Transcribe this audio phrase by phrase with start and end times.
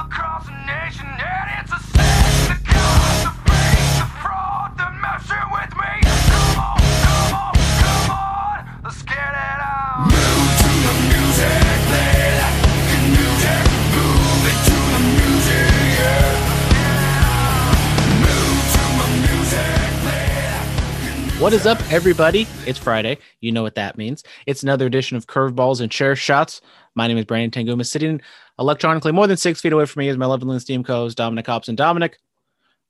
[0.00, 2.00] across the nation, and it's a sin.
[2.48, 5.92] The cost, the fake, the fraud, the messing with me.
[6.08, 7.52] Come on, come on,
[7.84, 10.08] come on, let's get it out.
[10.08, 11.60] Move to the music,
[11.92, 12.54] play that
[13.12, 13.60] music.
[13.92, 15.68] Move it to the music,
[16.00, 16.32] yeah.
[18.24, 20.64] Move to the music, play that.
[21.42, 22.46] What is up, everybody?
[22.66, 23.18] It's Friday.
[23.40, 24.24] You know what that means.
[24.46, 26.62] It's another edition of Curveballs and Chair Shots.
[26.94, 27.86] My name is Brandon Tanguma.
[27.86, 28.20] Sitting
[28.60, 31.74] electronically more than six feet away from me is my lovely esteemed co-host Dominic Hobson.
[31.74, 32.18] Dominic,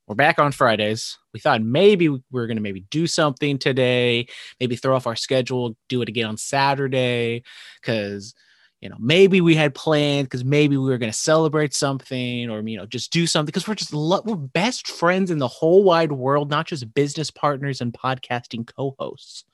[0.08, 1.16] we're back on Fridays.
[1.32, 4.26] We thought maybe we were going to maybe do something today,
[4.58, 7.44] maybe throw off our schedule, do it again on Saturday,
[7.80, 8.34] because
[8.80, 12.60] you know maybe we had planned because maybe we were going to celebrate something or
[12.66, 15.84] you know just do something because we're just lo- we're best friends in the whole
[15.84, 19.44] wide world, not just business partners and podcasting co-hosts.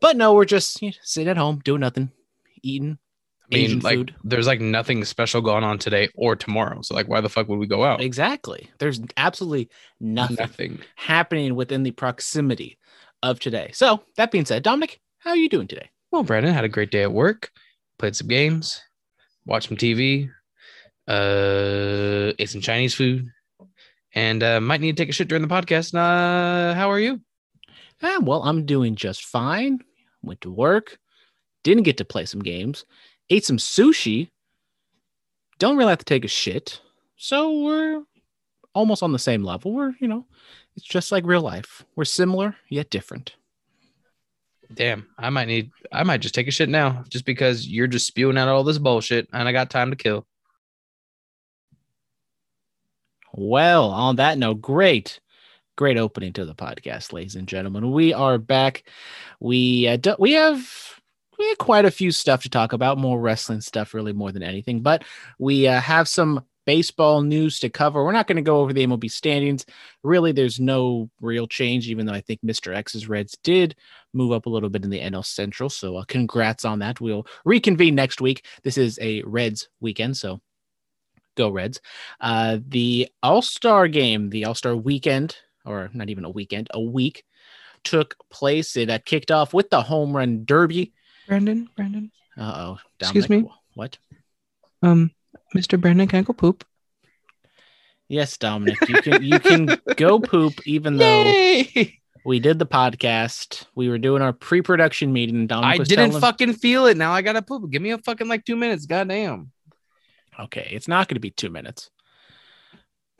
[0.00, 2.10] But no, we're just you know, sitting at home doing nothing,
[2.62, 2.98] eating
[3.52, 4.14] I mean, Asian like, food.
[4.24, 6.80] there's like nothing special going on today or tomorrow.
[6.82, 8.00] So, like, why the fuck would we go out?
[8.00, 8.70] Exactly.
[8.78, 9.68] There's absolutely
[10.00, 10.80] nothing Nothing.
[10.96, 12.78] happening within the proximity
[13.22, 13.70] of today.
[13.74, 15.90] So that being said, Dominic, how are you doing today?
[16.10, 17.50] Well, Brandon had a great day at work,
[17.98, 18.80] played some games,
[19.46, 20.30] watched some TV,
[21.08, 23.28] uh, ate some Chinese food,
[24.14, 25.94] and uh, might need to take a shit during the podcast.
[25.94, 27.20] Uh, how are you?
[28.02, 29.80] Ah, well, I'm doing just fine.
[30.22, 30.98] Went to work,
[31.62, 32.84] didn't get to play some games,
[33.30, 34.30] ate some sushi.
[35.58, 36.80] Don't really have to take a shit.
[37.16, 38.02] So we're
[38.74, 39.72] almost on the same level.
[39.72, 40.26] We're, you know,
[40.76, 41.84] it's just like real life.
[41.96, 43.36] We're similar yet different.
[44.72, 48.06] Damn, I might need, I might just take a shit now, just because you're just
[48.06, 50.26] spewing out all this bullshit, and I got time to kill.
[53.32, 55.20] Well, on that note, great,
[55.76, 57.92] great opening to the podcast, ladies and gentlemen.
[57.92, 58.84] We are back.
[59.38, 60.68] We uh, do, we have
[61.38, 64.42] we have quite a few stuff to talk about, more wrestling stuff, really more than
[64.42, 64.80] anything.
[64.80, 65.04] But
[65.38, 68.04] we uh, have some baseball news to cover.
[68.04, 69.66] We're not going to go over the MLB standings.
[70.02, 72.74] Really, there's no real change, even though I think Mr.
[72.74, 73.76] X's Reds did
[74.12, 75.68] move up a little bit in the NL Central.
[75.68, 77.00] So, uh, congrats on that.
[77.00, 78.46] We'll reconvene next week.
[78.62, 80.40] This is a Reds weekend, so
[81.36, 81.80] go Reds.
[82.20, 86.80] Uh, the All Star game, the All Star weekend, or not even a weekend, a
[86.80, 87.24] week
[87.84, 88.76] took place.
[88.76, 90.92] It uh, kicked off with the home run derby.
[91.28, 92.78] Brandon, Brandon, Uh oh.
[93.00, 93.44] Excuse me?
[93.74, 93.98] What?
[94.82, 95.10] um,
[95.56, 95.80] Mr.
[95.80, 96.64] Brandon can I go poop.
[98.08, 100.66] Yes, Dominic, you can you can go poop.
[100.66, 101.32] Even though
[102.24, 105.36] we did the podcast, we were doing our pre-production meeting.
[105.36, 106.96] And Dominic I was didn't telling- fucking feel it.
[106.96, 107.70] Now I gotta poop.
[107.70, 108.86] Give me a fucking like two minutes.
[108.86, 109.50] Goddamn.
[110.38, 111.90] Okay, it's not going to be two minutes.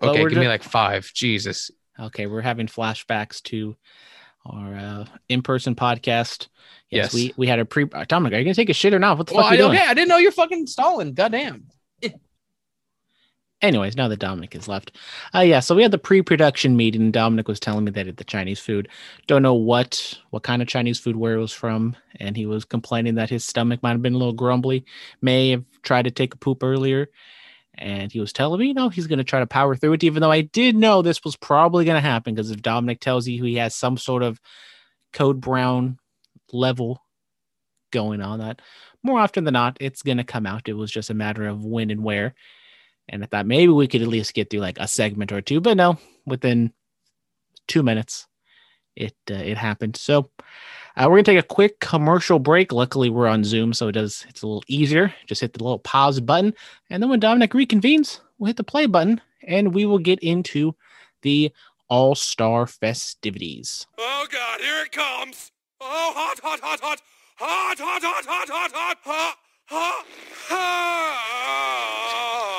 [0.00, 1.10] But Okay, we're give me like five.
[1.15, 1.71] Jesus.
[1.98, 3.76] Okay, we're having flashbacks to
[4.47, 6.49] our uh, in-person podcast.
[6.91, 7.15] Yes, Yes.
[7.15, 7.87] we we had a pre.
[7.93, 9.19] uh, Dominic, are you gonna take a shit or not?
[9.19, 9.77] What the Well, fuck I, you doing?
[9.78, 11.15] okay, I didn't know you're fucking stalling.
[11.15, 11.66] Goddamn.
[13.62, 14.94] Anyways, now that Dominic is left,
[15.34, 15.60] uh, yeah.
[15.60, 17.10] So we had the pre-production meeting.
[17.10, 18.88] Dominic was telling me that it- the Chinese food.
[19.27, 22.66] Don't know what what kind of Chinese food where it was from, and he was
[22.66, 24.84] complaining that his stomach might have been a little grumbly.
[25.22, 27.09] May have tried to take a poop earlier,
[27.76, 30.04] and he was telling me, you know, he's going to try to power through it.
[30.04, 33.26] Even though I did know this was probably going to happen, because if Dominic tells
[33.26, 34.40] you he has some sort of
[35.12, 35.98] code brown
[36.52, 37.02] level
[37.90, 38.62] going on, that
[39.02, 40.68] more often than not, it's going to come out.
[40.68, 42.34] It was just a matter of when and where.
[43.08, 45.60] And I thought maybe we could at least get through like a segment or two,
[45.60, 46.72] but no, within
[47.68, 48.26] two minutes,
[48.96, 49.96] it uh, it happened.
[49.96, 50.30] So
[50.97, 52.72] uh, we're gonna take a quick commercial break.
[52.72, 55.12] Luckily, we're on Zoom, so it does it's a little easier.
[55.27, 56.55] Just hit the little pause button,
[56.91, 60.75] and then when Dominic reconvenes, we'll hit the play button, and we will get into
[61.22, 61.53] the
[61.88, 63.87] All Star festivities.
[63.99, 65.50] Oh God, here it comes!
[65.81, 67.00] Oh, hot, hot, hot, hot,
[67.37, 70.06] hot, hot, hot, hot, hot, hot, hot, hot,
[70.49, 72.53] hot.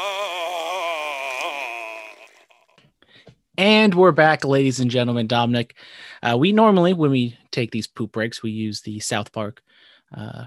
[3.58, 5.28] And we're back, ladies and gentlemen.
[5.28, 5.76] Dominic,
[6.22, 9.62] uh, we normally, when we take these poop breaks, we use the South Park
[10.16, 10.46] uh,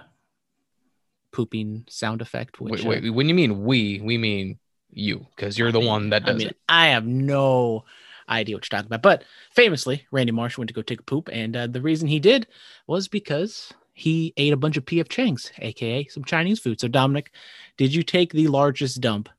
[1.32, 2.60] pooping sound effect.
[2.60, 4.58] Which, Wait, uh, when you mean we, we mean
[4.90, 6.56] you, because you're the mean- one that I does mean, it.
[6.68, 7.84] I have no
[8.28, 9.02] idea what you're talking about.
[9.02, 12.20] But famously, Randy Marsh went to go take a poop, and uh, the reason he
[12.20, 12.46] did
[12.86, 16.78] was because he ate a bunch of PF Chang's, aka some Chinese food.
[16.78, 17.32] So, Dominic,
[17.78, 19.30] did you take the largest dump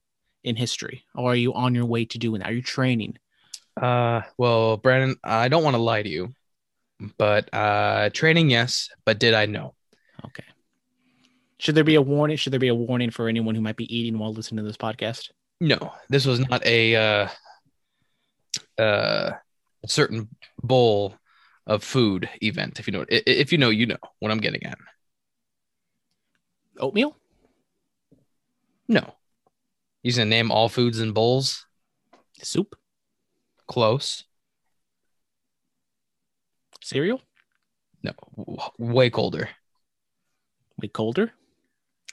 [0.44, 2.50] in history, or are you on your way to doing that?
[2.50, 3.18] Are you training?
[3.82, 6.34] Uh, well, Brandon, I don't want to lie to you,
[7.18, 9.76] but uh, training, yes, but did I know?
[10.26, 10.44] Okay.
[11.60, 12.38] Should there be a warning?
[12.38, 14.78] Should there be a warning for anyone who might be eating while listening to this
[14.78, 15.30] podcast?
[15.62, 17.28] No, this was not a uh,
[18.78, 19.32] uh,
[19.86, 20.30] certain
[20.62, 21.16] bowl
[21.68, 22.80] of food event.
[22.80, 24.78] If you know, if you know, you know what I'm getting at.
[26.80, 27.16] Oatmeal?
[28.88, 29.14] No,
[30.02, 31.66] You gonna name all foods in bowls?
[32.42, 32.74] Soup,
[33.70, 34.24] Close.
[36.82, 37.22] cereal,
[38.04, 38.14] No,
[38.80, 39.50] way colder.
[40.82, 41.32] way colder.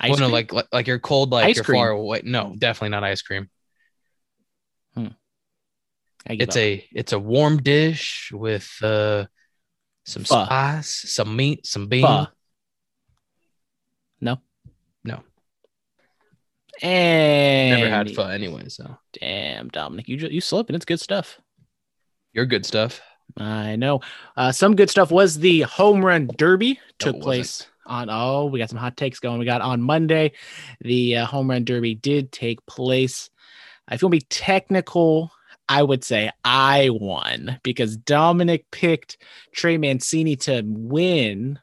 [0.01, 1.79] Ice well, no, like, like like you're cold, like Ice you're cream.
[1.81, 2.21] far away.
[2.25, 3.49] No, definitely not ice cream.
[6.29, 6.61] Give It's up.
[6.63, 9.27] a it's a warm dish with uh
[10.05, 10.45] some Pho.
[10.45, 12.03] spice, some meat, some bean.
[12.05, 12.27] Pho.
[14.21, 14.41] No.
[15.05, 15.23] No.
[16.83, 20.75] And Never had pho anyway, so Damn, Dominic, you you slipping.
[20.75, 21.39] It's good stuff.
[22.37, 23.01] You're good stuff.
[23.39, 24.03] I know.
[24.37, 27.25] Uh, some good stuff was the home run derby took wasn't.
[27.25, 28.09] place on.
[28.11, 29.39] Oh, we got some hot takes going.
[29.39, 30.33] We got on Monday.
[30.83, 33.31] The uh, home run derby did take place.
[33.91, 35.33] If you want to be technical,
[35.69, 39.17] I would say I won because Dominic picked
[39.53, 41.59] Trey Mancini to win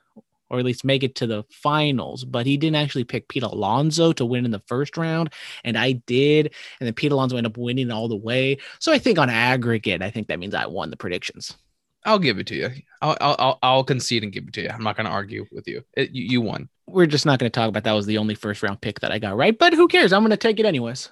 [0.53, 4.13] or at least make it to the finals, but he didn't actually pick Pete Alonso
[4.13, 5.33] to win in the first round,
[5.63, 8.59] and I did, and then Pete Alonso ended up winning all the way.
[8.77, 11.57] So I think on aggregate, I think that means I won the predictions.
[12.05, 12.69] I'll give it to you.
[13.01, 14.69] I'll I'll I'll, I'll concede and give it to you.
[14.69, 15.83] I'm not going to argue with you.
[15.97, 16.23] It, you.
[16.23, 16.69] You won.
[16.85, 19.11] We're just not going to talk about that was the only first round pick that
[19.11, 20.13] I got right, but who cares?
[20.13, 21.09] I'm going to take it anyways.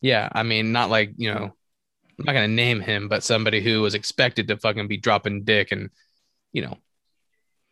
[0.00, 1.52] Yeah, I mean, not like you know,
[2.18, 5.42] I'm not going to name him, but somebody who was expected to fucking be dropping
[5.42, 5.90] dick and
[6.52, 6.78] you know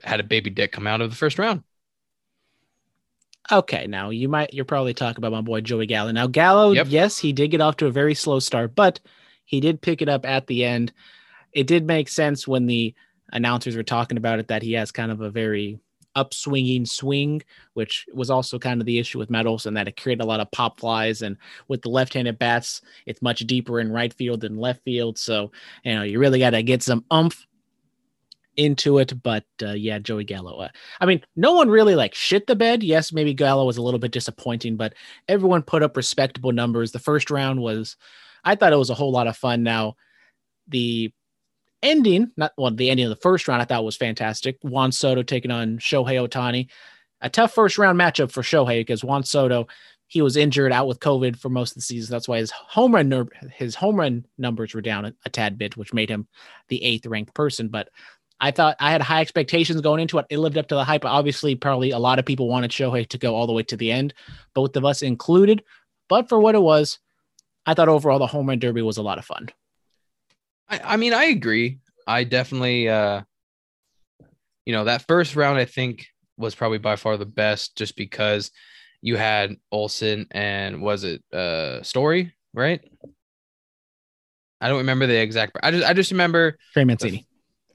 [0.03, 1.63] had a baby dick come out of the first round.
[3.51, 6.13] Okay, now you might you're probably talking about my boy Joey Gallo.
[6.13, 6.87] Now Gallo, Yep.
[6.91, 9.01] yes, he did get off to a very slow start, but
[9.45, 10.93] he did pick it up at the end.
[11.53, 12.95] It did make sense when the
[13.33, 15.81] announcers were talking about it that he has kind of a very
[16.17, 17.43] upswinging swing,
[17.75, 20.41] which was also kind of the issue with Matt Olson that it created a lot
[20.41, 21.23] of pop flies.
[21.23, 21.37] And
[21.69, 25.19] with the left-handed bats, it's much deeper in right field than left field.
[25.19, 25.51] So
[25.85, 27.47] you know you really got to get some umph
[28.57, 29.23] into it.
[29.23, 30.61] But uh, yeah, Joey Gallo.
[30.61, 30.69] Uh,
[31.01, 32.83] I mean, no one really like shit the bed.
[32.83, 34.95] Yes, maybe Gallo was a little bit disappointing, but
[35.29, 36.93] everyone put up respectable numbers.
[36.93, 37.97] The first round was,
[38.45, 39.63] I thought it was a whole lot of fun.
[39.63, 39.95] Now,
[40.69, 41.13] the
[41.83, 44.59] ending, not well, the ending of the first round, I thought was fantastic.
[44.63, 46.69] Juan Soto taking on Shohei Ohtani.
[47.21, 49.69] A tough first round matchup for Shohei because Juan Soto,
[50.09, 52.13] he was injured out with COVID for most of the season.
[52.13, 55.77] That's why his home run his home run numbers were down a, a tad bit,
[55.77, 56.27] which made him
[56.69, 57.69] the eighth ranked person.
[57.69, 57.89] But
[58.43, 60.27] I thought I had high expectations going into it.
[60.29, 61.05] It lived up to the hype.
[61.05, 63.93] Obviously, probably a lot of people wanted Shohei to go all the way to the
[63.93, 64.15] end,
[64.53, 65.63] both of us included.
[66.09, 66.99] But for what it was,
[67.67, 69.49] I thought overall the home run derby was a lot of fun.
[70.69, 71.79] I, I mean, I agree.
[72.05, 73.23] I definitely, uh,
[74.67, 78.51] you know, that first round I think was probably by far the best, just because
[79.03, 82.81] you had Olson and was it uh Story, right?
[84.61, 85.57] I don't remember the exact.
[85.63, 87.29] I just I just remember Trey Mancini.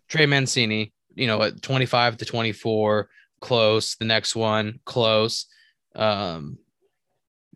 [0.07, 3.09] Trey Mancini, you know, at 25 to 24,
[3.41, 3.95] close.
[3.95, 5.45] The next one, close.
[5.95, 6.57] Um,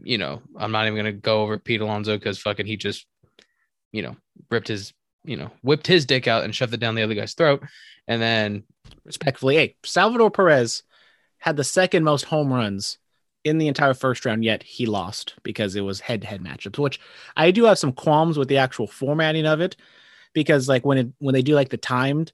[0.03, 3.05] you know, I'm not even gonna go over Pete Alonso because fucking he just,
[3.91, 4.15] you know,
[4.49, 4.93] ripped his,
[5.23, 7.63] you know, whipped his dick out and shoved it down the other guy's throat.
[8.07, 8.63] And then
[9.05, 10.83] Respectfully, hey, Salvador Perez
[11.39, 12.97] had the second most home runs
[13.43, 16.77] in the entire first round, yet he lost because it was head to head matchups,
[16.77, 16.99] which
[17.35, 19.75] I do have some qualms with the actual formatting of it
[20.33, 22.31] because like when it when they do like the timed,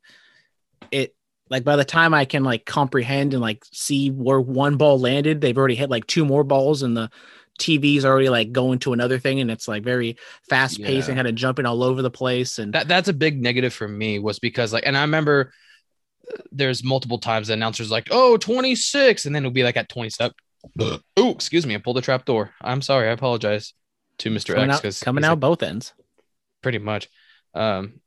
[0.91, 1.15] it
[1.49, 5.41] like by the time I can like comprehend and like see where one ball landed,
[5.41, 7.09] they've already hit like two more balls and the
[7.59, 10.17] TV's already like going to another thing and it's like very
[10.49, 11.13] fast paced Yeah.
[11.13, 13.87] and kind of jumping all over the place and that that's a big negative for
[13.87, 15.51] me was because like, and I remember
[16.31, 19.89] uh, there's multiple times the announcers like, oh, 26, and then it'll be like at
[19.89, 20.33] 27.
[20.79, 21.01] oh,
[21.31, 22.51] excuse me, I pulled the trap door.
[22.61, 23.73] I'm sorry, I apologize
[24.19, 24.53] to Mr.
[24.53, 25.93] coming X because coming out both ends.
[26.61, 27.07] pretty much.
[27.57, 28.01] Um,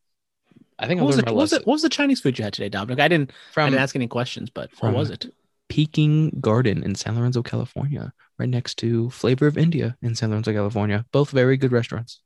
[0.78, 2.38] I think I What was, it, my what, was it, what was the Chinese food
[2.38, 3.00] you had today, Dominic?
[3.00, 3.32] I didn't.
[3.56, 5.26] I didn't ask any questions, but what was it?
[5.68, 10.52] Peking Garden in San Lorenzo, California, right next to Flavor of India in San Lorenzo,
[10.52, 11.04] California.
[11.12, 12.20] Both very good restaurants.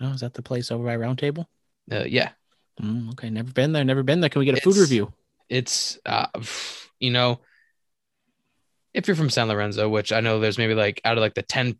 [0.00, 1.48] Oh, is that the place over by Round Table?
[1.90, 2.30] Uh, yeah,
[2.80, 3.84] Mm, okay, never been there.
[3.84, 4.30] Never been there.
[4.30, 5.12] Can we get a food review?
[5.48, 6.26] it's uh,
[7.00, 7.40] you know,
[8.94, 11.42] if you're from San Lorenzo, which I know there's maybe like out of like the
[11.42, 11.78] ten,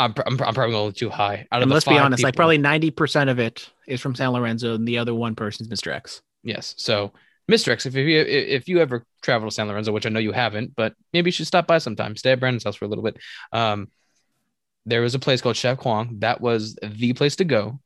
[0.00, 1.46] I'm, I'm, I'm probably going too high.
[1.52, 4.30] Out of And let's be honest, like probably ninety percent of it is from San
[4.30, 5.92] Lorenzo, and the other one person is Mr.
[5.92, 6.22] X.
[6.42, 6.74] yes.
[6.78, 7.12] So,
[7.50, 7.68] Mr.
[7.68, 10.74] X, if you if you ever travel to San Lorenzo, which I know you haven't,
[10.74, 12.16] but maybe you should stop by sometime.
[12.16, 13.18] Stay at Brandon's house for a little bit.
[13.52, 13.88] Um,
[14.86, 17.80] there was a place called Chef Kwong that was the place to go.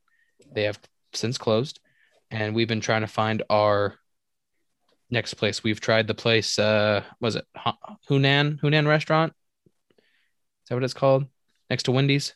[0.52, 0.78] They have
[1.12, 1.80] since closed,
[2.30, 3.97] and we've been trying to find our
[5.11, 5.64] next place.
[5.64, 6.59] We've tried the place.
[6.59, 7.44] Uh, was it
[8.09, 9.33] Hunan Hunan Restaurant?
[9.99, 11.26] Is that what it's called?
[11.71, 12.35] Next to Wendy's.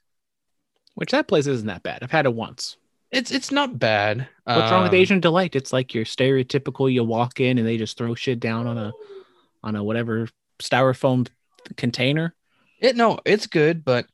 [0.95, 2.03] Which that place isn't that bad.
[2.03, 2.77] I've had it once.
[3.11, 4.29] It's it's not bad.
[4.45, 5.55] What's wrong with Um, Asian delight?
[5.57, 6.93] It's like your stereotypical.
[6.93, 8.93] You walk in and they just throw shit down on a,
[9.63, 11.27] on a whatever styrofoam
[11.77, 12.35] container.
[12.81, 14.07] It no, it's good, but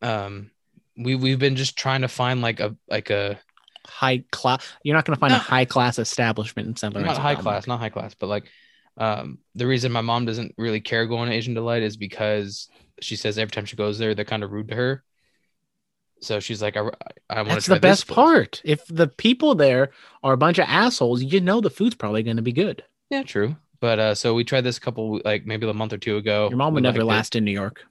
[0.00, 0.50] um,
[0.96, 3.38] we we've been just trying to find like a like a
[3.84, 4.64] High class.
[4.84, 5.36] You're not going to find No.
[5.38, 7.14] a high class establishment in San Lorenzo.
[7.14, 8.44] not high class, not high class, but like
[8.96, 12.68] um the reason my mom doesn't really care going to Asian Delight is because
[13.00, 15.02] she says every time she goes there, they're kind of rude to her.
[16.20, 16.80] So she's like, I,
[17.28, 18.60] I want to That's the best part.
[18.64, 19.90] If the people there
[20.22, 22.84] are a bunch of assholes, you know the food's probably going to be good.
[23.10, 23.56] Yeah, true.
[23.80, 26.48] But uh, so we tried this a couple like maybe a month or two ago.
[26.48, 27.16] Your mom We would never liked it.
[27.16, 27.84] last in New York.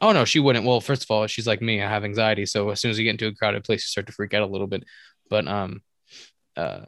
[0.00, 0.66] Oh no, she wouldn't.
[0.66, 1.80] Well, first of all, she's like me.
[1.80, 4.08] I have anxiety, so as soon as you get into a crowded place, you start
[4.08, 4.82] to freak out a little bit.
[5.30, 5.82] But um,
[6.56, 6.86] uh,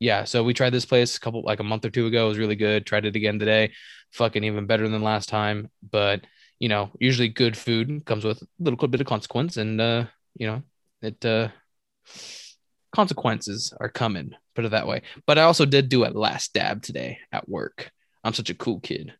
[0.00, 0.24] yeah.
[0.24, 2.24] So we tried this place a couple like a month or two ago.
[2.24, 2.86] It was really good.
[2.86, 3.72] Tried it again today.
[4.12, 5.70] Fucking even better than last time.
[5.88, 6.22] But
[6.58, 10.04] you know, usually good food comes with a little bit of consequence, and uh,
[10.36, 10.62] you know,
[11.02, 11.48] it uh,
[12.92, 14.34] consequences are coming.
[14.54, 15.02] Put it that way.
[15.26, 17.92] But I also did do a last dab today at work.
[18.24, 19.14] I'm such a cool kid.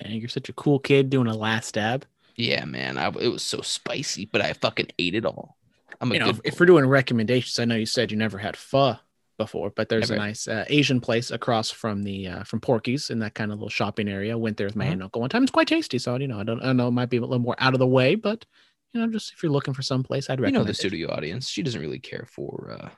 [0.00, 2.04] And you're such a cool kid doing a last dab.
[2.36, 2.98] Yeah, man.
[2.98, 5.56] I, it was so spicy, but I fucking ate it all.
[6.00, 8.18] I'm a You know, good if, if we're doing recommendations, I know you said you
[8.18, 8.96] never had pho
[9.38, 13.18] before, but there's a nice uh, Asian place across from the uh, from Porky's in
[13.20, 14.36] that kind of little shopping area.
[14.38, 14.88] Went there with my Mhm.
[14.88, 15.42] aunt and uncle one time.
[15.42, 15.98] It's quite tasty.
[15.98, 17.78] So you know, I don't I know it might be a little more out of
[17.78, 18.44] the way, but
[18.92, 20.54] you know, just if you're looking for some place, I'd recommend.
[20.54, 20.76] you know the it.
[20.76, 21.48] studio audience.
[21.48, 22.88] She doesn't really care for uh,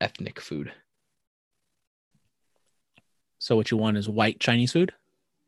[0.00, 0.72] ethnic food.
[3.38, 4.92] So what you want is white Chinese food?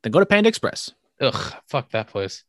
[0.02, 0.92] Then go to Panda Express.
[1.20, 2.44] Ugh, fuck that place.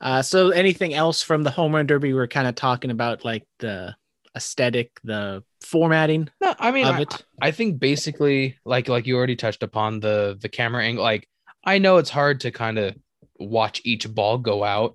[0.00, 2.12] Uh, so anything else from the home run derby?
[2.12, 3.96] We are kind of talking about like the
[4.36, 7.24] aesthetic, the formatting No, I mean, of I, it.
[7.40, 11.04] I think basically, like like you already touched upon the the camera angle.
[11.04, 11.28] Like
[11.64, 12.96] I know it's hard to kind of
[13.38, 14.94] watch each ball go out,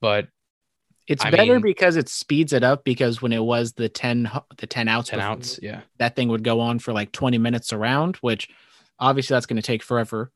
[0.00, 0.28] but
[1.06, 4.30] It's I better mean- because it speeds it up because when it was the 10
[4.56, 5.82] the 10 outs ten before, outs, yeah.
[5.98, 8.48] that thing would go on for like 20 minutes around, which
[8.98, 10.30] obviously that's going to take forever,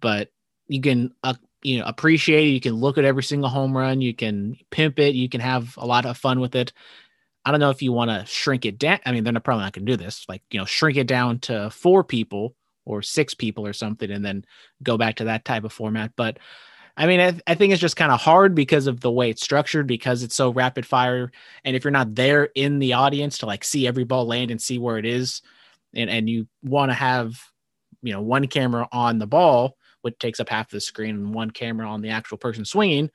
[0.00, 0.28] but
[0.66, 4.00] you can uh, you know appreciate it, you can look at every single home run,
[4.00, 6.72] you can pimp it, you can have a lot of fun with it.
[7.44, 9.00] I don't know if you want to shrink it down.
[9.04, 10.24] I mean, they're probably not going to do this.
[10.28, 14.24] Like, you know, shrink it down to four people or six people or something, and
[14.24, 14.44] then
[14.82, 16.12] go back to that type of format.
[16.16, 16.38] But
[16.96, 19.42] I mean, I, I think it's just kind of hard because of the way it's
[19.42, 21.32] structured, because it's so rapid fire.
[21.64, 24.60] And if you're not there in the audience to like see every ball land and
[24.60, 25.42] see where it is,
[25.94, 27.34] and and you want to have,
[28.02, 31.50] you know, one camera on the ball, which takes up half the screen, and one
[31.50, 33.10] camera on the actual person swinging,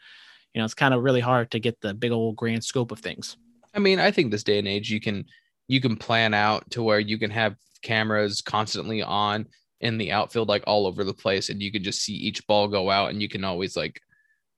[0.54, 3.00] you know, it's kind of really hard to get the big old grand scope of
[3.00, 3.38] things.
[3.74, 5.26] I mean, I think this day and age, you can
[5.68, 9.48] you can plan out to where you can have cameras constantly on
[9.80, 12.68] in the outfield, like all over the place, and you can just see each ball
[12.68, 14.02] go out, and you can always like,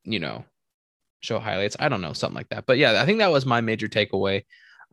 [0.03, 0.45] you know,
[1.21, 1.75] show highlights.
[1.79, 2.65] I don't know, something like that.
[2.65, 4.43] But yeah, I think that was my major takeaway.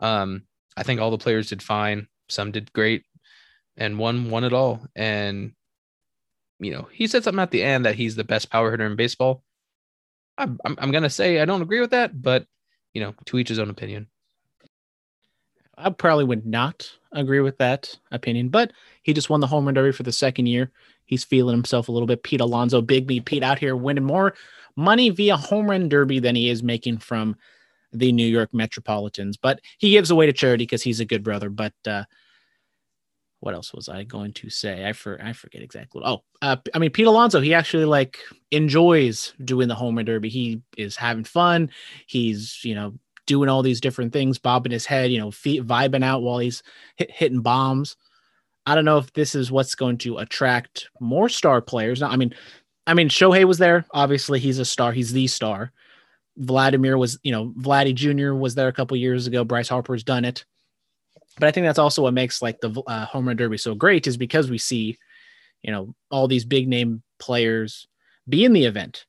[0.01, 0.43] Um,
[0.77, 2.09] I think all the players did fine.
[2.29, 3.05] Some did great,
[3.77, 4.87] and one won it all.
[4.95, 5.53] And
[6.59, 8.97] you know, he said something at the end that he's the best power hitter in
[8.97, 9.43] baseball.
[10.39, 12.47] I'm I'm, I'm gonna say I don't agree with that, but
[12.97, 14.07] you know, to each his own opinion.
[15.77, 18.73] I probably would not agree with that opinion, but
[19.03, 20.73] he just won the home run derby for the second year.
[21.05, 22.23] He's feeling himself a little bit.
[22.23, 24.33] Pete Alonso, Big Meat Pete out here winning more
[24.77, 27.37] money via home run derby than he is making from
[27.93, 29.37] the New York Metropolitans.
[29.37, 31.51] But he gives away to charity because he's a good brother.
[31.51, 32.05] But uh,
[33.41, 34.89] what else was I going to say?
[34.89, 36.03] I for I forget exactly.
[36.05, 37.41] Oh, uh, I mean Pete Alonso.
[37.41, 38.19] He actually like
[38.51, 40.29] enjoys doing the home run derby.
[40.29, 41.71] He is having fun.
[42.07, 42.95] He's you know
[43.27, 46.63] doing all these different things, bobbing his head, you know, feet vibing out while he's
[46.97, 47.97] hit, hitting bombs.
[48.65, 52.01] I don't know if this is what's going to attract more star players.
[52.01, 52.35] Now, I mean,
[52.87, 53.85] I mean, Shohei was there.
[53.93, 54.93] Obviously, he's a star.
[54.93, 55.73] He's the star.
[56.37, 58.35] Vladimir was, you know, Vladdy Jr.
[58.35, 59.45] was there a couple years ago.
[59.45, 60.45] Bryce Harper's done it.
[61.39, 64.07] But I think that's also what makes like the uh, home run derby so great
[64.07, 64.97] is because we see,
[65.63, 67.87] you know, all these big name players
[68.29, 69.05] be in the event.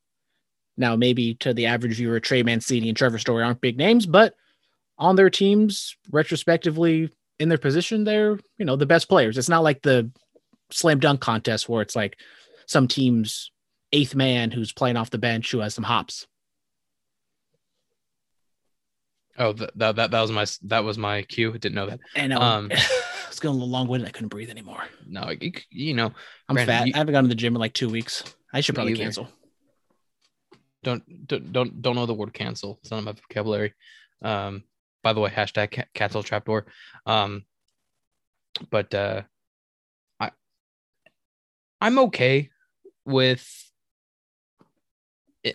[0.76, 4.34] Now, maybe to the average viewer, Trey Mancini and Trevor Story aren't big names, but
[4.98, 9.38] on their teams, retrospectively, in their position, they're you know the best players.
[9.38, 10.10] It's not like the
[10.70, 12.18] slam dunk contest where it's like
[12.66, 13.50] some team's
[13.92, 16.26] eighth man who's playing off the bench who has some hops.
[19.38, 21.52] Oh, that that that was my that was my cue.
[21.52, 22.00] Didn't know that.
[22.16, 22.70] And um, Um,
[23.28, 24.82] it's going a long way and I couldn't breathe anymore.
[25.06, 26.12] No, you, you know,
[26.48, 26.86] I'm Brandon, fat.
[26.88, 28.24] you- I haven't gone to the gym in like two weeks.
[28.52, 29.02] I should probably either.
[29.04, 29.28] cancel.
[30.82, 32.78] don't don't don't don't know the word cancel.
[32.82, 33.74] It's not in my vocabulary.
[34.22, 34.64] Um,
[35.04, 36.66] by the way, hashtag ca- cancel trapdoor.
[37.06, 37.44] Um,
[38.70, 39.22] but uh,
[40.18, 40.30] I
[41.80, 42.50] I'm okay
[43.04, 43.46] with
[45.44, 45.54] it.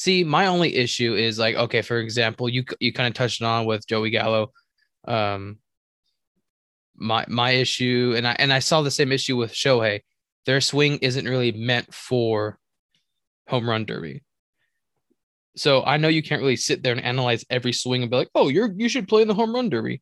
[0.00, 3.66] See, my only issue is like, okay, for example, you you kind of touched on
[3.66, 4.50] with Joey Gallo.
[5.06, 5.58] Um,
[6.96, 10.00] my my issue, and I and I saw the same issue with Shohei.
[10.46, 12.58] Their swing isn't really meant for
[13.46, 14.22] home run derby.
[15.54, 18.30] So I know you can't really sit there and analyze every swing and be like,
[18.34, 20.00] "Oh, you're you should play in the home run derby,"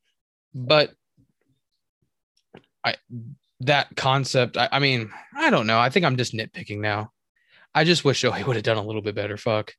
[0.55, 0.93] but
[2.85, 2.95] I
[3.63, 4.57] that concept.
[4.57, 5.81] I, I mean, I don't know.
[5.81, 7.11] I think I'm just nitpicking now.
[7.75, 9.37] I just wish Shohei would have done a little bit better.
[9.37, 9.75] Fuck.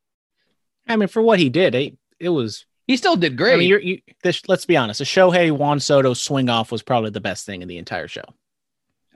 [0.90, 2.66] I mean, for what he did, it, it was.
[2.88, 3.54] He still did great.
[3.54, 5.00] I mean, you're, you, this, let's be honest.
[5.00, 8.24] A Shohei Juan Soto swing off was probably the best thing in the entire show.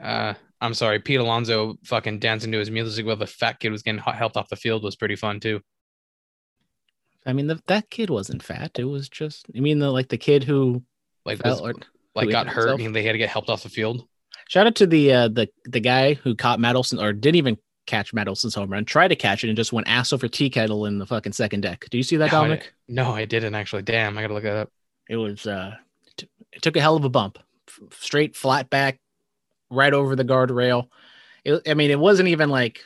[0.01, 3.81] uh, I'm sorry, Pete Alonso fucking dancing to his music while the fat kid was
[3.83, 5.59] getting helped off the field was pretty fun too.
[7.25, 8.77] I mean, the, that kid wasn't fat.
[8.77, 9.47] It was just.
[9.55, 10.83] I mean, the like the kid who
[11.25, 11.73] Like, was, or
[12.15, 12.81] like who got hurt himself?
[12.81, 14.07] and they had to get helped off the field.
[14.49, 18.13] Shout out to the uh, the the guy who caught Madison or didn't even catch
[18.13, 20.99] Madison's home run, tried to catch it and just went ass over tea kettle in
[20.99, 21.85] the fucking second deck.
[21.91, 22.59] Do you see that, No, Dominic?
[22.61, 23.81] didn't- No, I didn't actually.
[23.81, 24.71] Damn, I gotta look that up.
[25.09, 25.75] It was uh,
[26.15, 27.37] t- it took a hell of a bump,
[27.67, 28.99] F- straight flat back,
[29.69, 30.87] right over the guardrail.
[31.43, 32.79] It, I mean, it wasn't even like,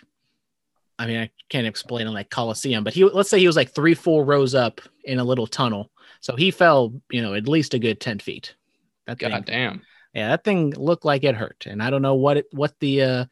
[0.97, 3.69] I mean, I can't explain it like Coliseum, but he let's say he was like
[3.75, 7.75] three, four rows up in a little tunnel, so he fell, you know, at least
[7.75, 8.55] a good ten feet.
[9.05, 9.81] That thing, damn.
[10.13, 13.01] yeah, that thing looked like it hurt, and I don't know what it what the
[13.03, 13.25] uh,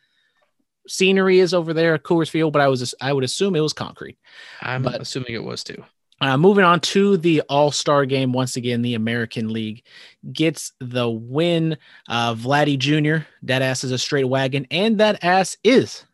[0.87, 3.73] scenery is over there at Coors Field, but I was I would assume it was
[3.73, 4.17] concrete.
[4.61, 5.83] I'm But- assuming it was too.
[6.21, 9.83] Uh, moving on to the All Star game, once again, the American League
[10.31, 11.77] gets the win.
[12.07, 16.05] Uh, Vladdy Jr., that ass is a straight wagon, and that ass is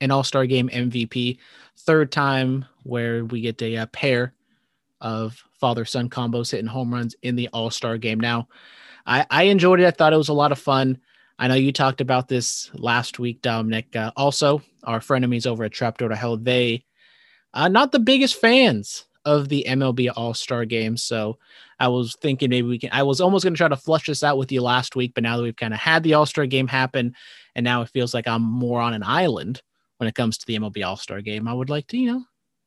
[0.00, 1.38] an All Star game MVP.
[1.78, 4.32] Third time where we get a, uh pair
[5.00, 8.20] of father son combos hitting home runs in the All Star game.
[8.20, 8.46] Now,
[9.06, 9.86] I, I enjoyed it.
[9.86, 10.98] I thought it was a lot of fun.
[11.40, 13.96] I know you talked about this last week, Dominic.
[13.96, 16.84] Uh, also, our frenemies over at Trapdoor to Hell, they
[17.54, 20.98] uh, not the biggest fans of the MLB All Star game.
[20.98, 21.38] So
[21.78, 22.90] I was thinking maybe we can.
[22.92, 25.22] I was almost going to try to flush this out with you last week, but
[25.22, 27.14] now that we've kind of had the All Star game happen,
[27.54, 29.62] and now it feels like I'm more on an island
[29.96, 32.24] when it comes to the MLB All Star game, I would like to, you know,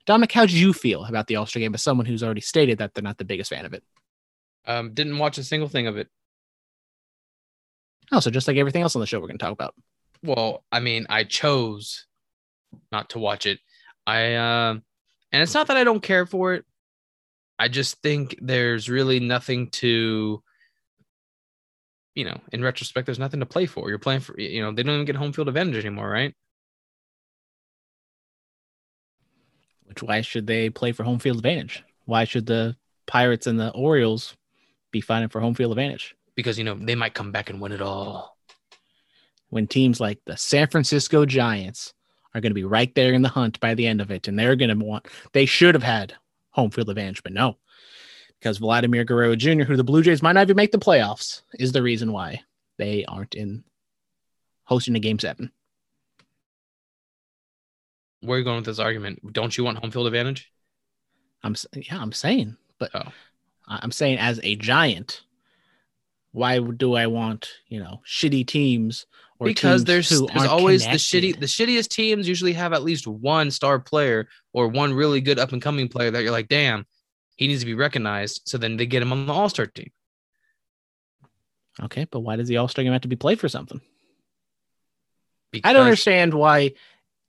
[0.07, 2.79] Dominic, how did you feel about the All Star game as someone who's already stated
[2.79, 3.83] that they're not the biggest fan of it?
[4.65, 6.07] Um, didn't watch a single thing of it.
[8.13, 9.73] Oh, so just like everything else on the show, we're going to talk about.
[10.21, 12.05] Well, I mean, I chose
[12.91, 13.59] not to watch it.
[14.05, 14.83] I um,
[15.31, 16.63] and it's not that I don't care for it.
[17.57, 20.43] I just think there's really nothing to,
[22.13, 23.89] you know, in retrospect, there's nothing to play for.
[23.89, 26.35] You're playing for, you know, they don't even get home field advantage anymore, right?
[29.85, 31.83] Which why should they play for home field advantage?
[32.05, 32.75] Why should the
[33.07, 34.35] Pirates and the Orioles
[34.91, 36.15] be fighting for home field advantage?
[36.35, 38.37] Because you know they might come back and win it all.
[39.49, 41.93] when teams like the San Francisco Giants
[42.33, 44.37] are going to be right there in the hunt by the end of it, and
[44.39, 46.15] they're going to want they should have had
[46.49, 47.57] home field advantage, but no,
[48.39, 51.71] because Vladimir Guerrero Jr., who the Blue Jays might not even make the playoffs, is
[51.71, 52.41] the reason why
[52.79, 53.63] they aren't in
[54.63, 55.51] hosting a game seven.
[58.21, 59.33] Where are you going with this argument?
[59.33, 60.51] Don't you want home field advantage?
[61.43, 63.11] I'm yeah, I'm saying, but Oh.
[63.67, 65.21] I'm saying as a Giant,
[66.33, 69.05] why do I want you know shitty teams?
[69.39, 73.07] Or because teams there's there's always the shitty the shittiest teams usually have at least
[73.07, 76.85] one star player or one really good up and coming player that you're like, damn,
[77.37, 78.41] he needs to be recognized.
[78.45, 79.91] So then they get him on the all star team.
[81.81, 83.81] Okay, but why does the All Star game have to be played for something?
[85.51, 86.73] Because, I don't understand why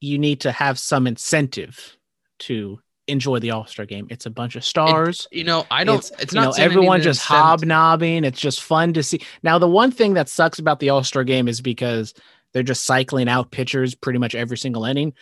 [0.00, 1.96] you need to have some incentive
[2.40, 4.06] to enjoy the All Star game.
[4.10, 5.28] It's a bunch of stars.
[5.30, 6.10] You know, I don't.
[6.18, 8.24] It's, you not know, saying I need everyone just hobnobbing.
[8.24, 9.20] It's just fun to see.
[9.42, 12.14] Now, the one thing that sucks about the All Star game is because
[12.52, 15.12] they're just cycling out pitchers pretty much every single inning,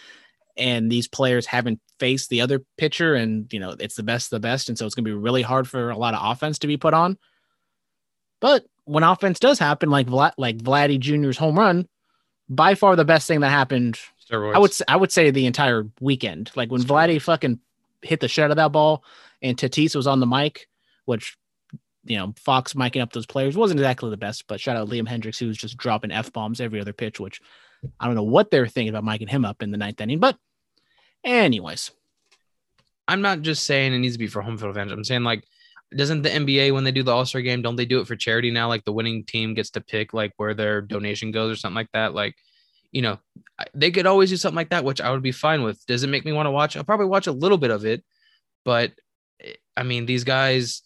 [0.56, 4.40] and these players haven't faced the other pitcher, and you know it's the best of
[4.40, 6.58] the best, and so it's going to be really hard for a lot of offense
[6.60, 7.18] to be put on.
[8.40, 11.88] But when offense does happen, like Vlad, like Vladdy Jr.'s home run,
[12.48, 13.98] by far the best thing that happened
[14.32, 14.54] Steroids.
[14.54, 16.50] I would say, I would say the entire weekend.
[16.54, 17.60] Like when Vladdy fucking
[18.02, 19.04] hit the shit out of that ball
[19.40, 20.68] and Tatis was on the mic,
[21.04, 21.36] which
[22.04, 25.08] you know, Fox miking up those players wasn't exactly the best, but shout out Liam
[25.08, 27.40] Hendriks, who was just dropping F bombs every other pitch, which
[28.00, 30.18] I don't know what they were thinking about miking him up in the ninth inning.
[30.18, 30.36] But
[31.24, 31.90] anyways,
[33.06, 34.92] I'm not just saying it needs to be for home field advantage.
[34.92, 35.44] I'm saying like,
[35.94, 38.16] doesn't the NBA when they do the All Star game, don't they do it for
[38.16, 38.68] charity now?
[38.68, 41.92] Like the winning team gets to pick like where their donation goes or something like
[41.92, 42.14] that.
[42.14, 42.34] Like,
[42.92, 43.18] you know,
[43.74, 45.84] they could always do something like that, which I would be fine with.
[45.86, 46.76] Does it make me want to watch?
[46.76, 48.04] I'll probably watch a little bit of it,
[48.64, 48.92] but
[49.42, 50.82] eh, I mean, these guys,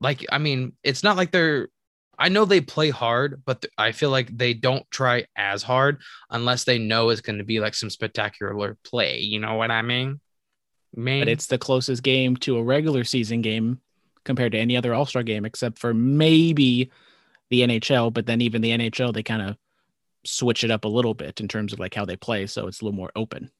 [0.00, 1.68] like, I mean, it's not like they're.
[2.16, 6.62] I know they play hard, but I feel like they don't try as hard unless
[6.62, 9.18] they know it's going to be like some spectacular play.
[9.18, 10.20] You know what I mean?
[10.94, 13.80] Man, but it's the closest game to a regular season game
[14.22, 16.92] compared to any other All Star game, except for maybe
[17.50, 18.12] the NHL.
[18.12, 19.56] But then even the NHL, they kind of
[20.24, 22.80] switch it up a little bit in terms of like how they play, so it's
[22.80, 23.50] a little more open.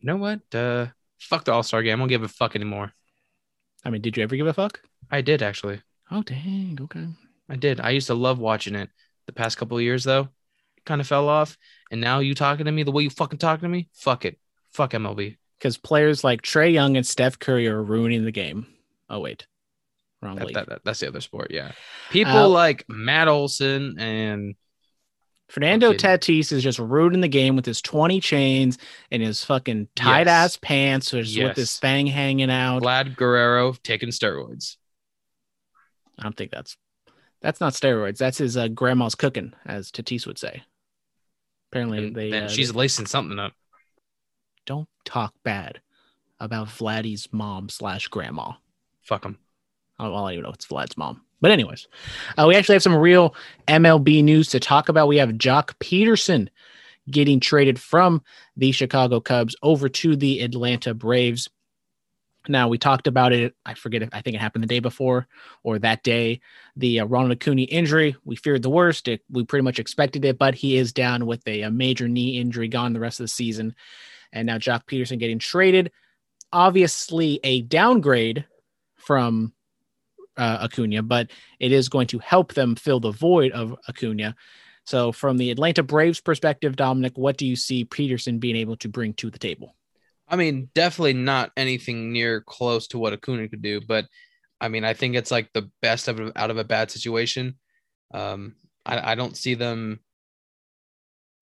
[0.00, 0.40] you know what?
[0.54, 0.86] Uh,
[1.18, 1.98] Fuck the All Star game.
[1.98, 2.92] I don't give a fuck anymore.
[3.84, 4.80] I mean, did you ever give a fuck?
[5.10, 5.80] I did actually.
[6.10, 7.06] Oh dang, okay.
[7.48, 7.80] I did.
[7.80, 8.90] I used to love watching it.
[9.26, 10.28] The past couple of years though,
[10.84, 11.56] kind of fell off.
[11.90, 13.88] And now you talking to me the way you fucking talking to me?
[13.94, 14.38] Fuck it.
[14.72, 15.36] Fuck MLB.
[15.58, 18.66] Because players like Trae Young and Steph Curry are ruining the game.
[19.08, 19.46] Oh wait,
[20.20, 20.54] wrong That, league.
[20.56, 21.50] that- that- that's the other sport.
[21.50, 21.72] Yeah.
[22.10, 24.54] People Uh, like Matt Olson and
[25.48, 25.98] Fernando Okay.
[25.98, 28.78] Tatis is just ruining the game with his 20 chains
[29.10, 32.82] and his fucking tight ass pants just with his fang hanging out.
[32.82, 34.76] Vlad Guerrero taking steroids.
[36.18, 36.76] I don't think that's
[37.40, 38.16] that's not steroids.
[38.16, 40.62] That's his uh, grandma's cooking, as Tatis would say.
[41.70, 43.52] Apparently, And they, then uh, she's they lacing something up.
[44.64, 45.80] don't talk bad
[46.40, 48.52] about Vladdy's mom slash grandma.
[49.02, 49.38] Fuck him.
[49.98, 51.22] Oh, well, I don't even know if it's Vlad's mom.
[51.44, 51.88] But anyways,
[52.38, 53.34] uh, we actually have some real
[53.68, 55.08] MLB news to talk about.
[55.08, 56.48] We have Joc Pederson
[57.10, 58.22] getting traded from
[58.56, 61.50] the Chicago Cubs over to the Atlanta Braves.
[62.48, 63.54] Now we talked about it.
[63.66, 65.26] I forget if I think it happened the day before
[65.62, 66.40] or that day.
[66.76, 68.16] The uh, Ronald Acuna injury.
[68.24, 69.06] We feared the worst.
[69.06, 72.40] It, we pretty much expected it, but he is down with a, a major knee
[72.40, 73.74] injury, gone the rest of the season.
[74.32, 75.92] And now Joc Pederson getting traded.
[76.54, 78.46] Obviously, a downgrade
[78.96, 79.52] from
[80.36, 84.34] uh, Acuna, but it is going to help them fill the void of Acuna.
[84.86, 88.88] So, from the Atlanta Braves perspective, Dominic, what do you see Pederson being able to
[88.88, 89.74] bring to the table?
[90.28, 94.06] I mean, definitely not anything near close to what Acuna could do, but
[94.60, 97.56] I mean, I think it's like the best of out of a bad situation.
[98.12, 100.00] Um, I, I don't see them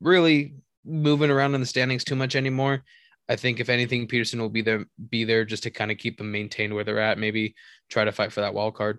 [0.00, 2.84] really moving around in the standings too much anymore.
[3.28, 6.18] I think if anything, Pederson will be there, be there just to kind of keep
[6.18, 7.18] them maintained where they're at.
[7.18, 7.54] Maybe
[7.88, 8.98] try to fight for that wild card.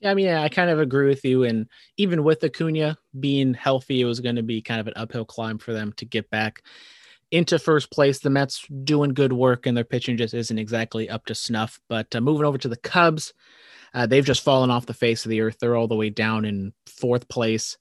[0.00, 1.44] Yeah, I mean, I kind of agree with you.
[1.44, 5.24] And even with Acuna being healthy, it was going to be kind of an uphill
[5.24, 6.62] climb for them to get back
[7.30, 8.18] into first place.
[8.18, 11.80] The Mets doing good work, and their pitching just isn't exactly up to snuff.
[11.88, 13.32] But uh, moving over to the Cubs,
[13.94, 15.58] uh, they've just fallen off the face of the earth.
[15.60, 17.78] They're all the way down in fourth place.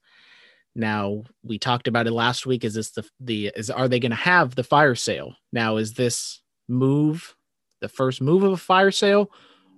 [0.76, 2.64] Now we talked about it last week.
[2.64, 5.36] Is this the the is are they going to have the fire sale?
[5.52, 7.36] Now is this move
[7.82, 9.32] the first move of a fire sale,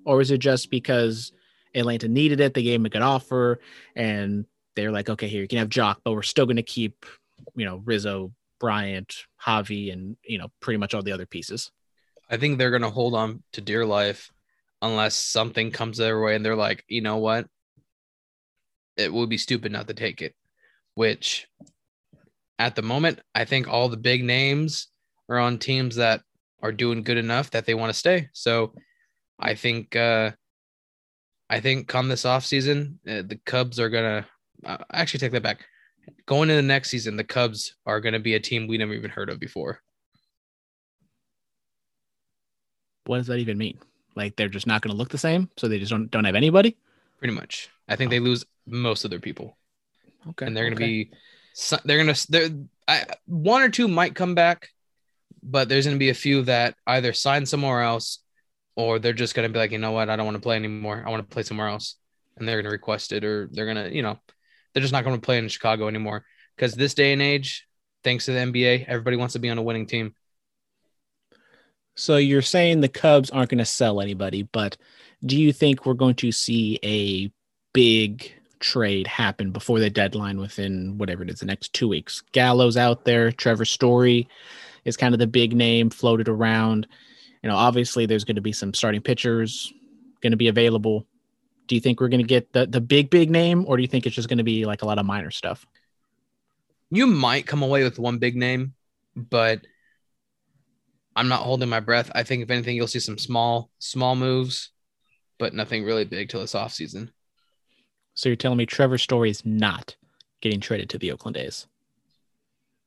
[0.06, 1.32] or is it just because
[1.74, 2.54] Atlanta needed it?
[2.54, 3.60] They gave him a good offer,
[3.96, 7.06] and they're like, okay, here you can have Joc, but we're still going to keep,
[7.56, 11.72] you know, Rizzo, Bryant, Javi, and you know, pretty much all the other pieces.
[12.30, 14.32] I think they're going to hold on to dear life
[14.82, 17.48] unless something comes their way and they're like, you know what?
[18.98, 20.36] It would be stupid not to take it.
[20.96, 21.48] Which
[22.60, 24.88] at the moment, I think all the big names
[25.30, 26.22] are on teams that
[26.62, 28.30] are doing good enough that they want to stay.
[28.34, 28.74] So
[29.40, 30.32] I think, uh,
[31.50, 35.44] I think come this offseason, uh, the Cubs are going to uh, actually take that
[35.44, 35.66] back.
[36.26, 38.94] Going into the next season, the Cubs are going to be a team we never
[38.94, 39.82] even heard of before.
[43.06, 43.80] What does that even mean?
[44.16, 46.36] Like they're just not going to look the same, so they just don't don't have
[46.36, 46.78] anybody.
[47.20, 47.70] Pretty much.
[47.88, 49.58] I think they lose most of their people.
[50.30, 51.04] Okay, and they're going to okay.
[51.04, 51.12] be
[51.86, 52.50] they're going to they're
[52.88, 54.70] I, one or two might come back
[55.44, 58.20] but there's going to be a few that either sign somewhere else
[58.76, 60.10] or they're just going to be like you know what?
[60.10, 61.04] I don't want to play anymore.
[61.06, 61.96] I want to play somewhere else.
[62.38, 64.18] And they're going to request it or they're going to you know
[64.74, 66.26] they're just not going to play in chicago anymore.
[66.56, 67.68] Because this day and age
[68.04, 70.16] thanks to the nba everybody wants to be on a winning team.
[71.96, 74.78] So you're saying the Cubs aren't going to sell anybody, but
[75.24, 77.32] do you think we're going to see a
[77.72, 78.34] big
[78.64, 82.22] trade happen before the deadline within whatever it is, the next two weeks?
[82.32, 84.28] Gallows out there, Trevor Story
[84.86, 86.88] is kind of the big name floated around.
[87.44, 89.72] You know, obviously there's going to be some starting pitchers
[90.22, 91.06] going to be available.
[91.68, 93.88] Do you think we're going to get the, the big, big name, or do you
[93.88, 95.66] think it's just going to be like a lot of minor stuff?
[96.96, 98.74] you might come away with one big name
[99.16, 99.62] but
[101.16, 104.70] i'm not holding my breath i think if anything you'll see some small small moves
[105.40, 107.10] but nothing really big till this offseason
[108.14, 109.96] So you're telling me Trevor Story is not
[110.42, 111.68] getting traded to the Oakland A's?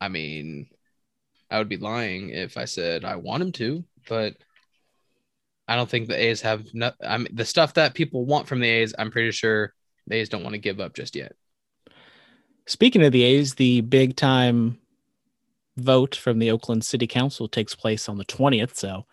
[0.01, 0.69] I mean,
[1.51, 4.35] I would be lying if I said I want him to, but
[5.69, 8.61] I don't think the A's have no, I mean, the stuff that people want from
[8.61, 8.95] the A's.
[8.99, 9.75] I'm pretty sure
[10.07, 11.33] the A's don't want to give up just yet.
[12.67, 14.79] Speaking of the A's, the big time
[15.77, 18.77] vote from the Oakland City Council takes place on the 20th.
[18.77, 19.07] So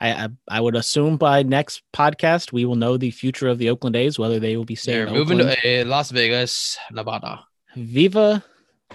[0.00, 3.70] I, I, I would assume by next podcast, we will know the future of the
[3.70, 5.58] Oakland A's, whether they will be They're staying moving Oakland.
[5.62, 7.44] to uh, Las Vegas, Nevada.
[7.76, 8.42] Viva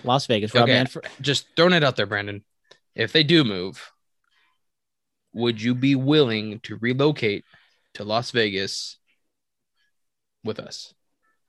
[0.03, 0.53] Las Vegas.
[0.53, 0.73] Rob Okay.
[0.73, 1.05] Manfred.
[1.21, 2.43] Just throwing it out there, Brandon.
[2.93, 3.91] If they do move,
[5.33, 7.45] would you be willing to relocate
[7.93, 8.97] to Las Vegas
[10.43, 10.93] with us,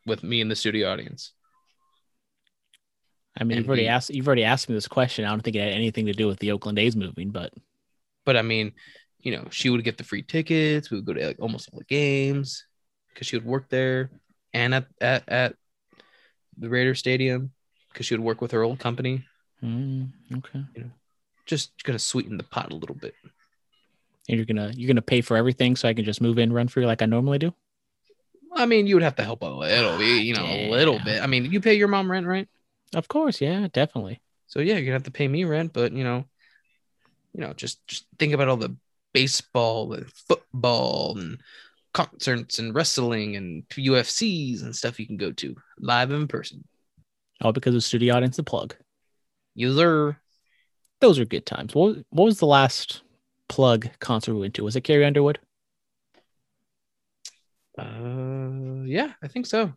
[0.06, 1.32] with me and the studio audience?
[3.36, 4.10] I mean, and you've already be- asked.
[4.10, 5.24] You've already asked me this question.
[5.24, 7.52] I don't think it had anything to do with the Oakland A's moving, but
[8.24, 8.72] But I mean,
[9.20, 10.90] you know, she would get the free tickets.
[10.90, 12.64] We would go to like almost all the games
[13.12, 14.10] because she would work there
[14.52, 15.54] and at at, at
[16.56, 17.52] the Raider Stadium
[17.92, 19.24] because she would work with her old company.
[19.62, 20.64] Mm, okay.
[21.46, 23.14] Just gonna sweeten the pot a little bit.
[24.28, 26.68] And you're gonna you're gonna pay for everything so I can just move in run
[26.68, 27.52] free like I normally do.
[28.54, 31.22] I mean, you would have to help a little bit, you know, a little bit.
[31.22, 32.48] I mean, you pay your mom rent, right?
[32.94, 34.20] Of course, yeah, definitely.
[34.46, 36.24] So yeah, you're gonna have to pay me rent, but you know,
[37.32, 38.74] you know, just just think about all the
[39.12, 41.38] baseball and football and
[41.94, 46.64] concerts and wrestling and UFCs and stuff you can go to live in person.
[47.40, 48.74] All because of studio audience the plug.
[49.54, 50.20] User,
[51.00, 51.74] Those are good times.
[51.74, 53.02] What what was the last
[53.48, 54.64] plug concert we went to?
[54.64, 55.38] Was it Carrie Underwood?
[57.78, 59.72] uh, yeah, I think so.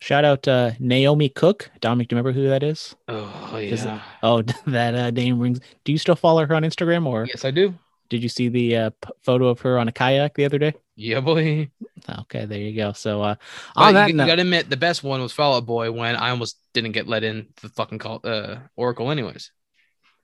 [0.00, 1.70] Shout out uh, Naomi Cook.
[1.80, 2.94] Dominic, do you remember who that is?
[3.08, 5.60] Oh Is it- yeah, Oh, that uh, name rings.
[5.84, 7.74] Do you still follow her on Instagram, or yes, I do.
[8.08, 10.74] Did you see the uh, p- photo of her on a kayak the other day?
[10.96, 11.70] Yeah, boy.
[12.08, 12.92] Okay, there you go.
[12.92, 13.34] So uh,
[13.76, 16.16] on you, that you note, gotta admit, the best one was Fall Out Boy when
[16.16, 19.50] I almost didn't get let in the fucking call, uh, Oracle, anyways.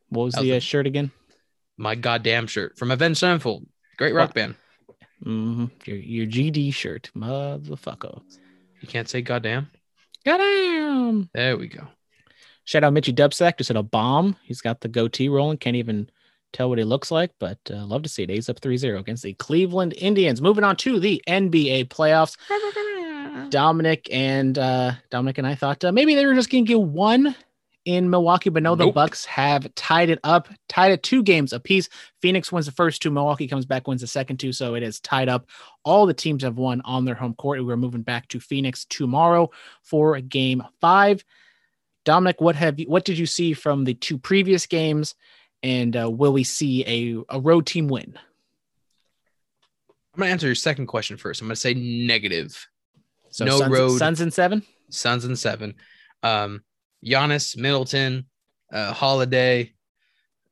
[0.09, 1.11] what was was the the- uh, shirt again?
[1.77, 3.67] My goddamn shirt from Avenged Sevenfold,
[3.99, 4.55] great rock band.
[5.23, 8.23] hmm Your your GD shirt, motherfucker.
[8.81, 9.71] You can't say goddamn.
[10.25, 11.31] Goddamn.
[11.35, 11.87] There we go.
[12.65, 14.37] Shout out Mitchy Dubsack, just hit a bomb.
[14.43, 15.59] He's got the goatee rolling.
[15.59, 16.09] Can't even
[16.55, 18.31] tell what he looks like, but uh, love to see it.
[18.31, 20.41] He's up 3-0 against the Cleveland Indians.
[20.41, 22.37] Moving on to the NBA playoffs.
[23.51, 26.81] Dominic and uh, Dominic and I thought uh, maybe they were just going to get
[26.81, 27.35] one
[27.85, 31.89] in Milwaukee, but no, the Bucks have tied it up, tied it two games apiece.
[32.23, 35.01] Phoenix wins the first two, Milwaukee comes back, wins the second two, so it is
[35.01, 35.49] tied up.
[35.85, 37.65] All the teams have won on their home court.
[37.65, 39.51] We're moving back to Phoenix tomorrow
[39.83, 41.25] for Game Five.
[42.05, 42.87] Dominic, what have you?
[42.87, 45.15] What did you see from the two previous games?
[45.65, 48.19] And uh, will we see a, a road team win?
[50.15, 51.41] I'm gonna answer your second question first.
[51.41, 52.69] I'm gonna say negative.
[53.31, 53.99] So No Suns, road.
[53.99, 54.63] Suns and seven.
[54.91, 55.75] Suns and seven.
[56.23, 56.63] Um,
[57.05, 58.27] Giannis, Middleton,
[58.71, 59.73] uh, Holiday.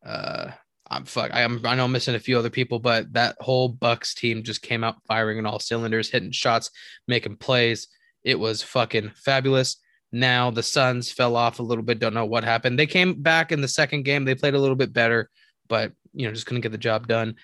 [0.05, 0.51] Uh,
[0.90, 1.31] I'm fuck.
[1.33, 1.61] I am.
[1.64, 4.83] I know I'm missing a few other people, but that whole Bucks team just came
[4.83, 6.70] out firing on all cylinders, hitting shots,
[7.07, 7.88] making plays.
[8.25, 9.77] It was fucking fabulous.
[10.12, 11.98] Now the Suns fell off a little bit.
[11.98, 12.79] Don't know what happened.
[12.79, 14.25] They came back in the second game.
[14.25, 15.31] They played a little bit better,
[15.68, 17.37] but you know just couldn't get the job done.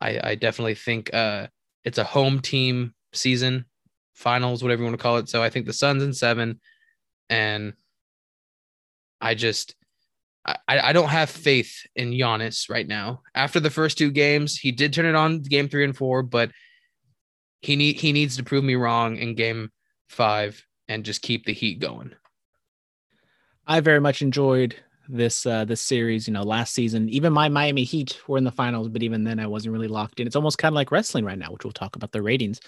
[0.00, 1.48] I, I definitely think uh,
[1.84, 3.66] it's a home team season,
[4.14, 5.28] finals, whatever you want to call it.
[5.28, 6.60] So I think the Suns in seven,
[7.28, 7.74] and
[9.20, 9.74] I just
[10.46, 13.22] I, I don't have faith in Giannis right now.
[13.34, 16.50] After the first two games, he did turn it on game three and four, but
[17.60, 19.70] he need he needs to prove me wrong in game
[20.08, 22.12] five and just keep the heat going.
[23.66, 24.76] I very much enjoyed
[25.08, 26.26] this uh this series.
[26.26, 29.38] You know, last season, even my Miami Heat were in the finals, but even then,
[29.38, 30.26] I wasn't really locked in.
[30.26, 32.60] It's almost kind of like wrestling right now, which we'll talk about the ratings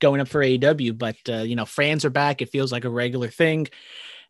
[0.00, 0.96] going up for AEW.
[0.98, 2.42] But uh, you know, fans are back.
[2.42, 3.68] It feels like a regular thing,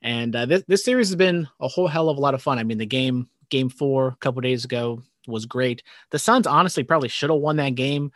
[0.03, 2.59] and uh, this this series has been a whole hell of a lot of fun.
[2.59, 5.83] I mean, the game game four a couple days ago was great.
[6.11, 8.13] The Suns honestly probably should have won that game.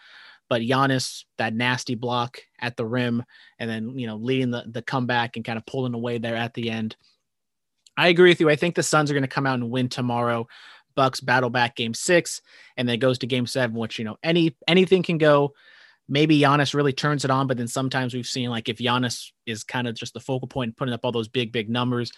[0.49, 3.25] But Giannis, that nasty block at the rim,
[3.59, 6.55] and then you know leading the the comeback and kind of pulling away there at
[6.55, 6.97] the end.
[7.97, 8.51] I agree with you.
[8.51, 10.47] I think the Suns are going to come out and win tomorrow.
[10.95, 12.41] Bucks battle back game six,
[12.77, 15.53] and then goes to game seven, which you know any anything can go.
[16.09, 19.65] Maybe Giannis really turns it on, but then sometimes we've seen like if Giannis is
[19.65, 22.13] kind of just the focal point and putting up all those big, big numbers,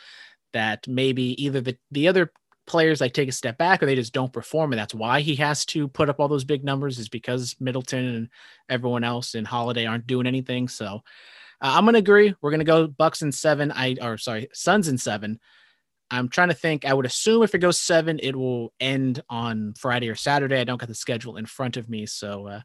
[0.53, 2.33] that maybe either the, the other
[2.69, 4.73] players like take a step back or they just don't perform.
[4.73, 8.05] And that's why he has to put up all those big numbers is because Middleton
[8.05, 8.29] and
[8.69, 10.69] everyone else and Holiday aren't doing anything.
[10.69, 11.03] So
[11.61, 12.35] uh, I'm gonna agree.
[12.41, 13.73] We're gonna go Bucks in seven.
[13.73, 15.41] I or sorry, Suns in seven.
[16.11, 16.85] I'm trying to think.
[16.85, 20.61] I would assume if it goes seven, it will end on Friday or Saturday.
[20.61, 22.61] I don't got the schedule in front of me, so uh,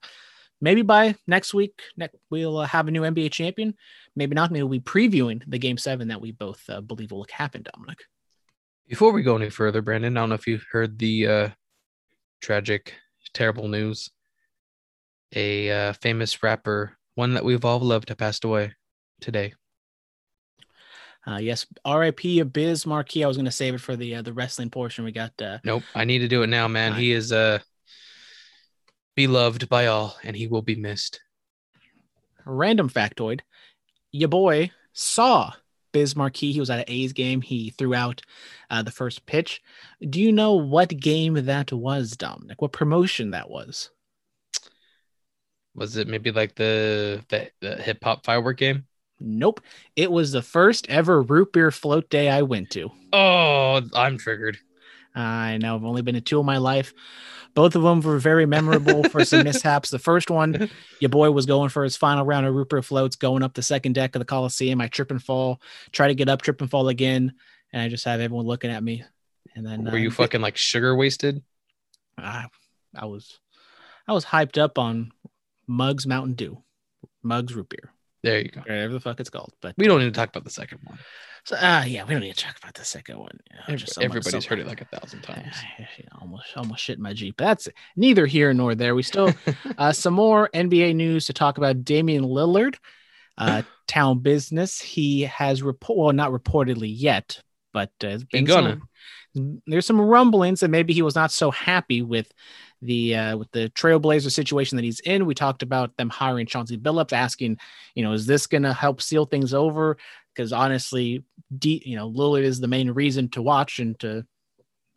[0.61, 3.75] maybe by next week ne- we'll uh, have a new NBA champion.
[4.15, 4.51] Maybe not.
[4.51, 7.63] Maybe we'll be previewing the game seven that we both uh, believe will happen.
[7.63, 7.99] Dominic.
[8.87, 11.49] Before we go any further, Brandon, I don't know if you heard the uh,
[12.41, 12.93] tragic,
[13.33, 14.11] terrible news.
[15.35, 18.73] A uh, famous rapper, one that we've all loved, has passed away
[19.21, 19.53] today.
[21.25, 22.43] Uh, yes, R.I.P.
[22.43, 23.23] Biz Markie.
[23.23, 25.05] I was going to save it for the uh, the wrestling portion.
[25.05, 26.93] We got uh, Nope, I need to do it now, man.
[26.93, 27.59] He is uh,
[29.15, 31.21] beloved by all, and he will be missed.
[32.45, 33.39] random factoid.
[34.11, 35.53] Your boy saw
[35.93, 36.51] Biz Markie.
[36.51, 37.41] He was at an A's game.
[37.41, 38.21] He threw out
[38.69, 39.61] uh, the first pitch.
[40.09, 42.61] Do you know what game that was, Dominic?
[42.61, 43.89] What promotion that was?
[45.75, 48.85] Was it maybe like the the, the hip hop firework game?
[49.19, 49.61] Nope.
[49.95, 52.91] It was the first ever root beer float day I went to.
[53.13, 54.57] Oh, I'm triggered.
[55.15, 56.93] I know I've only been to two in my life.
[57.53, 59.89] Both of them were very memorable for some mishaps.
[59.89, 63.43] The first one, your boy was going for his final round of Rupert floats, going
[63.43, 64.81] up the second deck of the Coliseum.
[64.81, 65.61] I trip and fall,
[65.91, 67.33] try to get up, trip and fall again,
[67.71, 69.03] and I just have everyone looking at me.
[69.55, 71.43] And then Were you uh, fucking like sugar wasted?
[72.17, 72.45] I,
[72.95, 73.39] I was,
[74.07, 75.11] I was hyped up on
[75.67, 76.63] Mugs Mountain Dew,
[77.21, 77.91] Mugs root beer,
[78.23, 78.61] There you go.
[78.61, 79.53] whatever the fuck it's called.
[79.61, 80.97] But We don't need to talk about the second one.
[81.45, 83.37] So, uh, yeah, we don't need to talk about the second one.
[83.51, 85.55] You know, Every- just someone- everybody's heard it like a thousand times.
[85.79, 85.87] I-
[86.21, 87.35] almost almost shit my jeep.
[87.37, 88.95] That's neither here nor there.
[88.95, 89.33] We still
[89.77, 91.83] uh, some more NBA news to talk about.
[91.83, 92.75] Damian Lillard,
[93.37, 94.79] uh, town business.
[94.79, 97.41] He has report well, not reportedly yet,
[97.73, 102.01] but uh, there's been some, there's some rumblings that maybe he was not so happy
[102.01, 102.31] with
[102.81, 105.25] the uh, with the Trailblazer situation that he's in.
[105.25, 107.57] We talked about them hiring Chauncey Billups, asking,
[107.95, 109.97] you know, is this going to help seal things over?
[110.35, 111.23] Because honestly,
[111.55, 114.25] D, you know, Lillard is the main reason to watch and to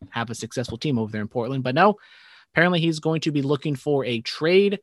[0.09, 1.63] have a successful team over there in Portland.
[1.63, 1.95] But no,
[2.53, 4.79] apparently he's going to be looking for a trade.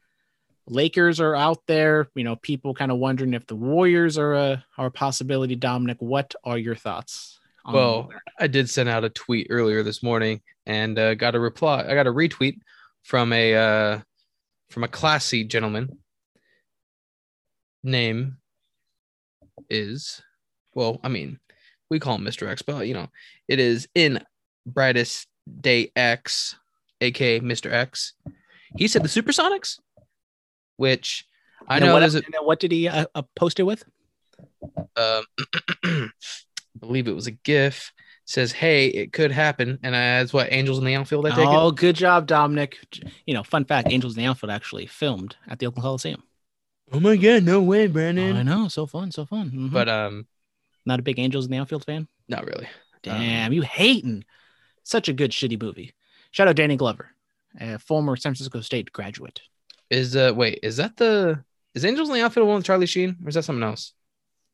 [0.67, 4.65] Lakers are out there, you know, people kind of wondering if the Warriors are a
[4.79, 5.57] are a possibility.
[5.57, 7.39] Dominic, what are your thoughts?
[7.71, 8.19] Well, Lillard?
[8.41, 11.85] I did send out a tweet earlier this morning and uh, got a reply.
[11.87, 12.59] I got a retweet
[13.03, 14.01] from a uh,
[14.71, 15.99] from a classy gentleman.
[17.83, 18.39] Name
[19.69, 20.23] is
[20.75, 21.39] well, I mean,
[21.91, 22.49] we call him Mr.
[22.49, 23.09] X, but you know,
[23.49, 24.23] it is in
[24.67, 25.29] brightest
[25.61, 26.57] day X,
[27.01, 27.71] aka Mr.
[27.73, 28.15] X.
[28.77, 29.79] He said the Supersonics,
[30.77, 31.27] which
[31.69, 33.85] I And know what, a what did he uh, uh, post it with?
[34.97, 35.25] um,
[35.85, 36.09] I
[36.81, 37.93] believe it was a GIF.
[38.27, 41.27] Says, "Hey, it could happen," and that's what Angels in the outfield.
[41.27, 41.77] I take Oh, it.
[41.77, 42.79] good job, Dominic.
[43.27, 46.23] You know, fun fact: Angels in the Outfield actually filmed at the Oakland Coliseum.
[46.91, 48.35] Oh my god, no way, Brandon!
[48.35, 49.51] I know, so fun, so fun.
[49.51, 49.71] Mhm.
[49.73, 50.27] But um,
[50.87, 52.09] not a big Angels in the Outfield fan.
[52.29, 52.69] not really.
[53.03, 54.25] Damn, you hating.
[54.83, 55.93] Such a good shitty movie.
[56.31, 57.11] Shout out Danny Glover,
[57.61, 59.41] a former San Francisco State graduate.
[59.91, 61.45] Is uh, wait, is that the
[61.75, 63.93] is Angels in the outfield one with Charlie Sheen, or is that something else?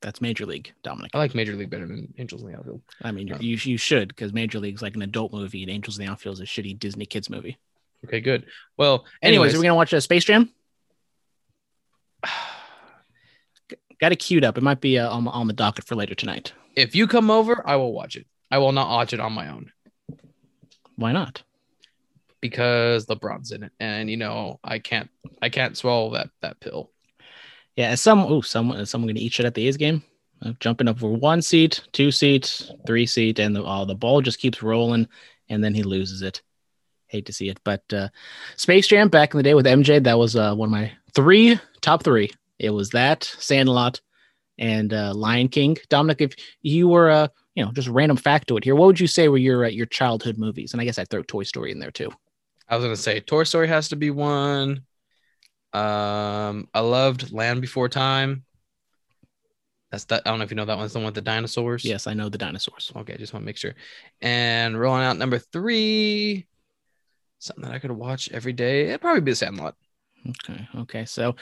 [0.03, 1.11] That's Major League, Dominic.
[1.15, 2.81] I like Major League better than Angels in the outfield.
[3.03, 3.37] I mean, Oh.
[3.41, 6.35] you you should because Major League's like an adult movie, and Angels in the Outfield
[6.35, 7.57] is a shitty Disney kids movie.
[8.05, 8.47] Okay, good.
[8.77, 10.51] Well, Anyways, anyways, are we gonna watch a Space Jam?
[14.01, 14.57] Got it queued up.
[14.57, 16.53] It might be uh, on, on the docket for later tonight.
[16.77, 18.27] if you come over, I will watch it.
[18.51, 19.71] I will not watch it on my own
[20.97, 21.43] Why not?
[22.41, 25.11] because LeBron's in it, and you know I can't
[25.43, 26.91] I can't swallow that that pill.
[27.77, 30.03] Yeah, is some oh someone is someone gonna eat shit at the A's game?
[30.43, 34.23] Uh, jumping up for one seat, two seat, three seat, and the uh, the ball
[34.23, 35.07] just keeps rolling,
[35.51, 36.41] and then he loses it.
[37.09, 38.09] Hate to see it, but uh,
[38.57, 41.61] Space Jam back in the day with MJ, that was uh, one of my three
[41.83, 42.31] top three.
[42.61, 44.01] It was that Sandlot
[44.59, 45.79] and uh, Lion King.
[45.89, 49.29] Dominic, if you were uh, you know just random factoid here, what would you say
[49.29, 50.73] were your uh, your childhood movies?
[50.73, 52.11] And I guess I'd throw Toy Story in there too.
[52.69, 54.83] I was gonna say Toy Story has to be one.
[55.73, 58.45] Um, I loved Land Before Time.
[59.91, 60.23] That's that.
[60.27, 61.83] I don't know if you know that one's the one with the dinosaurs.
[61.83, 62.93] Yes, I know the dinosaurs.
[62.95, 63.75] Okay, just want to make sure.
[64.21, 66.47] And rolling out number three,
[67.39, 68.89] something that I could watch every day.
[68.89, 69.77] It'd probably be The Sandlot.
[70.29, 70.69] Okay.
[70.79, 71.05] Okay.
[71.05, 71.33] So, uh,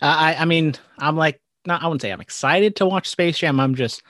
[0.00, 3.60] I I mean, I'm like, not I wouldn't say I'm excited to watch Space Jam.
[3.60, 4.02] I'm just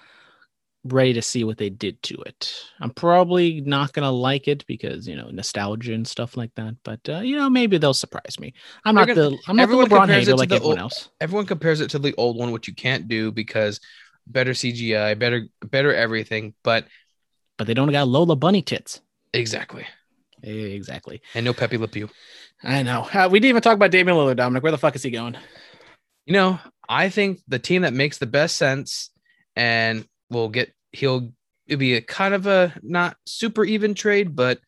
[0.84, 2.54] ready to see what they did to it.
[2.80, 6.76] I'm probably not gonna like it because you know nostalgia and stuff like that.
[6.84, 8.54] But uh, you know, maybe they'll surprise me.
[8.84, 10.54] I'm They're not gonna- the I'm not the LeBron compares hater it to like the
[10.56, 11.08] everyone old- else.
[11.20, 13.80] Everyone compares it to the old one, which you can't do because
[14.26, 16.54] better CGI, better better everything.
[16.62, 16.86] But
[17.56, 19.00] But they don't got Lola Bunny tits.
[19.34, 19.84] exactly,
[20.42, 21.20] Exactly.
[21.34, 22.08] and no Pepe Le Pew.
[22.62, 23.08] I know.
[23.12, 24.62] Uh, we didn't even talk about Damian Lillard, Dominic.
[24.62, 25.36] Where the fuck is he going?
[26.26, 29.10] You know, I think the team that makes the best sense
[29.56, 31.32] and will get he'll
[31.66, 34.58] it'll be a kind of a not super even trade, but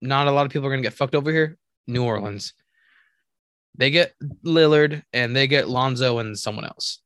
[0.00, 1.56] not a lot of people are gonna get fucked over here.
[1.86, 2.54] New Orleans.
[3.76, 4.14] They get
[4.44, 7.00] Lillard and they get Lonzo and someone else.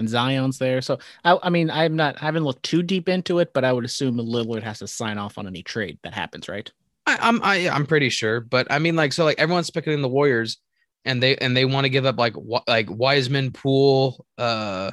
[0.00, 0.80] And Zion's there.
[0.82, 3.72] So I, I mean, I'm not I haven't looked too deep into it, but I
[3.72, 6.70] would assume Lillard has to sign off on any trade that happens, right?
[7.06, 10.08] I, I'm I, I'm pretty sure, but I mean, like, so like everyone's picking the
[10.08, 10.58] Warriors,
[11.04, 12.34] and they and they want to give up like
[12.66, 14.90] like Wiseman, Poole, uh,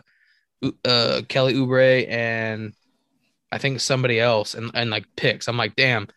[0.86, 2.74] uh, Kelly Oubre, and
[3.52, 5.48] I think somebody else, and and like picks.
[5.48, 6.08] I'm like, damn,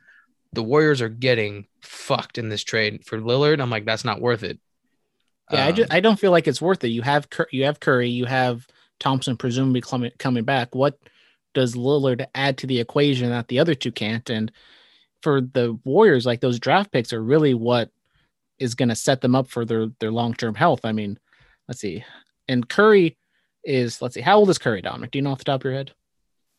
[0.52, 3.60] the Warriors are getting fucked in this trade for Lillard.
[3.60, 4.60] I'm like, that's not worth it.
[5.50, 6.88] Yeah, I, Um, just, I don't feel like it's worth it.
[6.88, 8.66] You have Cur- you have Curry, you have
[9.00, 10.74] Thompson presumably coming coming back.
[10.74, 10.98] What
[11.54, 14.28] does Lillard add to the equation that the other two can't?
[14.30, 14.52] And
[15.22, 17.90] for the Warriors, like those draft picks are really what
[18.58, 20.80] is going to set them up for their their long term health.
[20.84, 21.18] I mean,
[21.66, 22.04] let's see,
[22.46, 23.16] and Curry
[23.64, 25.10] is let's see, how old is Curry, Dominic?
[25.10, 25.92] Do you know off the top of your head?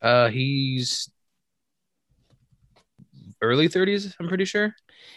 [0.01, 1.09] Uh, he's
[3.41, 4.13] early 30s.
[4.19, 4.75] I'm pretty sure.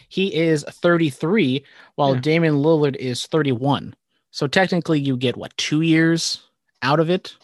[0.09, 1.65] He is 33,
[1.95, 2.21] while Yeah.
[2.21, 3.95] Damian Lillard is 31.
[4.31, 6.41] So technically, you get what two years
[6.81, 7.35] out of it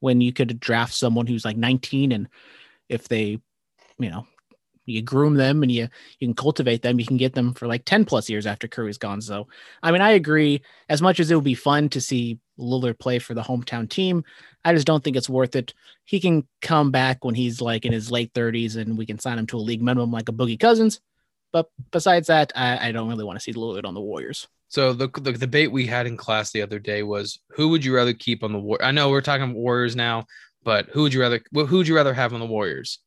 [0.00, 2.28] when you could draft someone who's like 19, and
[2.88, 3.40] if they,
[3.98, 4.26] you know,
[4.88, 5.88] you groom them and you
[6.18, 8.98] you can cultivate them, you can get them for like 10 plus years after Curry's
[8.98, 9.20] gone.
[9.20, 9.48] So,
[9.82, 10.62] I mean, I agree.
[10.88, 14.24] As much as it would be fun to see Lillard play for the hometown team,
[14.64, 15.74] I just don't think it's worth it.
[16.04, 19.38] He can come back when he's like in his late 30s, and we can sign
[19.38, 21.00] him to a league minimum like a Boogie Cousins.
[21.52, 24.48] But besides that, I, I don't really want to see Lillard on the Warriors.
[24.68, 27.94] So the, the debate we had in class the other day was who would you
[27.94, 28.78] rather keep on the war?
[28.82, 30.26] I know we're talking Warriors now,
[30.62, 32.98] but who would you rather who would you rather have on the Warriors?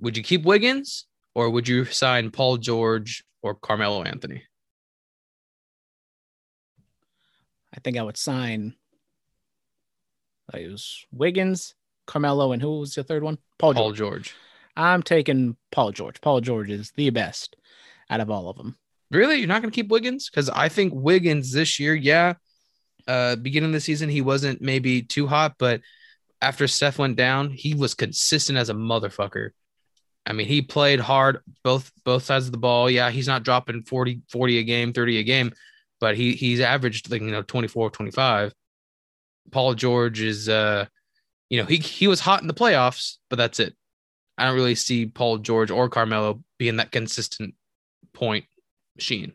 [0.00, 4.42] Would you keep Wiggins or would you sign Paul George or Carmelo Anthony?
[7.72, 8.74] I think I would sign.
[10.52, 11.74] It was Wiggins,
[12.06, 13.38] Carmelo, and who was the third one?
[13.58, 13.98] Paul Paul George.
[13.98, 14.34] George.
[14.76, 16.20] I'm taking Paul George.
[16.20, 17.56] Paul George is the best
[18.10, 18.76] out of all of them.
[19.10, 19.36] Really?
[19.36, 20.28] You're not going to keep Wiggins?
[20.28, 22.34] Because I think Wiggins this year, yeah,
[23.06, 25.80] uh, beginning of the season, he wasn't maybe too hot, but
[26.40, 29.50] after Steph went down, he was consistent as a motherfucker.
[30.26, 32.88] I mean, he played hard both both sides of the ball.
[32.90, 35.52] Yeah, he's not dropping 40, 40 a game, 30 a game,
[36.00, 38.54] but he he's averaged like, you know, 24, 25.
[39.50, 40.86] Paul George is uh,
[41.50, 43.74] you know, he he was hot in the playoffs, but that's it.
[44.36, 47.54] I don't really see Paul George or Carmelo being that consistent
[48.12, 48.46] point
[48.94, 49.32] machine.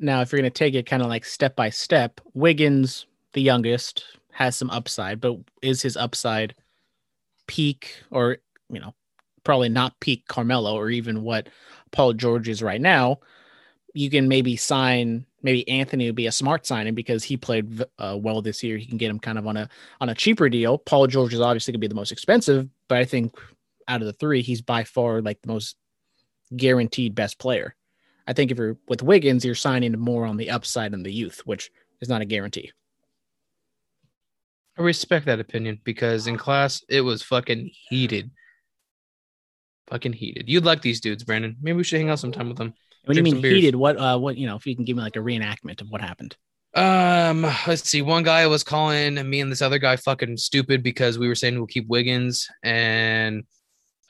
[0.00, 3.42] Now, if you're going to take it kind of like step by step, Wiggins, the
[3.42, 6.54] youngest, has some upside, but is his upside
[7.48, 8.38] peak or,
[8.70, 8.94] you know,
[9.42, 11.48] probably not peak Carmelo or even what
[11.90, 13.18] Paul George is right now?
[13.94, 18.16] You can maybe sign, maybe Anthony would be a smart signing because he played uh,
[18.20, 18.76] well this year.
[18.76, 19.68] He can get him kind of on a
[20.00, 20.78] on a cheaper deal.
[20.78, 23.36] Paul George is obviously going to be the most expensive, but I think
[23.88, 25.76] out of the three, he's by far like the most
[26.56, 27.74] guaranteed best player.
[28.26, 31.40] I think if you're with Wiggins, you're signing more on the upside and the youth,
[31.44, 31.70] which
[32.00, 32.72] is not a guarantee.
[34.78, 38.30] I respect that opinion because in class it was fucking heated.
[39.88, 40.48] Fucking heated.
[40.48, 41.56] You'd like these dudes, Brandon.
[41.60, 42.74] Maybe we should hang out sometime with them.
[43.04, 45.02] What do you mean heated, what uh what you know, if you can give me
[45.02, 46.36] like a reenactment of what happened.
[46.74, 48.02] Um, let's see.
[48.02, 51.56] One guy was calling me and this other guy fucking stupid because we were saying
[51.56, 53.44] we'll keep Wiggins, and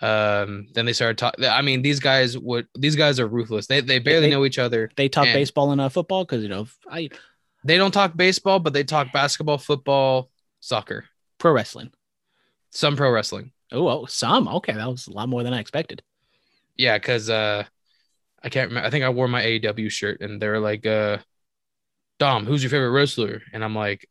[0.01, 1.45] um, then they started talking.
[1.45, 2.67] I mean, these guys would.
[2.79, 3.67] These guys are ruthless.
[3.67, 4.91] They they barely They- know each other.
[4.97, 7.09] They talk baseball and uh, football because you know I
[7.65, 10.31] They don't talk baseball, but they talk basketball, football,
[10.61, 11.07] soccer,
[11.39, 11.91] pro wrestling.
[12.71, 13.53] some pro wrestling.
[13.73, 16.03] Oh, oh, some okay, that was a lot more than I expected.
[16.77, 17.65] Yeah, because uh,
[18.43, 18.87] I can't remember.
[18.87, 21.19] I think I wore my AEW shirt, and they're like, uh,
[22.19, 24.09] "Dom, who's your favorite wrestler?" And I'm like,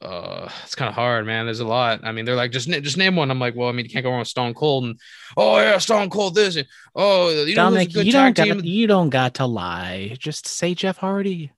[0.00, 1.46] "Uh, it's kind of hard, man.
[1.46, 2.00] There's a lot.
[2.04, 4.02] I mean, they're like, just just name one." I'm like, "Well, I mean, you can't
[4.04, 5.00] go wrong with Stone Cold." And
[5.36, 6.56] oh yeah, Stone Cold this.
[6.56, 8.56] And, oh, you know Dominic, you don't team?
[8.56, 10.16] got you don't got to lie.
[10.18, 11.52] Just say Jeff Hardy.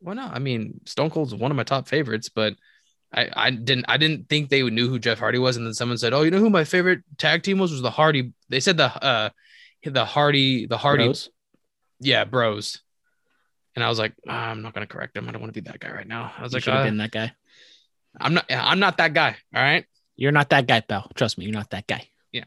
[0.00, 2.54] Well, no, I mean, Stone Cold's one of my top favorites, but
[3.12, 5.98] I, I didn't I didn't think they knew who Jeff Hardy was, and then someone
[5.98, 7.72] said, "Oh, you know who my favorite tag team was?
[7.72, 9.30] Was the Hardy?" They said the uh
[9.84, 11.30] the Hardy the Hardy Bros.
[12.00, 12.82] yeah bros,
[13.74, 15.28] and I was like, "Ah, I'm not gonna correct him.
[15.28, 16.32] I don't want to be that guy right now.
[16.36, 17.32] I was You like, should have uh, been that guy.
[18.20, 19.36] I'm not I'm not that guy.
[19.54, 19.84] All right,
[20.16, 21.10] You're not that guy, pal.
[21.14, 22.08] Trust me, you're not that guy.
[22.32, 22.44] Yeah.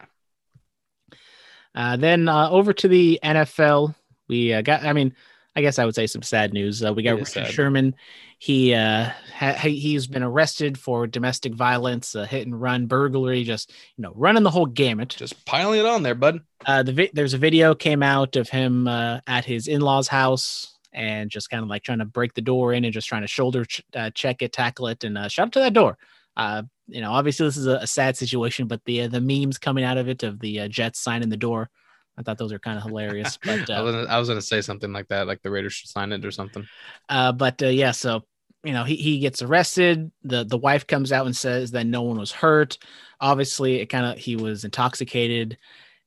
[1.76, 3.96] Uh, then uh, over to the NFL,
[4.28, 4.84] we uh, got.
[4.84, 5.16] I mean,
[5.56, 6.84] I guess I would say some sad news.
[6.84, 7.52] Uh, we got Richard sad.
[7.52, 7.96] Sherman.
[8.40, 13.44] He uh, ha- he- he's been arrested for domestic violence, uh, hit and run, burglary,
[13.44, 15.10] just you know, running the whole gamut.
[15.10, 16.40] just piling it on there, bud.
[16.66, 20.76] Uh, the vi- there's a video came out of him uh, at his in-laws' house
[20.94, 23.28] and just kind of like trying to break the door in and just trying to
[23.28, 25.98] shoulder ch- uh, check it, tackle it, and uh, shout out to that door.
[26.36, 29.58] Uh, you know, obviously this is a, a sad situation, but the uh, the memes
[29.58, 31.70] coming out of it of the uh, Jets signing the door,
[32.18, 33.38] I thought those are kind of hilarious.
[33.44, 35.74] But I uh, was gonna, I was gonna say something like that, like the Raiders
[35.74, 36.68] should sign it or something.
[37.08, 38.24] uh, but uh, yeah, so
[38.64, 40.12] you know he, he gets arrested.
[40.24, 42.78] the The wife comes out and says that no one was hurt.
[43.22, 45.58] Obviously, it kind of he was intoxicated,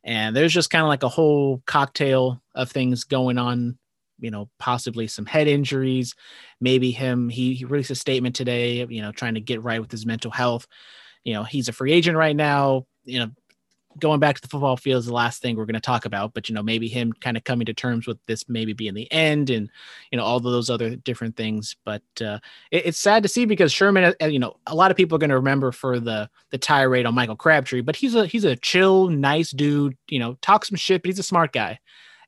[0.05, 3.79] and there's just kind of like a whole cocktail of things going on.
[4.19, 6.15] You know, possibly some head injuries.
[6.61, 7.29] Maybe him.
[7.29, 8.87] He, he released a statement today.
[8.89, 10.67] You know, trying to get right with his mental health.
[11.25, 12.87] You know, he's a free agent right now.
[13.05, 13.31] You know,
[13.99, 16.35] going back to the football field is the last thing we're going to talk about.
[16.35, 19.11] But you know, maybe him kind of coming to terms with this maybe being the
[19.13, 19.71] end, and
[20.11, 21.77] you know all of those other different things.
[21.85, 22.39] But uh,
[22.71, 25.19] it, it's sad to see because Sherman, uh, you know, a lot of people are
[25.19, 28.57] going to remember for the the tirade on Michael Crabtree, but he's a he's a
[28.57, 29.97] chill, nice dude.
[30.09, 31.79] You know, talks some shit, but he's a smart guy,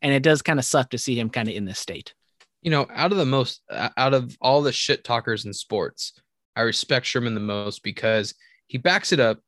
[0.03, 2.15] and it does kind of suck to see him kind of in this state.
[2.63, 6.15] You know, out of the most, uh, out of all the shit talkers in sports,
[6.57, 8.35] I respect Sherman the most because
[8.67, 9.41] he backs it up.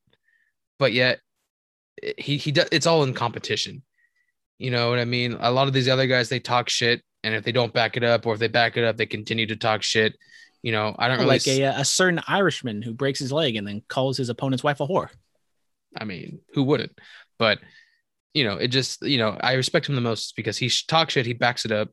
[0.79, 1.19] but yet
[2.17, 2.67] he he does.
[2.71, 3.83] It's all in competition.
[4.59, 5.37] You know what I mean?
[5.39, 8.03] A lot of these other guys they talk shit, and if they don't back it
[8.03, 10.15] up, or if they back it up, they continue to talk shit.
[10.63, 11.29] You know, I don't really.
[11.29, 14.87] like a certain Irishman who breaks his leg and then calls his opponent's wife a
[14.87, 15.09] whore.
[15.95, 16.97] I mean, who wouldn't?
[17.39, 17.59] But
[18.37, 21.25] you know, it just you know, I respect him the most because he talks shit,
[21.25, 21.89] he backs it up,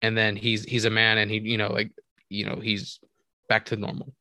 [0.00, 1.92] and then he's he's a man, and he you know like
[2.30, 2.98] you know he's
[3.46, 4.14] back to normal.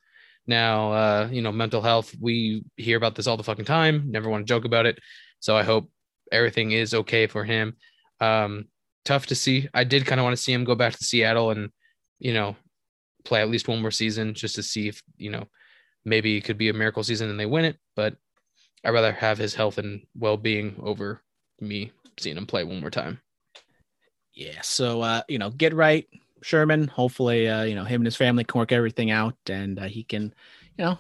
[0.46, 4.12] Now, uh, you know, mental health, we hear about this all the fucking time.
[4.12, 5.00] Never want to joke about it.
[5.40, 5.90] So I hope
[6.30, 7.78] everything is okay for him.
[8.20, 8.66] Um,
[9.06, 9.70] tough to see.
[9.74, 11.70] I did kind of want to see him go back to Seattle and
[12.20, 12.58] you know
[13.24, 15.48] play at least one more season just to see if you know
[16.04, 17.78] maybe it could be a miracle season and they win it.
[17.96, 18.18] But
[18.84, 21.22] I'd rather have his health and well being over
[21.62, 23.20] me seeing him play one more time.
[24.34, 24.62] Yeah.
[24.62, 26.08] So, uh, you know, get right,
[26.42, 26.88] Sherman.
[26.88, 30.04] Hopefully, uh, you know, him and his family can work everything out and uh, he
[30.04, 30.34] can,
[30.78, 31.00] you know,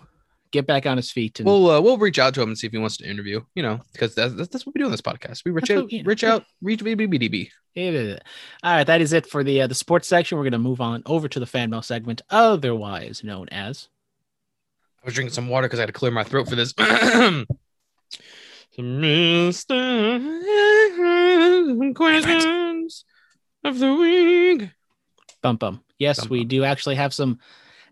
[0.51, 1.39] get back on his feet.
[1.39, 3.41] And We'll uh, we'll reach out to him and see if he wants to interview.
[3.55, 5.43] You know, because that's, that's that's what we do in this podcast.
[5.45, 6.01] We reach That's out, what- yeah.
[6.05, 7.49] reach out, reach BBBDB.
[8.63, 10.37] All right, that is it for the uh, the sports section.
[10.37, 13.87] We're going to move on over to the fan mail segment, otherwise known as.
[15.01, 16.73] I was drinking some water because I had to clear my throat for this.
[18.75, 20.21] Some Mr.
[21.95, 23.05] questions
[23.63, 24.69] of the week.
[25.41, 25.83] Bum bum.
[25.99, 26.47] Yes, Bum we bum.
[26.47, 27.39] do actually have some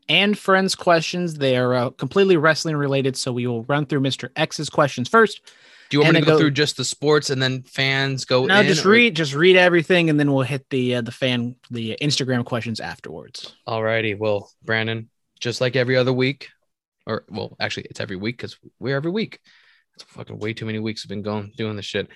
[0.07, 1.35] and friends questions.
[1.35, 4.29] They are uh, completely wrestling related, so we will run through Mr.
[4.35, 5.41] X's questions first.
[5.89, 8.45] Do you want me to go, go- through just the sports and then fans go
[8.45, 8.67] Now in?
[8.67, 11.97] just or- read just read everything, and then we'll hit the uh, the fan the
[12.01, 13.55] Instagram questions afterwards.
[13.67, 15.09] Alrighty, well, Brandon,
[15.39, 16.49] just like every other week,
[17.05, 19.39] or well, actually, it's every week because we're every week.
[20.07, 22.07] Fucking way too many weeks we've been going doing this shit.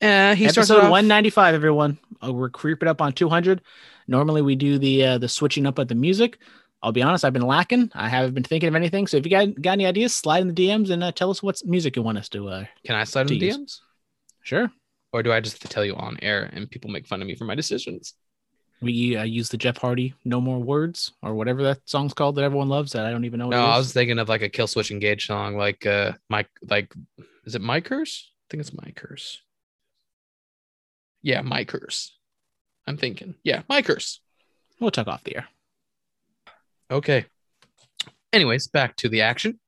[0.00, 1.98] Uh, he Episode off- 195, everyone.
[2.22, 3.60] Uh, we're creeping up on 200.
[4.08, 6.38] Normally we do the uh, the switching up of the music.
[6.82, 7.92] I'll be honest, I've been lacking.
[7.94, 9.06] I haven't been thinking of anything.
[9.06, 11.42] So if you got got any ideas, slide in the DMs and uh, tell us
[11.42, 12.48] what music you want us to.
[12.48, 13.48] Uh, Can I slide in the.
[13.50, 13.78] DMs,
[14.42, 14.70] sure.
[15.12, 17.28] or do I just have to tell you on air and people make fun of
[17.28, 18.14] me for my decisions?
[18.80, 22.42] We uh, use the Jeff Hardy "No More Words" or whatever that song's called that
[22.42, 22.90] everyone loves.
[22.92, 23.46] That I don't even know.
[23.46, 26.92] What No, I was thinking of like a Killswitch Engage song, like uh, my like,
[27.44, 28.30] is it my curse?
[28.30, 29.40] I think it's my curse.
[31.22, 32.16] Yeah, my curse.
[32.86, 34.20] I'm thinking, yeah, my curse.
[34.80, 35.48] We'll talk off the air.
[36.90, 37.26] Okay.
[38.32, 39.60] Anyways, back to the action.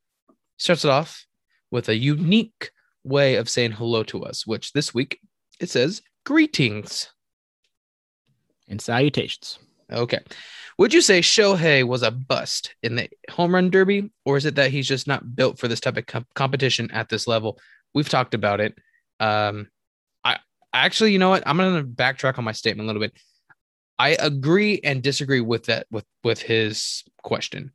[0.57, 1.27] Starts it off
[1.71, 2.71] with a unique
[3.05, 5.21] way of saying hello to us, which this week
[5.61, 7.11] it says greetings.
[8.69, 9.59] And salutations.
[9.93, 10.21] Okay.
[10.79, 14.57] Would you say Shohei was a bust in the home run derby, or is it
[14.57, 17.59] that he's just not built for this type of com- competition at this level?
[17.95, 18.77] We've talked about it.
[19.21, 19.69] Um,
[20.25, 20.39] I
[20.73, 21.45] actually, you know what?
[21.47, 23.17] I'm going to backtrack on my statement a little bit.
[23.99, 27.73] I agree and disagree with that with with his question.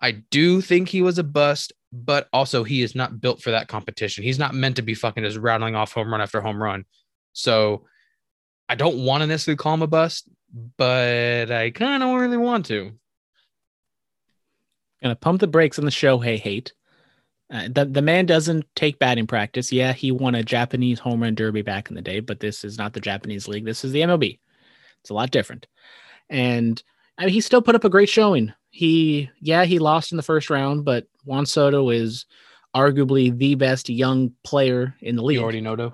[0.00, 3.68] I do think he was a bust, but also he is not built for that
[3.68, 4.22] competition.
[4.22, 6.84] He's not meant to be fucking just rattling off home run after home run.
[7.32, 7.86] So
[8.68, 10.28] I don't want to necessarily call him a bust,
[10.76, 12.92] but I kind of really want to.
[15.02, 16.72] Gonna pump the brakes on the Shohei hate.
[17.52, 19.70] Uh, the the man doesn't take batting practice.
[19.70, 22.78] Yeah, he won a Japanese home run derby back in the day, but this is
[22.78, 23.64] not the Japanese league.
[23.64, 24.40] This is the MLB.
[25.00, 25.66] It's a lot different.
[26.28, 26.82] And
[27.18, 28.52] I mean, he still put up a great showing.
[28.70, 32.26] He, yeah, he lost in the first round, but Juan Soto is
[32.74, 35.36] arguably the best young player in the league.
[35.36, 35.92] You already know, though.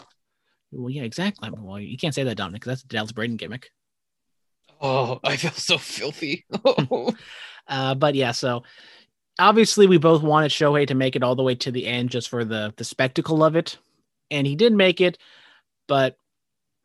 [0.73, 1.51] well, yeah, exactly.
[1.53, 3.71] Well, you can't say that, Dominic, because that's a Dallas Braden gimmick.
[4.83, 6.45] Oh, I feel so filthy.
[7.69, 8.65] Uh, but yeah, so
[9.39, 12.29] obviously we both wanted Shohei to make it all the way to the end just
[12.29, 13.79] for the the spectacle of it,
[14.33, 15.17] and he did make it.
[15.87, 16.17] But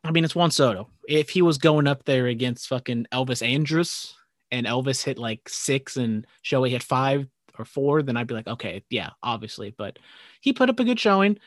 [0.04, 0.88] I mean, it's Juan Soto.
[1.08, 4.14] If he was going up there against fucking Elvis Andrus
[4.52, 7.26] and Elvis hit like six and Shohei hit five
[7.58, 9.74] or four, then I'd be like, okay, yeah, obviously.
[9.76, 9.98] But
[10.40, 11.38] he put up a good showing.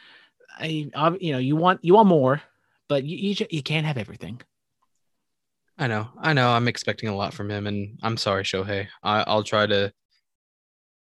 [0.59, 0.91] I,
[1.21, 2.41] you know, you want you want more,
[2.89, 4.41] but you you, you can't have everything.
[5.81, 6.51] I know, I know.
[6.51, 8.85] I'm expecting a lot from him, and I'm sorry, Shohei.
[9.01, 9.91] I, I'll try to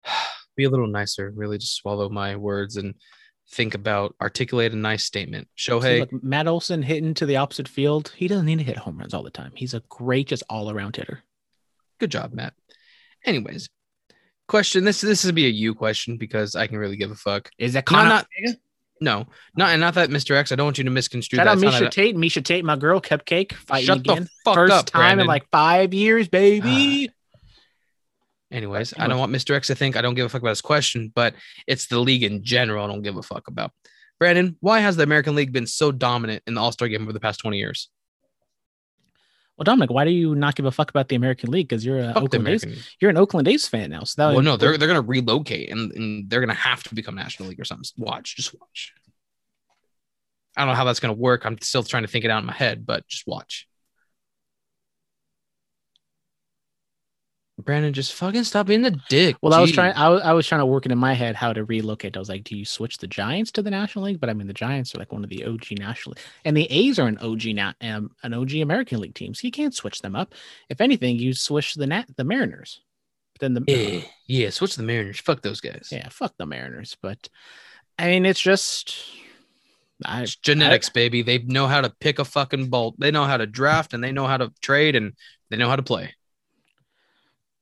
[0.56, 1.32] be a little nicer.
[1.36, 2.96] Really, just swallow my words and
[3.52, 5.46] think about articulate a nice statement.
[5.56, 8.12] Shohei, look, Matt Olson hitting to the opposite field.
[8.16, 9.52] He doesn't need to hit home runs all the time.
[9.54, 11.22] He's a great, just all around hitter.
[12.00, 12.52] good job, Matt.
[13.24, 13.68] Anyways,
[14.48, 14.82] question.
[14.82, 17.50] This this is be a you question because I can really give a fuck.
[17.56, 18.08] Is that No, Conor?
[18.08, 18.26] not
[19.00, 19.26] no,
[19.56, 20.34] not and not that Mr.
[20.36, 20.52] X.
[20.52, 21.52] I don't want you to misconstrue Shout that.
[21.58, 22.16] out not Miesha a- Tate.
[22.16, 24.28] Miesha Tate, my girl, Cupcake, fighting Shut the again.
[24.44, 25.20] First up, time Brandon.
[25.20, 27.10] in like five years, baby.
[28.52, 29.54] Anyways, I don't want Mr.
[29.56, 31.34] X to think I don't give a fuck about his question, but
[31.66, 33.72] it's the league in general I don't give a fuck about.
[34.20, 37.12] Brandon, why has the American League been so dominant in the All Star game over
[37.12, 37.90] the past 20 years?
[39.56, 41.68] Well, Dominic, why do you not give a fuck about the American League?
[41.68, 42.64] Because you're a Fuck Oakland A's,
[43.00, 44.04] you're an Oakland A's fan now.
[44.04, 47.14] So that Well, no, they're they're gonna relocate and, and they're gonna have to become
[47.14, 47.86] National League or something.
[47.96, 48.92] Watch, just watch.
[50.56, 51.46] I don't know how that's gonna work.
[51.46, 53.66] I'm still trying to think it out in my head, but just watch.
[57.58, 59.36] Brandon, just fucking stop being the dick.
[59.40, 59.94] Well, I was trying.
[59.94, 62.14] I was, I was trying to work it in my head how to relocate.
[62.14, 64.20] I was like, do you switch the Giants to the National League?
[64.20, 66.24] But I mean, the Giants are like one of the OG National, League.
[66.44, 69.50] and the A's are an OG na- um, an OG American League team, so you
[69.50, 70.34] can't switch them up.
[70.68, 72.82] If anything, you switch the Nat the Mariners.
[73.32, 74.50] But then the Yeah, yeah.
[74.50, 75.20] Switch the Mariners.
[75.20, 75.88] Fuck those guys.
[75.90, 76.96] yeah, fuck the Mariners.
[77.00, 77.28] But
[77.98, 78.94] I mean, it's just
[80.04, 81.22] I It's genetics, baby.
[81.22, 82.96] They know how to pick a fucking bolt.
[83.00, 85.14] They know how to draft and they know how to trade and
[85.48, 86.14] they know how to play.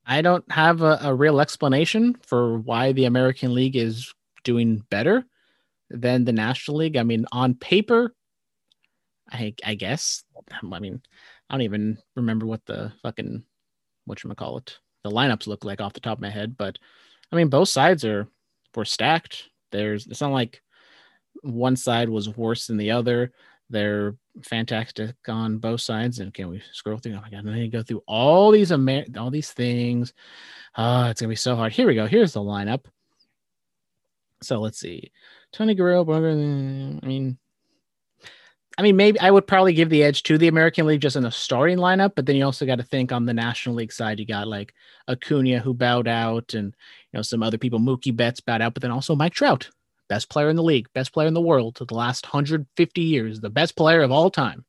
[0.07, 5.25] I don't have a, a real explanation for why the American League is doing better
[5.91, 6.97] than the National League.
[6.97, 8.15] I mean, on paper,
[9.31, 10.25] I I guess.
[10.51, 11.01] I mean,
[11.49, 13.45] I don't even remember what the fucking
[14.05, 16.79] what you call it the lineups look like off the top of my head, but
[17.31, 18.27] I mean, both sides are
[18.75, 19.45] were stacked.
[19.71, 20.63] There's it's not like
[21.43, 23.33] one side was worse than the other.
[23.71, 26.19] They're fantastic on both sides.
[26.19, 27.15] And can we scroll through?
[27.15, 27.49] Oh my god!
[27.49, 30.13] I need to go through all these Amer- all these things.
[30.77, 31.73] Ah, it's gonna be so hard.
[31.73, 32.07] Here we go.
[32.07, 32.85] Here's the lineup.
[34.43, 35.13] So let's see.
[35.53, 36.05] Tony Guerrero.
[36.13, 37.39] I mean,
[38.77, 41.23] I mean, maybe I would probably give the edge to the American League just in
[41.23, 44.19] the starting lineup, but then you also got to think on the National League side,
[44.19, 44.75] you got like
[45.09, 46.75] Acuna who bowed out, and
[47.13, 47.79] you know some other people.
[47.79, 49.71] Mookie Betts bowed out, but then also Mike Trout,
[50.09, 53.41] best player in the league, best player in the world to the last 150 years,
[53.41, 54.65] the best player of all time,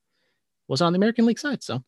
[0.67, 1.63] was on the American League side.
[1.63, 1.83] So,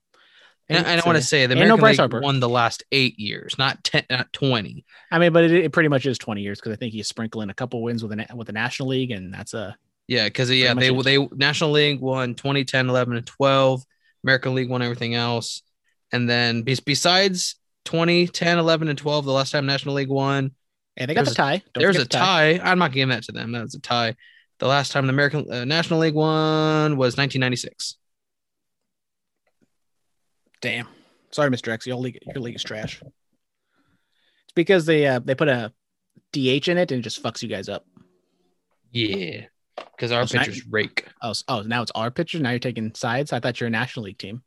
[0.70, 2.20] And, and I so, want to say the no American Bryce League Harper.
[2.20, 4.86] won the last eight years, not ten, not twenty.
[5.12, 7.42] I mean, but it, it pretty much is 20 years because I think you sprinkle
[7.42, 9.78] in a couple wins with the with the National League, and that's a
[10.08, 13.86] Yeah, because yeah, they much they National League won 2010, 11, and 12.
[14.24, 15.64] American League won everything else.
[16.12, 20.52] And then bes- besides 2010, 11, and 12, the last time National League won,
[20.98, 21.62] and they got There's the tie.
[21.74, 22.60] Don't there's a the tie.
[22.62, 23.52] I'm not giving that to them.
[23.54, 24.16] That was a tie.
[24.60, 27.96] The last time the American uh, National League won was 1996.
[30.62, 30.88] Damn.
[31.32, 31.72] Sorry, Mr.
[31.72, 31.86] X.
[31.86, 33.02] Your league, your league is trash.
[33.04, 35.72] It's because they uh, they put a
[36.34, 37.86] DH in it and it just fucks you guys up.
[38.92, 39.46] Yeah,
[39.76, 41.06] because our That's not- pitchers rake.
[41.22, 42.40] Oh, oh, now it's our pitcher.
[42.40, 43.34] Now you're taking sides.
[43.34, 44.42] I thought you're a National League team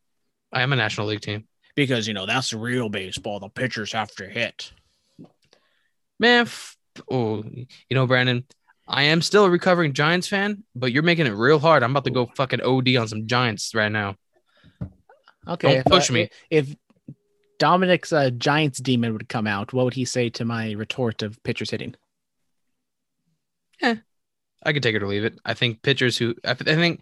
[0.53, 1.46] I am a National League team.
[1.76, 3.38] because you know that's the real baseball.
[3.38, 4.72] The pitchers have to hit.
[6.21, 6.77] Man, f-
[7.11, 8.45] oh, you know, Brandon,
[8.87, 11.83] I am still a recovering Giants fan, but you're making it real hard.
[11.83, 14.16] I'm about to go fucking OD on some Giants right now.
[15.49, 16.29] Okay, Don't push me.
[16.51, 16.77] If
[17.59, 21.43] Dominic's uh, Giants demon would come out, what would he say to my retort of
[21.43, 21.95] pitchers hitting?
[23.81, 23.97] Yeah,
[24.62, 25.41] I could take it or leave it.
[25.45, 27.01] I think pitchers who I, I think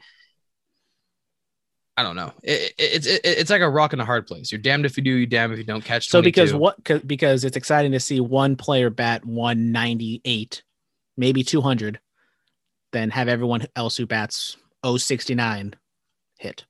[1.99, 2.33] I don't know.
[2.45, 4.53] It, it, it's it, it's like a rock in a hard place.
[4.53, 6.09] You're damned if you do, you damned if you don't catch.
[6.09, 6.63] So because 22.
[6.63, 6.85] what?
[6.85, 10.63] 'cause- Because it's exciting to see one player bat 198,
[11.17, 11.99] maybe 200,
[12.93, 15.75] then have everyone else who bats 069
[16.39, 16.65] hit.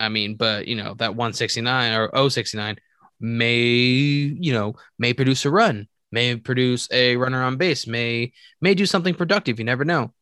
[0.00, 2.76] I mean, but you know that 169 or 069
[3.20, 8.74] may you know may produce a run, may produce a runner on base, may may
[8.74, 9.60] do something productive.
[9.60, 10.12] You never know.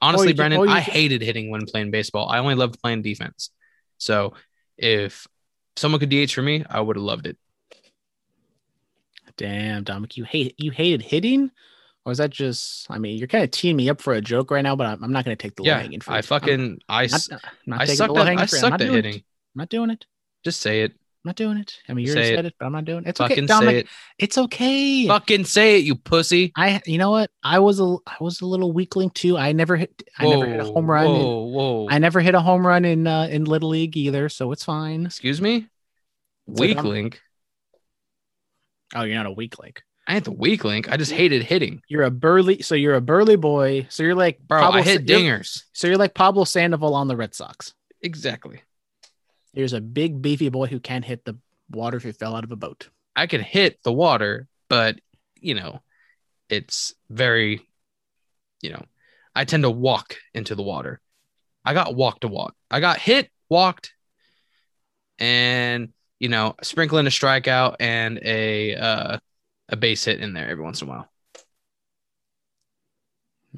[0.00, 2.28] Honestly, Brendan, I can- hated hitting when playing baseball.
[2.28, 3.50] I only loved playing defense.
[3.98, 4.34] So
[4.76, 5.26] if
[5.76, 7.36] someone could DH for me, I would have loved it.
[9.36, 11.50] Damn, Dominic, you hate you hated hitting,
[12.04, 12.90] or is that just?
[12.90, 15.04] I mean, you're kind of teeing me up for a joke right now, but I'm,
[15.04, 16.02] I'm not going to take the Yeah, fruit.
[16.08, 18.46] I fucking I I'm s- not, I'm not I sucked at I.
[18.46, 19.14] Sucked at hitting.
[19.14, 19.22] I'm
[19.54, 20.06] not doing it.
[20.44, 20.92] Just say it.
[21.24, 21.74] I'm not doing it.
[21.88, 22.36] I mean, you Say already it.
[22.36, 23.08] said it, but I'm not doing it.
[23.08, 23.74] It's okay, Dominic.
[23.74, 23.86] say it.
[24.18, 25.06] It's okay.
[25.08, 26.52] Fucking say it, you pussy.
[26.56, 27.30] I, you know what?
[27.42, 29.36] I was a, I was a little weakling too.
[29.36, 31.06] I never hit, I never hit a home run.
[31.06, 31.86] in- Whoa, whoa.
[31.90, 35.06] I never hit a home run in uh, in little league either, so it's fine.
[35.06, 35.66] Excuse me?
[36.46, 37.20] It's like Weak I'm- link.
[38.94, 39.82] Oh, you're not a weak link.
[40.06, 40.90] I ain't the weak link.
[40.90, 41.82] I just hated hitting.
[41.88, 43.86] You're a burly, so you're a burly boy.
[43.90, 45.64] So you're like Bro, Pablo I hit Sa- you're- dingers.
[45.74, 47.74] So you're like Pablo Sandoval on the Red Sox.
[48.00, 48.62] Exactly.
[49.52, 51.38] Here's a big beefy boy who can't hit the
[51.70, 52.88] water if he fell out of a boat.
[53.16, 55.00] I can hit the water, but
[55.40, 55.80] you know,
[56.48, 57.60] it's very,
[58.62, 58.84] you know,
[59.34, 61.00] I tend to walk into the water.
[61.64, 62.54] I got walk to walk.
[62.70, 63.92] I got hit, walked,
[65.18, 69.18] and you know, sprinkling a strikeout and a uh,
[69.68, 71.08] a base hit in there every once in a while.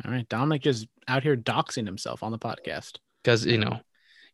[0.05, 2.99] All right, Dominic just out here doxing himself on the podcast.
[3.23, 3.81] Because you know,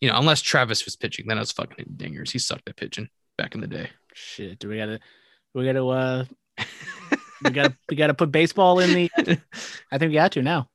[0.07, 2.30] you know, unless Travis was pitching, then I was fucking dingers.
[2.30, 3.90] He sucked at pitching back in the day.
[4.14, 5.00] Shit, do we gotta,
[5.52, 6.24] we gotta, uh,
[7.42, 9.11] we gotta, we gotta put baseball in the.
[9.90, 10.68] I think we got to now.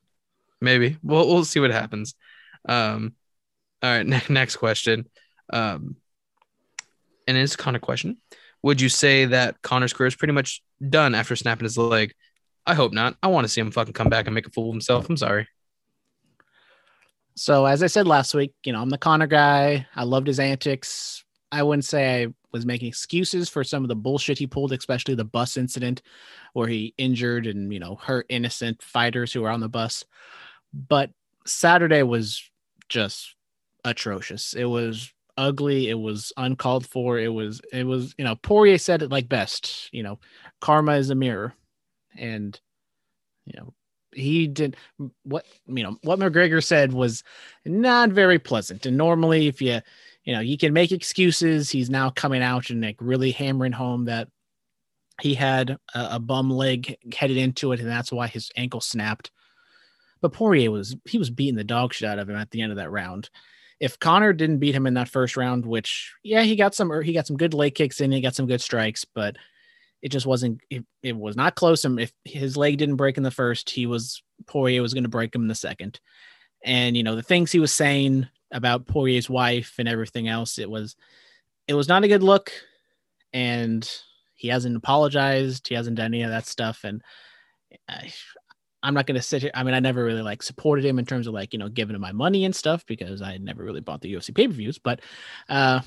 [0.59, 2.13] Maybe we'll we'll see what happens.
[2.67, 3.15] Um,
[3.82, 5.05] all right, ne- next question.
[5.53, 5.95] Um,
[7.25, 8.17] and it's a of question.
[8.63, 12.13] Would you say that Conor's career is pretty much done after snapping his leg?
[12.65, 13.15] I hope not.
[13.23, 15.09] I want to see him fucking come back and make a fool of himself.
[15.09, 15.47] I'm sorry.
[17.36, 19.88] So as I said last week, you know, I'm the Conor guy.
[19.95, 21.23] I loved his antics.
[21.51, 25.15] I wouldn't say I was making excuses for some of the bullshit he pulled, especially
[25.15, 26.01] the bus incident
[26.53, 30.05] where he injured and, you know, hurt innocent fighters who were on the bus.
[30.73, 31.11] But
[31.45, 32.49] Saturday was
[32.89, 33.36] just
[33.84, 34.53] atrocious.
[34.53, 35.89] It was ugly.
[35.89, 37.17] It was uncalled for.
[37.17, 40.19] It was, it was, you know, Poirier said it like best, you know,
[40.59, 41.53] karma is a mirror.
[42.17, 42.59] And,
[43.45, 43.73] you know,
[44.14, 44.76] he did
[45.24, 47.24] what you know what McGregor said was
[47.66, 48.86] not very pleasant.
[48.86, 49.80] And normally, if you
[50.24, 54.05] you know you can make excuses, he's now coming out and like really hammering home
[54.05, 54.28] that
[55.22, 59.32] he had a, a bum leg headed into it, and that's why his ankle snapped.
[60.22, 62.72] But Poirier was he was beating the dog shit out of him at the end
[62.72, 63.30] of that round.
[63.80, 67.14] If Conor didn't beat him in that first round, which yeah, he got some he
[67.14, 69.36] got some good leg kicks in, he got some good strikes, but
[70.02, 71.86] it just wasn't it, it was not close.
[71.86, 75.10] And if his leg didn't break in the first he was poirier was going to
[75.10, 75.99] break him in the second.
[76.64, 80.70] And you know the things he was saying about poirier's wife and everything else it
[80.70, 80.95] was
[81.68, 82.52] it was not a good look.
[83.34, 83.89] And
[84.36, 85.68] he hasn't apologized.
[85.68, 86.84] He hasn't done any of that stuff.
[86.84, 87.02] And
[87.88, 88.12] I,
[88.84, 91.06] i'm not going to sit here i mean i never really like supported him in
[91.06, 93.80] terms of like you know giving him my money and stuff because i never really
[93.80, 94.80] bought the ufc pay-per-views.
[94.80, 95.02] But
[95.49, 95.82] uh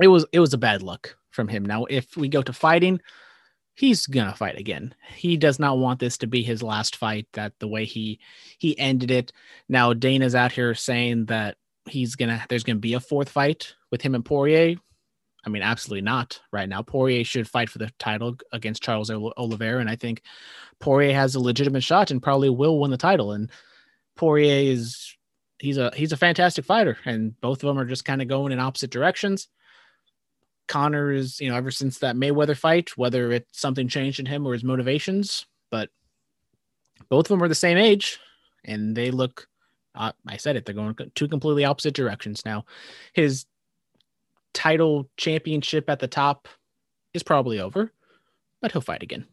[0.00, 1.64] it was it was a bad look from him.
[1.64, 3.00] Now, if we go to fighting,
[3.74, 4.94] he's gonna fight again.
[5.14, 7.26] He does not want this to be his last fight.
[7.32, 8.20] That the way he
[8.58, 9.32] he ended it.
[9.68, 14.02] Now Dana's out here saying that he's gonna there's gonna be a fourth fight with
[14.02, 14.76] him and Poirier.
[15.46, 16.40] I mean, absolutely not.
[16.52, 20.22] Right now, Poirier should fight for the title against Charles Oliveira, and I think
[20.80, 23.32] Poirier has a legitimate shot and probably will win the title.
[23.32, 23.50] And
[24.16, 25.16] Poirier is
[25.58, 28.52] he's a he's a fantastic fighter, and both of them are just kind of going
[28.52, 29.48] in opposite directions.
[30.68, 34.46] Conor is, you know, ever since that Mayweather fight, whether it's something changed in him
[34.46, 35.90] or his motivations, but
[37.08, 38.18] both of them are the same age
[38.64, 39.48] and they look,
[39.94, 42.44] uh, I said it, they're going two completely opposite directions.
[42.44, 42.64] Now,
[43.12, 43.46] his
[44.54, 46.48] title championship at the top
[47.14, 47.92] is probably over,
[48.60, 49.26] but he'll fight again.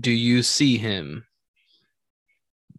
[0.00, 1.24] Do you see him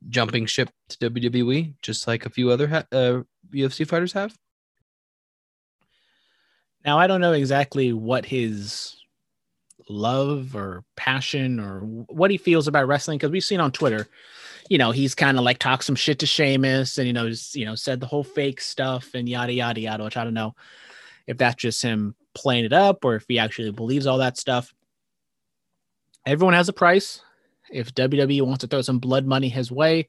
[0.09, 3.21] jumping ship to WWE just like a few other ha- uh,
[3.53, 4.37] UFC fighters have?
[6.85, 8.95] Now, I don't know exactly what his
[9.89, 14.07] love or passion or what he feels about wrestling because we've seen on Twitter,
[14.69, 17.55] you know, he's kind of like talked some shit to Sheamus and you know, just,
[17.55, 20.03] you know, said the whole fake stuff and yada yada yada.
[20.03, 20.55] Which I don't know
[21.27, 24.73] if that's just him playing it up or if he actually believes all that stuff.
[26.25, 27.21] Everyone has a price.
[27.71, 30.07] If WWE wants to throw some blood money his way,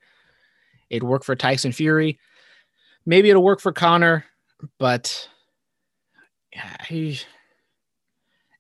[0.91, 2.19] it'd work for Tyson Fury.
[3.07, 4.25] Maybe it'll work for Conor,
[4.79, 5.29] but
[6.87, 7.21] he,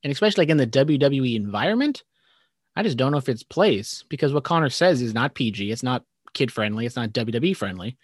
[0.02, 2.02] and especially like in the WWE environment,
[2.74, 5.70] I just don't know if it's place because what Conor says is not PG.
[5.70, 6.86] It's not kid friendly.
[6.86, 7.98] It's not WWE friendly.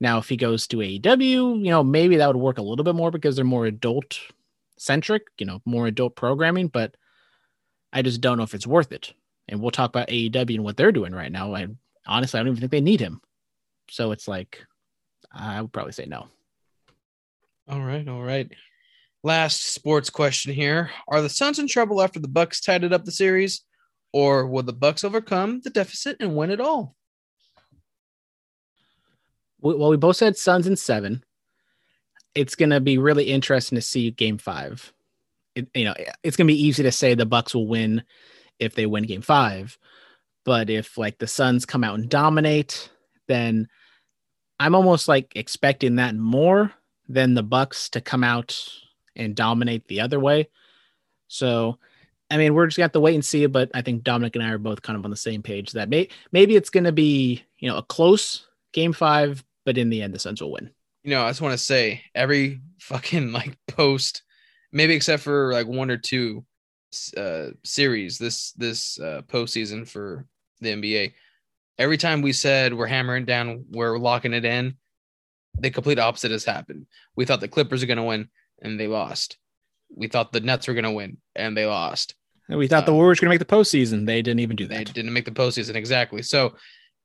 [0.00, 2.96] Now, if he goes to AEW, you know, maybe that would work a little bit
[2.96, 4.18] more because they're more adult
[4.76, 6.96] centric, you know, more adult programming, but
[7.92, 9.12] I just don't know if it's worth it.
[9.48, 11.54] And we'll talk about AEW and what they're doing right now.
[11.54, 11.68] I
[12.06, 13.20] honestly, I don't even think they need him.
[13.90, 14.64] So it's like,
[15.32, 16.26] I would probably say no.
[17.68, 18.50] All right, all right.
[19.24, 23.04] Last sports question here: Are the Suns in trouble after the Bucks tied it up
[23.04, 23.62] the series,
[24.12, 26.96] or will the Bucks overcome the deficit and win it all?
[29.60, 31.22] Well, we both said Suns in seven.
[32.34, 34.92] It's going to be really interesting to see Game Five.
[35.54, 35.94] It, you know,
[36.24, 38.02] it's going to be easy to say the Bucks will win
[38.58, 39.78] if they win Game Five,
[40.44, 42.90] but if like the Suns come out and dominate,
[43.28, 43.68] then
[44.58, 46.72] I'm almost like expecting that more
[47.08, 48.58] than the Bucks to come out
[49.16, 50.48] and dominate the other way.
[51.28, 51.78] So,
[52.30, 53.46] I mean, we're just have to wait and see.
[53.46, 55.88] But I think Dominic and I are both kind of on the same page that
[55.88, 60.14] may, maybe it's gonna be you know a close game five, but in the end,
[60.14, 60.70] the Suns will win.
[61.04, 64.22] You know, I just want to say every fucking like post,
[64.72, 66.44] maybe except for like one or two
[67.16, 70.26] uh series this this uh postseason for
[70.60, 71.12] the NBA.
[71.78, 74.76] Every time we said we're hammering down, we're locking it in,
[75.58, 76.86] the complete opposite has happened.
[77.16, 78.28] We thought the Clippers are going to win
[78.62, 79.36] and they lost.
[79.94, 82.14] We thought the Nets were going to win and they lost.
[82.48, 84.06] And we thought the Um, Warriors were going to make the postseason.
[84.06, 84.78] They didn't even do that.
[84.78, 86.22] They didn't make the postseason exactly.
[86.22, 86.54] So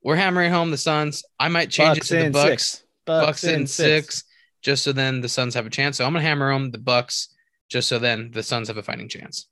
[0.02, 1.22] we're hammering home the Suns.
[1.38, 2.48] I might change it to the Bucks.
[2.48, 2.84] six.
[3.04, 4.24] Bucks, in six.
[4.62, 5.96] just so then the Suns have a chance.
[5.96, 7.34] So I'm gonna hammer home the Bucks,
[7.68, 9.48] just so then the Suns have a fighting chance.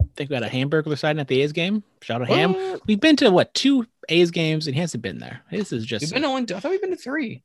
[0.00, 1.82] I think we got a hamburger deciding at the A's game.
[2.02, 2.54] Shout out Ham.
[2.54, 2.86] What?
[2.86, 5.42] We've been to what two A's games and he hasn't been there.
[5.50, 6.46] This is just We've been to one.
[6.54, 7.42] I thought we've been to three.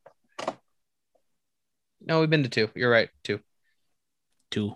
[2.06, 2.70] No, we've been to two.
[2.76, 3.10] You're right.
[3.24, 3.39] Two.
[4.51, 4.76] two.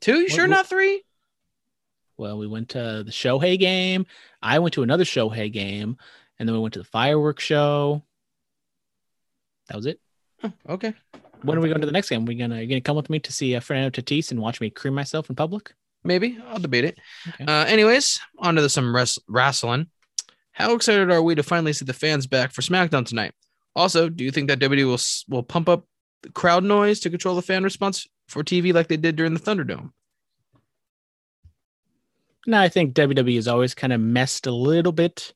[0.00, 0.16] Two?
[0.16, 1.02] You What- sure what- not three?
[2.18, 4.06] Well, we went to the Shohei game.
[4.42, 5.98] I went to another Shohei game,
[6.38, 8.02] and then we went to the fireworks show.
[9.68, 10.00] That was it.
[10.68, 10.94] Okay.
[11.42, 12.24] When are we going to the next game?
[12.24, 14.70] we gonna you gonna come with me to see uh, Fernando Tatis and watch me
[14.70, 15.74] cream myself in public?
[16.04, 16.98] Maybe I'll debate it.
[17.28, 17.44] Okay.
[17.44, 19.88] Uh, anyways, on to the, some res- wrestling.
[20.52, 23.32] How excited are we to finally see the fans back for SmackDown tonight?
[23.74, 25.84] Also, do you think that WWE will will pump up
[26.34, 29.92] crowd noise to control the fan response for TV like they did during the Thunderdome?
[32.46, 35.34] No, I think WWE has always kind of messed a little bit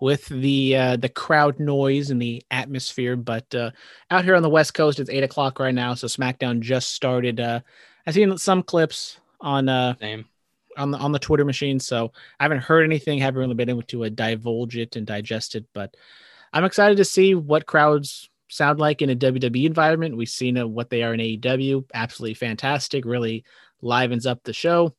[0.00, 3.14] with the uh, the crowd noise and the atmosphere.
[3.14, 3.70] But uh,
[4.10, 7.38] out here on the West Coast, it's eight o'clock right now, so SmackDown just started.
[7.38, 7.60] Uh,
[8.04, 10.24] I've seen some clips on uh, Same.
[10.76, 12.10] on the on the Twitter machine, so
[12.40, 13.18] I haven't heard anything.
[13.18, 15.96] Haven't really been able to uh, divulge it and digest it, but
[16.52, 20.16] I'm excited to see what crowds sound like in a WWE environment.
[20.16, 21.86] We've seen uh, what they are in AEW.
[21.94, 23.04] Absolutely fantastic.
[23.04, 23.44] Really
[23.80, 24.94] livens up the show.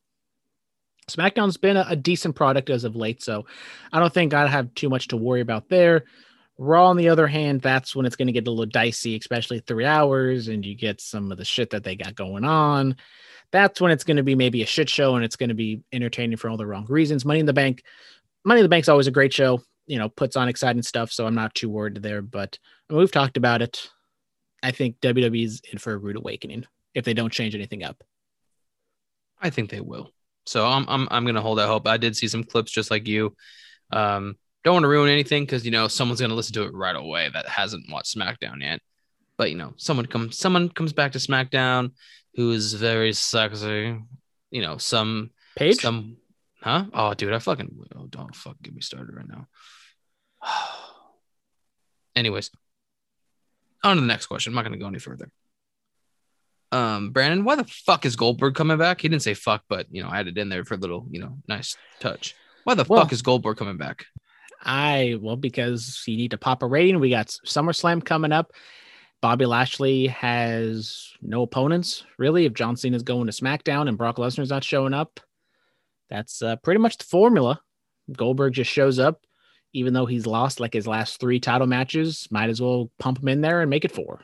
[1.07, 3.45] SmackDown's been a, a decent product as of late, so
[3.91, 6.05] I don't think I have too much to worry about there.
[6.57, 9.59] Raw, on the other hand, that's when it's going to get a little dicey, especially
[9.59, 12.95] three hours, and you get some of the shit that they got going on.
[13.51, 15.81] That's when it's going to be maybe a shit show, and it's going to be
[15.91, 17.25] entertaining for all the wrong reasons.
[17.25, 17.83] Money in the Bank,
[18.45, 19.61] Money in the Bank's always a great show.
[19.93, 22.23] You know, puts on exciting stuff, so I'm not too worried there.
[22.23, 22.57] But
[22.89, 23.89] we've talked about it.
[24.63, 26.65] I think WWE's in for a rude awakening
[26.95, 28.03] if they don't change anything up.
[29.39, 30.09] I think they will.
[30.47, 31.87] So I'm I'm I'm gonna hold out hope.
[31.87, 33.35] I did see some clips just like you.
[33.91, 36.95] Um, don't want to ruin anything because you know someone's gonna listen to it right
[36.95, 38.79] away that hasn't watched SmackDown yet.
[39.37, 41.91] But you know, someone comes someone comes back to SmackDown
[42.35, 43.99] who is very sexy.
[44.49, 46.17] You know, some Paige, some
[46.61, 46.85] huh?
[46.93, 49.47] Oh, dude, I fucking oh, don't fucking get me started right now.
[52.15, 52.51] Anyways,
[53.83, 54.51] on to the next question.
[54.51, 55.31] I'm not gonna go any further.
[56.71, 59.01] Um, Brandon, why the fuck is Goldberg coming back?
[59.01, 61.19] He didn't say fuck, but you know, I added in there for a little, you
[61.19, 62.35] know, nice touch.
[62.63, 64.05] Why the Well- fuck is Goldberg coming back?
[64.65, 66.99] I well because you need to pop a rating.
[66.99, 68.53] We got SummerSlam coming up.
[69.21, 72.45] Bobby Lashley has no opponents really.
[72.45, 75.19] If John Cena's going to SmackDown and Brock Lesnar's not showing up,
[76.09, 77.59] that's uh, pretty much the formula.
[78.11, 79.21] Goldberg just shows up,
[79.73, 82.27] even though he's lost like his last three title matches.
[82.31, 84.21] Might as well pump him in there and make it four.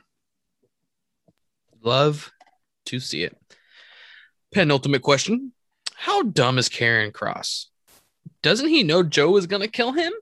[1.82, 2.32] Love
[2.86, 3.36] to see it.
[4.52, 5.54] Penultimate question:
[5.95, 7.66] How dumb is Karrion Kross?
[8.41, 10.14] Doesn't he know Joe is gonna kill him?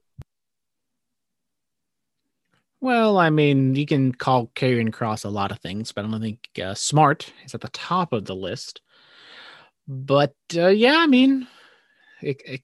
[2.79, 6.21] Well, I mean, you can call Karrion Kross a lot of things, but I don't
[6.21, 8.81] think uh, smart is at the top of the list.
[9.87, 11.47] But uh, yeah, I mean,
[12.21, 12.61] it, it,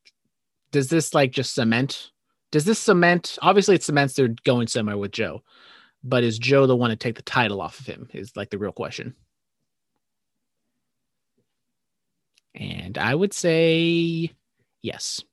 [0.71, 2.11] does this like just cement?
[2.53, 3.39] Does this cement?
[3.41, 5.41] Obviously, it cements they're going somewhere with Joe,
[6.03, 8.09] but is Joe the one to take the title off of him?
[8.13, 9.15] Is like the real question.
[12.53, 14.29] And I would say
[14.83, 15.23] yes.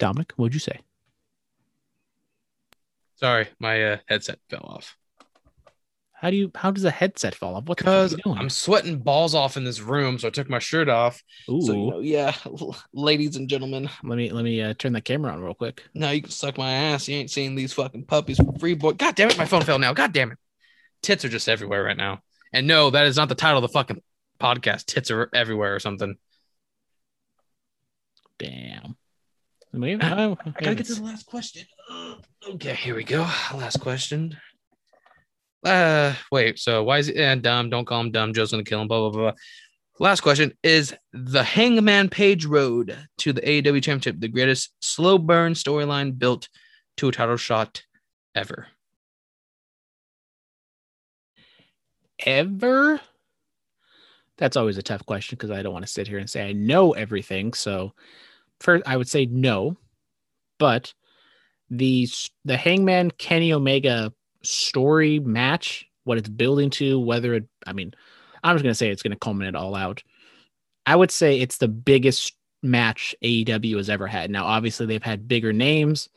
[0.00, 0.80] Dominic, what'd you say?
[3.14, 4.96] Sorry, my uh, headset fell off.
[6.22, 6.52] How do you?
[6.54, 7.64] How does a headset fall off?
[7.64, 8.38] What Because are you doing?
[8.38, 11.20] I'm sweating balls off in this room, so I took my shirt off.
[11.50, 12.32] Ooh, So you know, yeah,
[12.94, 15.82] ladies and gentlemen, let me let me uh, turn the camera on real quick.
[15.94, 17.08] now you can suck my ass.
[17.08, 18.92] You ain't seeing these fucking puppies for free, boy.
[18.92, 19.92] God damn it, my phone fell now.
[19.94, 20.38] God damn it,
[21.02, 22.20] tits are just everywhere right now.
[22.52, 24.00] And no, that is not the title of the fucking
[24.38, 24.84] podcast.
[24.84, 26.14] Tits are everywhere or something.
[28.38, 28.96] Damn.
[29.74, 31.66] I, mean, I, I gotta get to the last question.
[32.44, 33.20] Okay, here we go.
[33.54, 34.36] Last question.
[35.64, 36.58] Uh, wait.
[36.58, 37.70] So why is it eh, dumb?
[37.70, 38.34] Don't call him dumb.
[38.34, 38.88] Joe's gonna kill him.
[38.88, 39.32] Blah blah blah.
[39.98, 45.52] Last question is the Hangman Page Road to the AEW Championship the greatest slow burn
[45.52, 46.48] storyline built
[46.96, 47.82] to a title shot
[48.34, 48.66] ever?
[52.26, 53.00] ever.
[54.38, 56.52] That's always a tough question because I don't want to sit here and say I
[56.52, 57.52] know everything.
[57.52, 57.92] So,
[58.60, 59.76] first, I would say no,
[60.58, 60.92] but
[61.70, 62.08] the
[62.44, 64.12] the Hangman Kenny Omega
[64.42, 67.92] story match, what it's building to, whether it, I mean,
[68.42, 70.02] I'm just gonna say it's gonna culminate all out.
[70.86, 74.30] I would say it's the biggest match AEW has ever had.
[74.30, 76.08] Now, obviously, they've had bigger names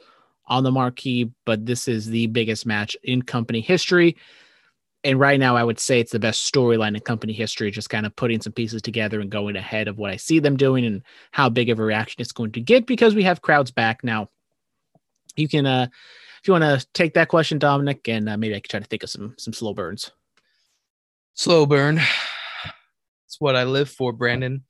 [0.47, 4.15] on the marquee, but this is the biggest match in company history
[5.05, 8.07] and right now I would say it's the best storyline in company history, just kind
[8.07, 11.03] of putting some pieces together and going ahead of what I see them doing and
[11.31, 14.29] how big of a reaction it's going to get because we have crowds back now.
[15.35, 15.87] You can, uh,
[16.45, 18.85] if you want to take that question, Dominic, and uh, maybe I can try to
[18.85, 20.11] think of some some slow burns.
[21.33, 21.99] Slow burn.
[23.25, 24.63] It's what I live for, Brandon.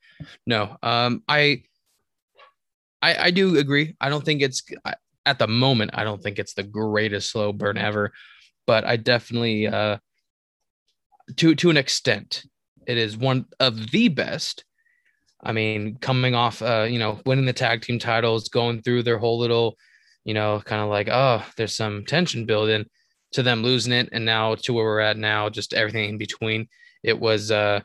[0.47, 1.63] No, um, I,
[3.01, 3.93] I, I do agree.
[3.99, 4.63] I don't think it's
[5.25, 5.91] at the moment.
[5.95, 8.13] I don't think it's the greatest slow burn ever,
[8.65, 9.97] but I definitely, uh,
[11.35, 12.45] to to an extent,
[12.87, 14.63] it is one of the best.
[15.43, 19.17] I mean, coming off, uh, you know, winning the tag team titles, going through their
[19.17, 19.75] whole little,
[20.25, 22.85] you know, kind of like, oh, there's some tension building
[23.31, 26.67] to them losing it, and now to where we're at now, just everything in between.
[27.03, 27.81] It was, uh,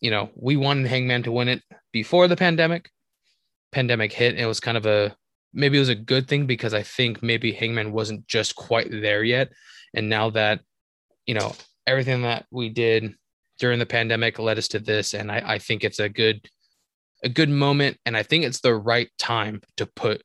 [0.00, 1.62] you know, we wanted Hangman to win it
[1.92, 2.90] before the pandemic.
[3.72, 4.38] Pandemic hit.
[4.38, 5.16] It was kind of a
[5.52, 9.24] maybe it was a good thing because I think maybe Hangman wasn't just quite there
[9.24, 9.50] yet,
[9.94, 10.60] and now that
[11.26, 11.54] you know
[11.86, 13.14] everything that we did
[13.58, 16.46] during the pandemic led us to this, and I, I think it's a good
[17.22, 20.22] a good moment, and I think it's the right time to put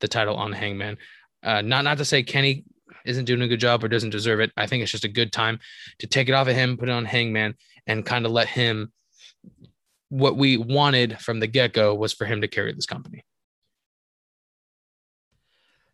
[0.00, 0.98] the title on Hangman.
[1.42, 2.64] Uh, not not to say Kenny
[3.04, 4.52] isn't doing a good job or doesn't deserve it.
[4.56, 5.60] I think it's just a good time
[5.98, 7.54] to take it off of him, put it on Hangman,
[7.86, 8.92] and kind of let him.
[10.10, 13.24] What we wanted from the get go was for him to carry this company.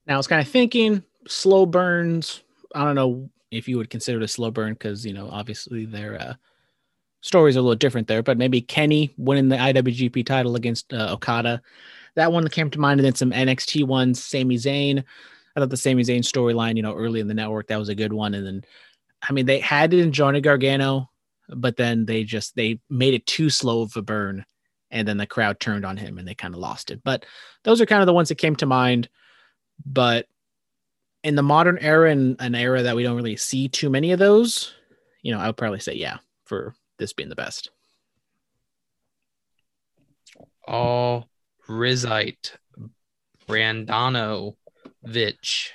[0.06, 2.42] Now I was kind of thinking slow burns.
[2.74, 5.84] I don't know if you would consider it a slow burn because you know obviously
[5.84, 6.34] their uh,
[7.20, 11.12] stories are a little different there, but maybe Kenny winning the IWGP title against uh,
[11.12, 11.62] Okada.
[12.16, 14.22] That one that came to mind, and then some NXT ones.
[14.22, 15.04] Sami Zayn.
[15.56, 17.94] I thought the Sami Zayn storyline, you know, early in the network, that was a
[17.94, 18.34] good one.
[18.34, 18.64] And then,
[19.22, 21.10] I mean, they had it in Johnny Gargano,
[21.48, 24.44] but then they just they made it too slow of a burn,
[24.90, 27.02] and then the crowd turned on him, and they kind of lost it.
[27.04, 27.24] But
[27.62, 29.08] those are kind of the ones that came to mind.
[29.84, 30.26] But
[31.24, 34.18] in the modern era and an era that we don't really see too many of
[34.18, 34.74] those,
[35.22, 37.70] you know, I would probably say yeah for this being the best.
[40.66, 41.28] All
[41.68, 42.56] Rizite,
[43.48, 44.56] Brandano,
[45.02, 45.72] Vitch.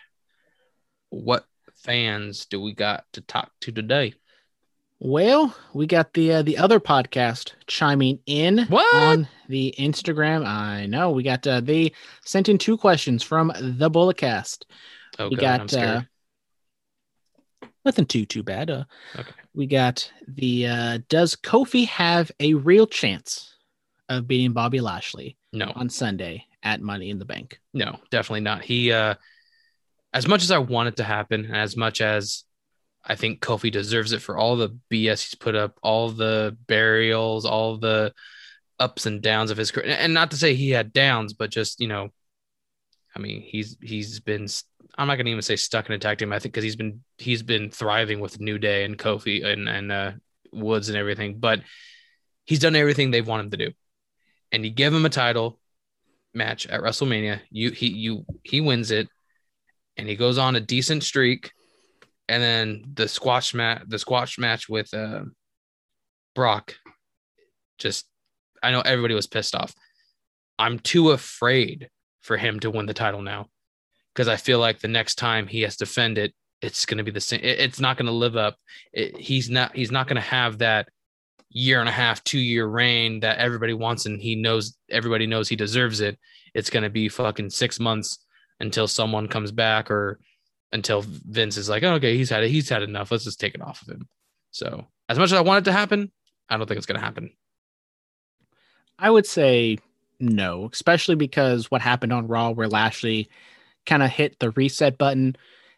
[1.09, 1.45] What
[1.83, 4.13] fans do we got to talk to today?
[5.01, 8.93] Well, we got the uh, the other podcast chiming in What?
[8.93, 10.45] on the Instagram.
[10.45, 11.93] I know we got uh, they
[12.25, 14.65] sent in two questions from the Bulletcast.
[15.17, 16.01] Oh we god, got uh,
[17.85, 18.69] nothing too too bad.
[18.69, 18.83] Uh,
[19.17, 19.31] Okay.
[19.53, 23.55] We got the uh, does Kofi have a real chance
[24.09, 27.59] of beating Bobby Lashley no, on Sunday at Money in the Bank?
[27.73, 28.63] no, definitely not.
[28.63, 29.15] He uh
[30.13, 32.43] as much as I want it to happen, and as much as
[33.05, 37.45] I think Kofi deserves it for all the BS he's put up, all the burials,
[37.45, 38.13] all the
[38.79, 39.95] ups and downs of his career.
[39.97, 42.09] And not to say he had downs, but just, you know,
[43.15, 44.47] I mean, he's he's been
[44.97, 46.33] I'm not gonna even say stuck in a tag team.
[46.33, 49.91] I think because he's been he's been thriving with New Day and Kofi and and
[49.91, 50.11] uh,
[50.51, 51.61] Woods and everything, but
[52.45, 53.71] he's done everything they've wanted him to do.
[54.51, 55.59] And you give him a title
[56.33, 59.07] match at WrestleMania, you he you he wins it,
[59.97, 61.51] and he goes on a decent streak,
[62.27, 65.21] and then the squash match the squash match with uh,
[66.35, 66.75] Brock,
[67.77, 68.05] just
[68.61, 69.73] I know everybody was pissed off.
[70.57, 71.89] I'm too afraid
[72.21, 73.47] for him to win the title now
[74.13, 77.03] because I feel like the next time he has to defend it, it's going to
[77.03, 77.39] be the same.
[77.41, 78.57] it- it's not going to live up.
[78.93, 79.75] It, he's not.
[79.75, 80.89] He's not going to have that
[81.49, 85.49] year and a half, two year reign that everybody wants, and he knows everybody knows
[85.49, 86.17] he deserves it.
[86.53, 88.19] It's going to be fucking six months
[88.59, 90.19] until someone comes back or
[90.71, 92.49] until Vince is like, oh, okay, he's had it.
[92.49, 93.11] He's had enough.
[93.11, 94.07] Let's just take it off of him.
[94.51, 96.11] So as much as I want it to happen,
[96.49, 97.31] I don't think it's going to happen.
[98.97, 99.77] I would say
[100.19, 103.29] no, especially because what happened on Raw, where Lashley
[103.85, 105.35] kind of hit the reset button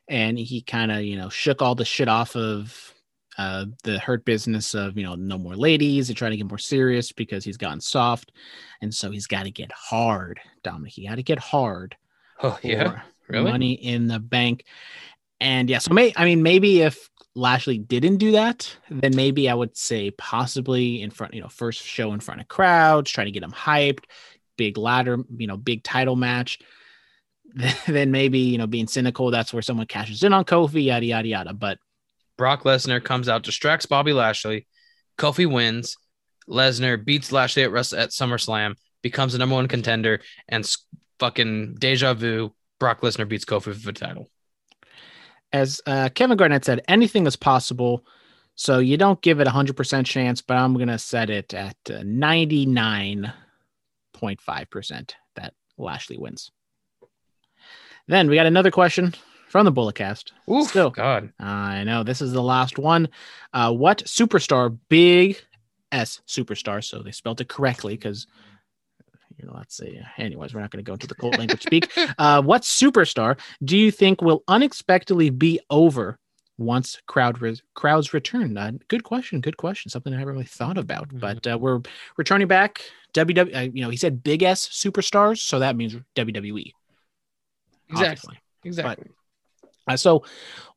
[0.08, 2.91] and he kind of, you know, shook all the shit off of
[3.38, 6.58] uh, the hurt business of, you know, no more ladies and trying to get more
[6.58, 8.32] serious because he's gotten soft.
[8.82, 10.94] And so he's got to get hard, Dominic.
[10.94, 11.96] He got to get hard.
[12.44, 13.52] Oh yeah, really?
[13.52, 14.66] Money in the bank.
[15.40, 19.54] And yeah, so may I mean maybe if Lashley didn't do that, then maybe I
[19.54, 23.32] would say possibly in front, you know, first show in front of crowds, trying to
[23.32, 24.06] get him hyped,
[24.58, 26.58] big ladder, you know, big title match.
[27.88, 31.28] then maybe, you know, being cynical, that's where someone cashes in on Kofi, yada yada
[31.28, 31.54] yada.
[31.54, 31.78] But
[32.42, 34.66] Brock Lesnar comes out, distracts Bobby Lashley.
[35.16, 35.96] Kofi wins.
[36.50, 38.74] Lesnar beats Lashley at Wrest- at SummerSlam,
[39.04, 40.68] becomes the number one contender, and
[41.20, 42.52] fucking deja vu.
[42.80, 44.28] Brock Lesnar beats Kofi for the title.
[45.54, 48.08] as uh, Kevin Garnett said, anything is possible.
[48.56, 51.78] So you don't give it a hundred percent chance, but I'm gonna set it at
[52.04, 53.32] ninety nine
[54.14, 56.50] point five percent that Lashley wins.
[58.08, 59.14] Then we got another question
[59.52, 60.32] from the Bulletcast.
[60.50, 60.90] Ooh, Still.
[60.90, 61.34] God.
[61.40, 63.10] I know this is the last one.
[63.54, 65.38] Uh, what superstar, big
[65.92, 68.28] S superstar, so they spelled it correctly because
[69.38, 70.00] you know, let's see.
[70.18, 71.92] Anyways, we're not going to go into the cult language speak.
[72.18, 76.18] Uh, what superstar do you think will unexpectedly be over
[76.58, 78.56] once crowd re- crowds return?
[78.58, 79.42] Uh, good question.
[79.42, 79.90] Good question.
[79.90, 81.10] Something I haven't really thought about.
[81.10, 81.20] Mhm.
[81.20, 81.82] But uh, we're
[82.18, 82.82] returning back.
[83.16, 83.54] WW.
[83.56, 86.72] Uh, you know, he said big S superstars, so that means WWE.
[87.90, 88.08] Exactly.
[88.08, 88.38] obviously.
[88.64, 89.08] Exactly.
[89.88, 90.24] Uh, so,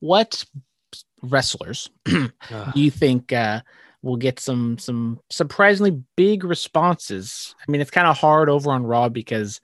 [0.01, 0.45] what
[1.23, 2.31] wrestlers do
[2.75, 3.61] you think uh,
[4.03, 7.55] we'll get some some surprisingly big responses.
[7.67, 9.61] I mean, it's kind of hard over on Raw because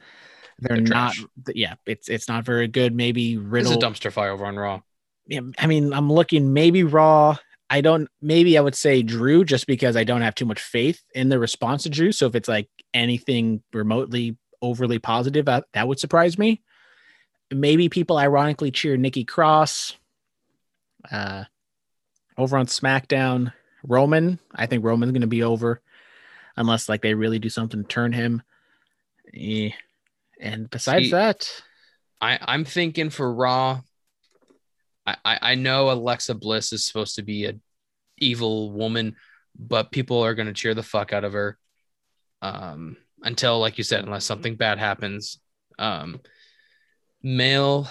[0.59, 1.15] they're, They're not.
[1.15, 1.27] trash.
[1.55, 2.95] Yeah, it's it's not very good.
[2.95, 3.73] Maybe It's Riddle.
[3.75, 4.81] a dumpster fire over on Raw.
[5.27, 7.37] yeah, I mean, I'm looking maybe Raw.
[7.69, 8.09] I don't.
[8.21, 11.39] Maybe I would say Drew just because I don't have too much faith in the
[11.39, 12.11] response to Drew.
[12.13, 16.63] So if it's like anything remotely overly positive, that, that would surprise me.
[17.53, 19.97] Maybe people ironically cheer Nikki Cross.
[21.11, 21.45] Uh,
[22.37, 24.39] over on SmackDown, Roman.
[24.55, 25.81] I think Roman's going to be over,
[26.57, 28.43] unless like they really do something to turn him.
[29.35, 29.71] Eh.
[30.41, 31.63] And besides See, that,
[32.21, 33.83] I, I'm thinking for Raw.
[35.07, 37.55] I, I, I know Alexa Bliss is supposed to be a
[38.19, 39.17] evil woman,
[39.59, 41.59] but people are gonna cheer the fuck out of her.
[42.43, 45.39] Um, until like you said, unless something bad happens.
[45.79, 46.21] Um,
[47.23, 47.89] male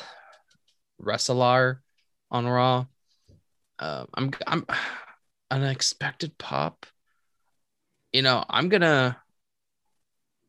[0.98, 1.82] wrestler
[2.32, 2.86] on Raw.
[3.78, 4.66] Uh, I'm I'm
[5.50, 6.86] unexpected pop.
[8.12, 9.18] You know, I'm gonna.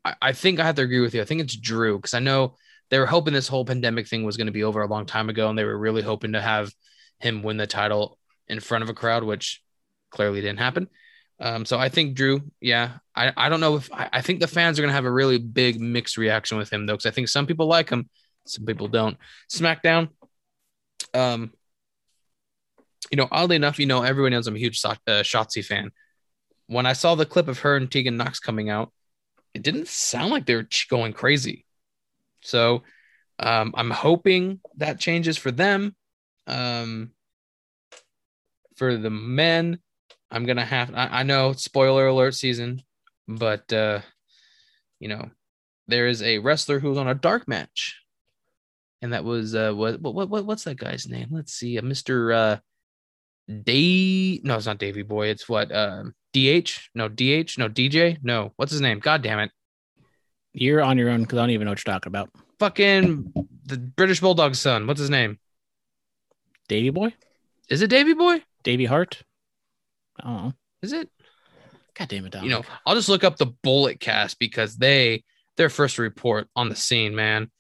[0.05, 1.21] I, I think I have to agree with you.
[1.21, 2.57] I think it's Drew because I know
[2.91, 5.29] they were hoping this whole pandemic thing was going to be over a long time
[5.29, 6.73] ago, and they were really hoping to have
[7.19, 8.19] him win the title
[8.49, 9.63] in front of a crowd, which
[10.11, 10.89] clearly didn't happen.
[11.39, 14.47] Um, so I think Drew, yeah, I, I don't know if I, I think the
[14.47, 17.13] fans are going to have a really big mixed reaction with him though, because I
[17.13, 18.11] think some people like him,
[18.51, 19.17] some people don't.
[19.51, 20.09] SmackDown,
[21.15, 21.53] um,
[23.11, 25.91] you know, oddly enough, you know, everyone knows I'm a huge Sa- uh, Shotzi fan.
[26.67, 28.93] When I saw the clip of her and Tegan Knox coming out,
[29.55, 31.65] it didn't sound like they were going crazy.
[32.43, 32.83] So
[33.39, 35.97] um, I'm hoping that changes for them.
[36.47, 37.13] Um,
[38.77, 39.79] for the men,
[40.31, 40.95] I'm gonna have.
[40.95, 42.83] I, I know spoiler alert season,
[43.27, 44.01] but uh,
[44.99, 45.31] you know
[45.89, 48.01] there is a wrestler who's on a dark match,
[49.03, 51.29] and that was uh, what what what what's that guy's name?
[51.31, 52.59] Let's see, uh, Mister uh,
[53.49, 54.41] Day.
[54.43, 55.29] No, it's not Davy Boy.
[55.29, 56.89] It's what um, DH.
[56.95, 57.59] No DH.
[57.59, 58.19] No DJ.
[58.23, 58.99] No, what's his name?
[58.99, 59.51] God damn it!
[60.53, 62.31] you're on your own because I don't even know what you're talking about.
[62.59, 63.33] Fucking
[63.67, 64.87] the British Bulldog's son.
[64.87, 65.39] What's his name?
[66.69, 67.13] Davy Boy,
[67.69, 68.43] Is it Davy Boy?
[68.63, 69.23] Davy Hart.
[70.23, 70.53] Oh.
[70.83, 71.09] Is it?
[71.95, 72.51] God damn it, Dominic.
[72.51, 75.25] you know, I'll just look up the Bullet Cast because they
[75.57, 77.51] their first report on the scene, man.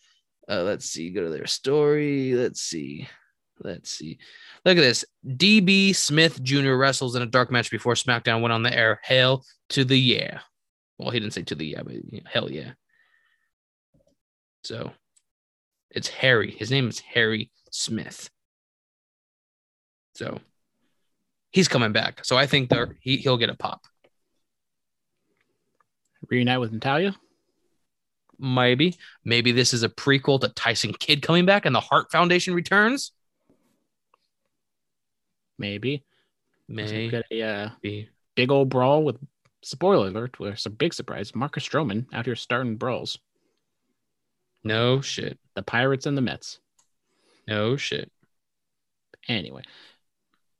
[0.51, 2.34] Uh, let's see, go to their story.
[2.34, 3.09] Let's see,
[3.61, 4.18] let's see.
[4.64, 5.05] Look at this.
[5.24, 6.72] DB Smith Jr.
[6.72, 9.01] wrestles in a dark match before SmackDown went on the air.
[9.05, 10.40] Hail to the yeah.
[10.98, 11.94] Well, he didn't say to the yeah, but
[12.26, 12.72] hell yeah.
[14.64, 14.92] So
[15.90, 16.51] it's Harry.
[16.51, 18.28] His name is Harry Smith.
[20.14, 20.40] So
[21.51, 22.24] he's coming back.
[22.24, 23.82] So I think that he he'll get a pop.
[26.28, 27.14] reunite with Natalya.
[28.41, 28.97] Maybe.
[29.24, 33.12] Maybe this is a prequel to Tyson Kidd coming back and the Hart Foundation returns.
[35.59, 36.05] Maybe.
[36.68, 37.09] Maybe.
[37.09, 37.70] got a uh,
[38.34, 39.18] big old brawl with
[39.62, 40.41] spoiler alert.
[40.41, 41.34] Where it's a big surprise.
[41.34, 43.18] Marcus Stroman out here starting brawls.
[44.64, 45.38] No shit.
[45.55, 46.61] The Pirates and the Mets.
[47.47, 48.11] No shit.
[49.28, 49.62] Anyway,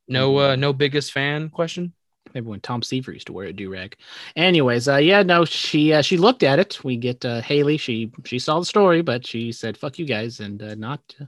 [0.07, 1.95] No uh no biggest fan question.
[2.35, 3.97] Maybe when Tom Seaver used to wear a do rag.
[4.37, 6.83] Anyways, uh, yeah, no, she uh, she looked at it.
[6.85, 7.77] We get uh, Haley.
[7.77, 11.25] She she saw the story, but she said "fuck you guys" and uh, not uh,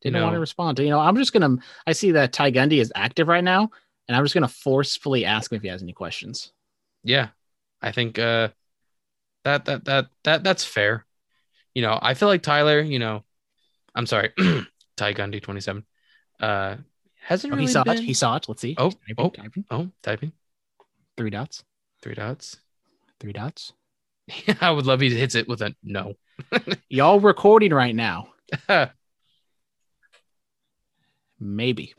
[0.00, 0.78] didn't want to respond.
[0.78, 1.56] You know, I'm just gonna.
[1.86, 3.70] I see that Ty Gundy is active right now,
[4.08, 6.52] and I'm just gonna forcefully ask him if he has any questions.
[7.02, 7.28] Yeah.
[7.82, 8.48] I think uh
[9.44, 11.06] that that that that that's fair.
[11.74, 13.24] You know, I feel like Tyler, you know,
[13.94, 14.32] I'm sorry,
[14.96, 15.84] Ty Gundy 27.
[16.38, 16.76] Uh
[17.22, 17.98] hasn't Oh, really he saw been...
[17.98, 18.04] it.
[18.04, 18.48] He saw it.
[18.48, 18.74] Let's see.
[18.78, 19.30] Oh, Typing, oh.
[19.30, 19.64] typing.
[19.70, 20.32] Oh, typing.
[21.16, 21.64] three dots.
[22.02, 22.56] Three dots.
[23.20, 23.72] Three dots.
[24.60, 26.14] I would love he hits it with a no.
[26.88, 28.28] Y'all recording right now?
[31.38, 31.94] Maybe.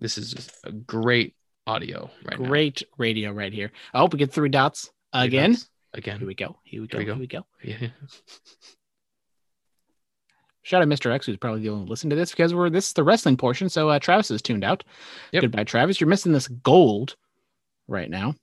[0.00, 1.34] this is just a great
[1.66, 2.46] audio right now.
[2.48, 3.70] Great radio right here.
[3.92, 5.52] Oh, we get three dots Three again.
[5.52, 5.68] dots.
[5.92, 6.26] Here Again.
[6.26, 6.56] we go.
[6.64, 6.98] Here we go.
[6.98, 7.44] Here we go.
[7.62, 7.88] Here we go.
[7.88, 7.88] Yeah.
[10.62, 11.10] Shout out Mr.
[11.10, 13.36] X, who's probably the only one listening to this because we're this is the wrestling
[13.36, 13.68] portion.
[13.68, 14.84] So uh, Travis is tuned out.
[15.32, 15.42] Yep.
[15.42, 16.00] Goodbye, Travis.
[16.00, 17.16] You're missing this gold
[17.88, 18.34] right now.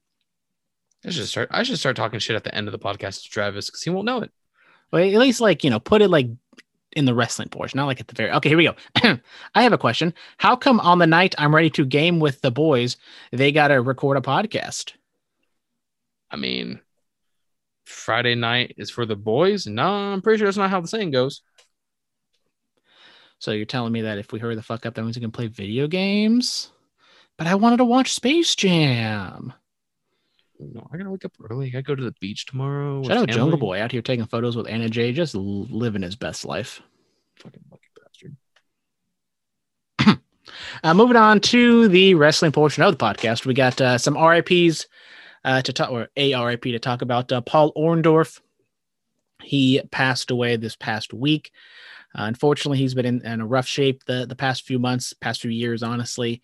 [1.06, 1.50] I should start.
[1.52, 3.92] I should start talking shit at the end of the podcast to Travis because he
[3.92, 4.32] won't know it.
[4.92, 6.28] Well, at least like you know, put it like
[6.94, 8.32] in the wrestling portion, not like at the very.
[8.32, 8.76] Okay, here we go.
[9.56, 10.14] I have a question.
[10.38, 12.98] How come on the night I'm ready to game with the boys,
[13.32, 14.94] they got to record a podcast?
[16.32, 16.82] I mean,
[17.86, 19.68] Friday night is for the boys.
[19.68, 21.42] No, I'm pretty sure that's not how the saying goes.
[23.40, 25.32] So you're telling me that if we hurry the fuck up, that means we can
[25.32, 26.72] play video games?
[27.38, 29.54] But I wanted to watch Space Jam.
[30.60, 31.72] No, I gotta wake up early.
[31.76, 33.04] I go to the beach tomorrow.
[33.04, 33.60] Shout out Jungle.
[33.60, 36.82] Boy out here taking photos with Anna Jay, just living his best life.
[37.36, 38.36] Fucking lucky bastard.
[40.84, 44.86] Uh, moving on to the wrestling portion of the podcast, we got uh, some RIPs
[45.44, 47.32] uh, to talk, or a RIP to talk about.
[47.32, 48.40] Uh, Paul Orndorff,
[49.42, 51.52] he passed away this past week.
[52.18, 55.42] Uh, unfortunately, he's been in, in a rough shape the the past few months, past
[55.42, 56.42] few years, honestly,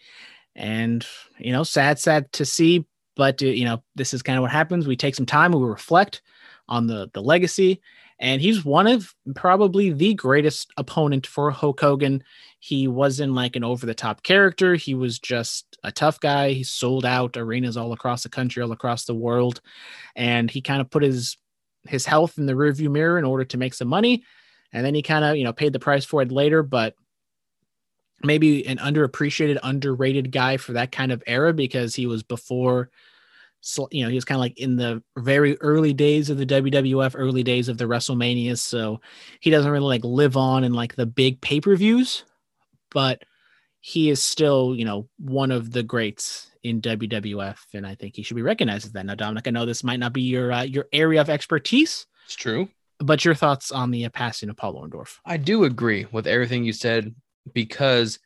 [0.56, 1.06] and
[1.40, 2.86] you know, sad, sad to see.
[3.16, 4.88] But uh, you know, this is kind of what happens.
[4.88, 6.22] We take some time, we reflect
[6.70, 7.82] on the the legacy,
[8.20, 12.24] and he's one of probably the greatest opponent for Hulk Hogan.
[12.60, 14.76] He wasn't like an over the top character.
[14.76, 16.52] He was just a tough guy.
[16.52, 19.60] He sold out arenas all across the country, all across the world,
[20.16, 21.38] and he kind of put his
[21.88, 24.24] his health in the rearview mirror in order to make some money.
[24.74, 26.95] And then he kind of, you know, paid the price for it later, but
[28.24, 32.90] maybe an underappreciated, underrated guy for that kind of era because he was before,
[33.91, 37.14] you know, he was kind of like in the very early days of the WWF,
[37.16, 38.60] early days of the WrestleManias.
[38.60, 39.00] So
[39.40, 42.24] he doesn't really like live on in like the big pay per views,
[42.91, 43.24] but
[43.80, 48.24] he is still, you know, one of the greats in WWF, and I think he
[48.24, 49.06] should be recognized as that.
[49.06, 52.36] Now, Dominic, I know this might not be your uh, your area of expertise, It's
[52.36, 52.70] true.
[53.05, 55.17] But your thoughts on the passing of Paul Orndorff?
[55.25, 57.13] I do agree with everything you said
[57.53, 58.19] because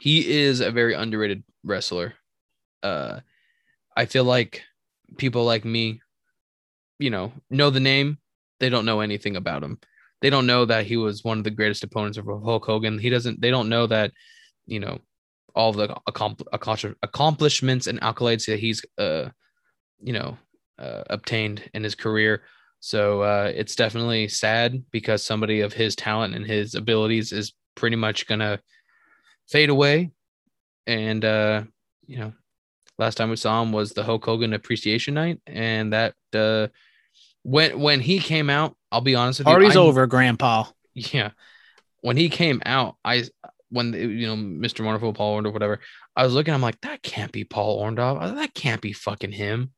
[0.00, 2.14] he is a very underrated wrestler.
[2.82, 3.20] Uh,
[3.96, 4.62] I feel like
[5.18, 6.00] people like me,
[6.98, 8.18] you know, know the name.
[8.60, 9.78] They don't know anything about him.
[10.20, 12.98] They don't know that he was one of the greatest opponents of Hulk Hogan.
[12.98, 13.40] He doesn't.
[13.40, 14.12] They don't know that,
[14.66, 15.00] you know,
[15.54, 19.30] all the accompl- accomplishments and accolades that he's, uh,
[20.02, 20.36] you know,
[20.78, 22.42] uh, obtained in his career.
[22.80, 27.96] So uh, it's definitely sad because somebody of his talent and his abilities is pretty
[27.96, 28.60] much gonna
[29.48, 30.10] fade away.
[30.86, 31.64] And uh,
[32.06, 32.32] you know,
[32.98, 36.68] last time we saw him was the Hulk Hogan Appreciation Night, and that uh,
[37.42, 40.64] when when he came out, I'll be honest with you, Party's over, Grandpa.
[40.94, 41.30] Yeah,
[42.00, 43.24] when he came out, I
[43.68, 44.84] when you know Mr.
[44.84, 45.80] Wonderful Paul Orndorff, whatever,
[46.16, 48.34] I was looking, I'm like, that can't be Paul Orndorff.
[48.34, 49.70] That can't be fucking him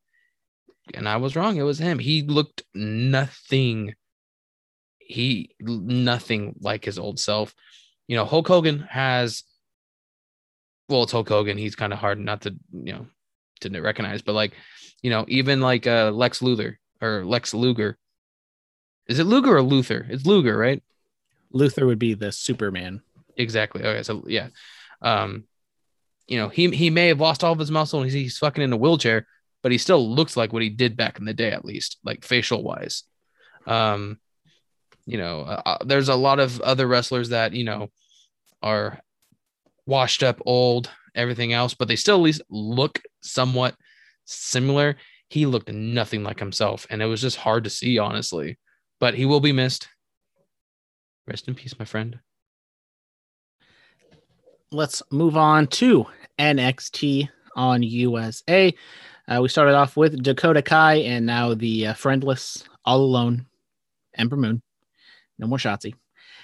[0.95, 1.57] and I was wrong.
[1.57, 1.99] It was him.
[1.99, 3.95] He looked nothing.
[4.99, 7.55] He nothing like his old self.
[8.09, 9.45] You know, Hulk Hogan has.
[10.89, 11.59] Well, it's Hulk Hogan.
[11.59, 13.07] He's kind of hard not to you know
[13.61, 14.53] to recognize, but like
[15.03, 17.99] you know, even like uh, Lex Luthor or Lex Luger.
[19.09, 20.07] Is it Luger or Luther?
[20.09, 20.83] It's Luger, right?
[21.51, 23.03] Luther would be the Superman.
[23.37, 23.83] Exactly.
[23.83, 24.49] Okay, so yeah,
[25.01, 25.45] um,
[26.27, 28.63] you know, he he may have lost all of his muscle and he's, he's fucking
[28.63, 29.27] in a wheelchair,
[29.63, 32.25] but he still looks like what he did back in the day, at least like
[32.25, 33.05] facial wise.
[33.67, 34.19] Um,
[35.07, 37.89] you know, uh, there's a lot of other wrestlers that you know
[38.63, 39.01] are
[39.87, 43.75] washed up, old, everything else, but they still at least look somewhat
[44.25, 44.97] similar.
[45.29, 48.59] He looked nothing like himself, and it was just hard to see, honestly.
[49.01, 49.89] But he will be missed.
[51.27, 52.19] Rest in peace, my friend.
[54.71, 56.07] Let's move on to
[56.39, 58.75] NXT on USA.
[59.29, 63.47] Uh, we started off with Dakota Kai and now the uh, friendless, all alone
[64.15, 64.63] Ember Moon.
[65.39, 65.95] No more Shotzi.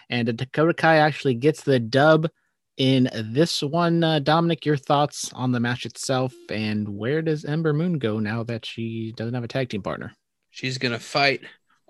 [0.08, 2.28] And uh, Dakota Kai actually gets the dub
[2.76, 4.02] in this one.
[4.02, 8.44] Uh, Dominic, your thoughts on the match itself and where does Ember Moon go now
[8.44, 10.14] that she doesn't have a tag team partner?
[10.50, 11.42] She's gonna fight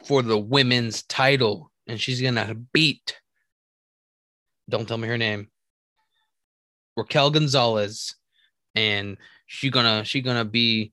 [0.05, 3.19] for the women's title, and she's gonna beat.
[4.69, 5.48] Don't tell me her name.
[6.97, 8.16] Raquel Gonzalez,
[8.74, 9.16] and
[9.49, 10.93] she gonna she gonna be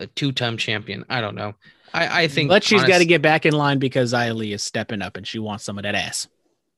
[0.00, 1.04] a two time champion.
[1.08, 1.54] I don't know.
[1.94, 5.00] I I think, but she's got to get back in line because Li is stepping
[5.00, 6.28] up and she wants some of that ass.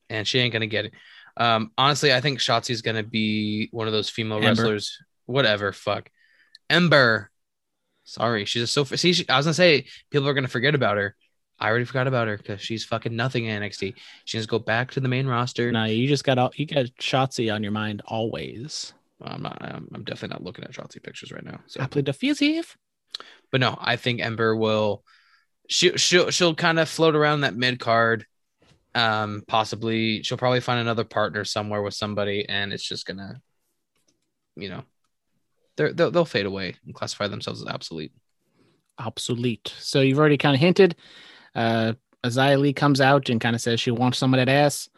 [0.09, 0.93] and she ain't gonna get it.
[1.37, 4.49] Um, honestly, I think Shotzi's gonna be one of those female Ember.
[4.49, 4.97] wrestlers.
[5.25, 6.09] Whatever, fuck.
[6.69, 7.31] Ember.
[8.03, 8.83] Sorry, she's a so.
[8.83, 11.15] See, she, I was gonna say people are gonna forget about her.
[11.59, 13.95] I already forgot about her because she's fucking nothing in NXT.
[14.25, 15.71] She needs to go back to the main roster.
[15.71, 18.93] No, you just got all you got Shotzi on your mind always.
[19.23, 19.57] I'm not.
[19.61, 21.59] I'm, I'm definitely not looking at Shotzi pictures right now.
[21.67, 22.75] So, Happily diffusive.
[23.51, 25.03] but no, I think Ember will.
[25.67, 28.25] She she'll she'll kind of float around that mid card.
[28.93, 33.41] Um, possibly she'll probably find another partner somewhere with somebody, and it's just gonna,
[34.55, 34.83] you know,
[35.75, 38.13] they're, they'll they'll fade away and classify themselves as obsolete.
[38.99, 39.73] Obsolete.
[39.79, 40.95] So you've already kind of hinted.
[41.53, 41.93] Uh
[42.23, 44.89] Xia Li comes out and kind of says she wants some of that ass.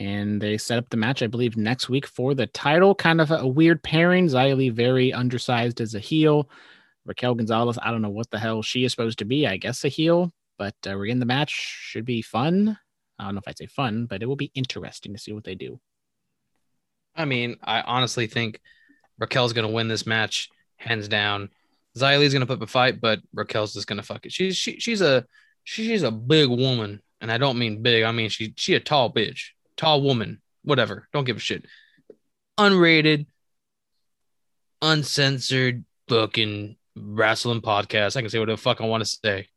[0.00, 2.94] And they set up the match, I believe, next week for the title.
[2.94, 4.26] Kind of a weird pairing.
[4.28, 6.48] Li very undersized as a heel.
[7.04, 9.46] Raquel Gonzalez, I don't know what the hell she is supposed to be.
[9.46, 11.50] I guess a heel, but uh, we're in the match.
[11.50, 12.78] Should be fun.
[13.18, 15.44] I don't know if I'd say fun, but it will be interesting to see what
[15.44, 15.80] they do.
[17.14, 18.60] I mean, I honestly think
[19.18, 21.50] Raquel's gonna win this match hands down.
[21.96, 24.32] Xia Li's gonna put up a fight, but Raquel's just gonna fuck it.
[24.32, 25.26] She's she, she's a
[25.64, 28.04] she, she's a big woman, and I don't mean big.
[28.04, 31.08] I mean she she a tall bitch, tall woman, whatever.
[31.12, 31.64] Don't give a shit.
[32.58, 33.26] unrated,
[34.80, 38.16] uncensored fucking wrestling podcast.
[38.16, 39.48] I can say what the fuck I want to say.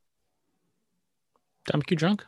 [1.71, 2.23] Time Q drunk.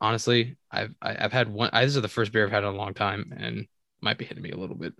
[0.00, 1.70] Honestly, I've I- I've had one.
[1.72, 3.66] I, this is the first beer I've had in a long time, and
[4.00, 4.92] might be hitting me a little bit.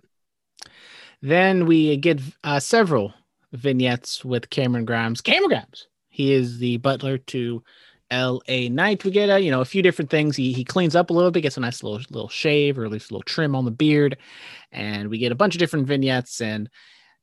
[1.21, 3.13] Then we get uh, several
[3.51, 5.21] vignettes with Cameron Grimes.
[5.21, 5.87] Cameron Grimes.
[6.09, 7.61] He is the butler to
[8.11, 8.69] L.A.
[8.69, 9.03] Knight.
[9.03, 10.35] We get a you know a few different things.
[10.35, 12.91] He he cleans up a little bit, gets a nice little little shave or at
[12.91, 14.17] least a little trim on the beard,
[14.71, 16.69] and we get a bunch of different vignettes and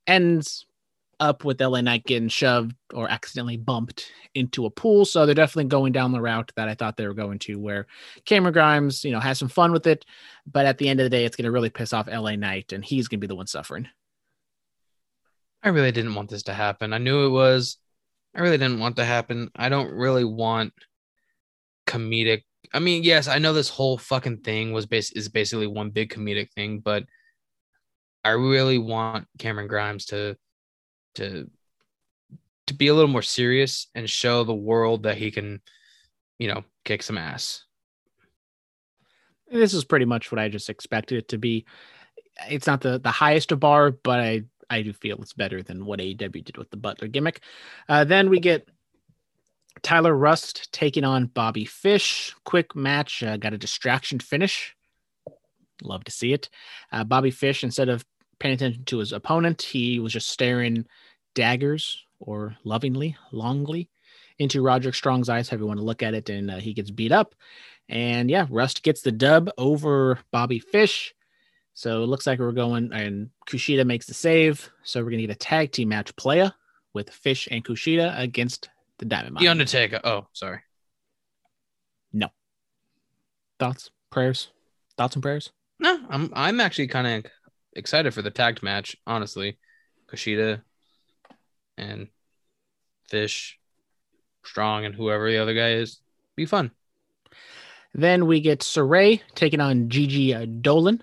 [0.06, 0.66] ends
[1.22, 5.04] up with LA Knight getting shoved or accidentally bumped into a pool.
[5.04, 7.86] So they're definitely going down the route that I thought they were going to, where
[8.24, 10.04] Cameron Grimes, you know, has some fun with it,
[10.50, 12.72] but at the end of the day, it's going to really piss off LA Knight,
[12.72, 13.88] and he's going to be the one suffering.
[15.62, 16.92] I really didn't want this to happen.
[16.92, 17.78] I knew it was.
[18.34, 19.50] I really didn't want to happen.
[19.54, 20.72] I don't really want
[21.86, 22.42] comedic.
[22.72, 26.10] I mean, yes, I know this whole fucking thing was base is basically one big
[26.10, 27.04] comedic thing, but
[28.24, 30.36] I really want Cameron Grimes to
[31.16, 31.50] to
[32.68, 35.60] to be a little more serious and show the world that he can,
[36.38, 37.64] you know, kick some ass.
[39.50, 41.66] This is pretty much what I just expected it to be.
[42.48, 44.42] It's not the the highest of bar, but I
[44.72, 47.40] I do feel it's better than what AEW did with the Butler gimmick.
[47.88, 48.68] Uh, then we get
[49.82, 52.34] Tyler Rust taking on Bobby Fish.
[52.44, 54.74] Quick match, uh, got a distraction finish.
[55.82, 56.48] Love to see it.
[56.90, 58.04] Uh, Bobby Fish, instead of
[58.38, 60.86] paying attention to his opponent, he was just staring
[61.34, 63.88] daggers or lovingly, longly
[64.38, 66.90] into Roderick Strong's eyes, however you want to look at it, and uh, he gets
[66.90, 67.34] beat up.
[67.88, 71.14] And yeah, Rust gets the dub over Bobby Fish.
[71.74, 74.70] So it looks like we're going, and Kushida makes the save.
[74.82, 76.52] So we're gonna get a tag team match playa
[76.92, 78.68] with Fish and Kushida against
[78.98, 80.00] the Diamond The Undertaker.
[80.04, 80.60] Oh, sorry.
[82.12, 82.28] No.
[83.58, 84.48] Thoughts, prayers,
[84.96, 85.50] thoughts and prayers.
[85.78, 87.32] No, I'm I'm actually kind of
[87.72, 89.58] excited for the tagged match, honestly.
[90.08, 90.60] Kushida
[91.78, 92.08] and
[93.08, 93.58] Fish,
[94.44, 96.00] Strong, and whoever the other guy is,
[96.36, 96.70] be fun.
[97.94, 101.02] Then we get Sarray taking on Gigi Dolan,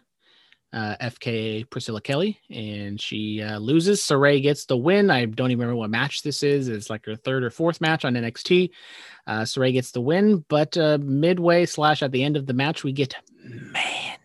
[0.72, 4.02] uh, FKA Priscilla Kelly, and she uh, loses.
[4.02, 5.10] Sarray gets the win.
[5.10, 6.68] I don't even remember what match this is.
[6.68, 8.70] It's like her third or fourth match on NXT.
[9.26, 12.84] Uh, Sarray gets the win, but uh, midway slash at the end of the match,
[12.84, 14.20] we get Mandy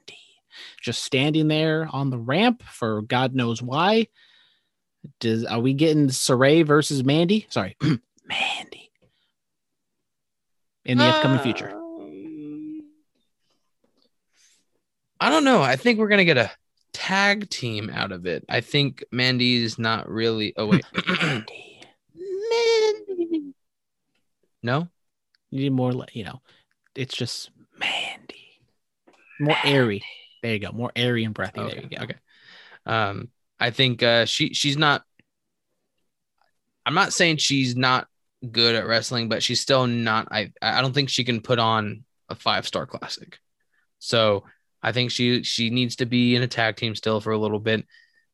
[0.83, 4.07] just standing there on the ramp for God knows why.
[5.21, 7.47] Does are we getting Sarray versus Mandy?
[7.51, 7.77] Sorry,
[8.27, 8.91] Mandy
[10.85, 11.71] in the upcoming future.
[11.71, 12.83] Um,
[15.25, 15.63] I don't know.
[15.63, 16.51] I think we're gonna get a
[16.93, 18.45] tag team out of it.
[18.47, 20.53] I think Mandy's not really.
[20.55, 20.85] Oh wait,
[21.19, 21.81] Mandy.
[24.63, 24.87] no.
[25.51, 26.43] You need more, you know,
[26.95, 28.61] it's just Mandy.
[29.41, 30.03] More airy.
[30.43, 30.73] There you go.
[30.73, 31.59] More airy and breathy.
[31.59, 31.75] Okay.
[31.75, 32.03] There you go.
[32.05, 32.17] Okay.
[32.85, 35.05] Um, I think uh, she she's not.
[36.85, 38.09] I'm not saying she's not
[38.53, 40.29] good at wrestling, but she's still not.
[40.31, 43.39] I I don't think she can put on a five star classic.
[44.01, 44.45] So
[44.85, 47.59] I think she she needs to be in a tag team still for a little
[47.59, 47.87] bit.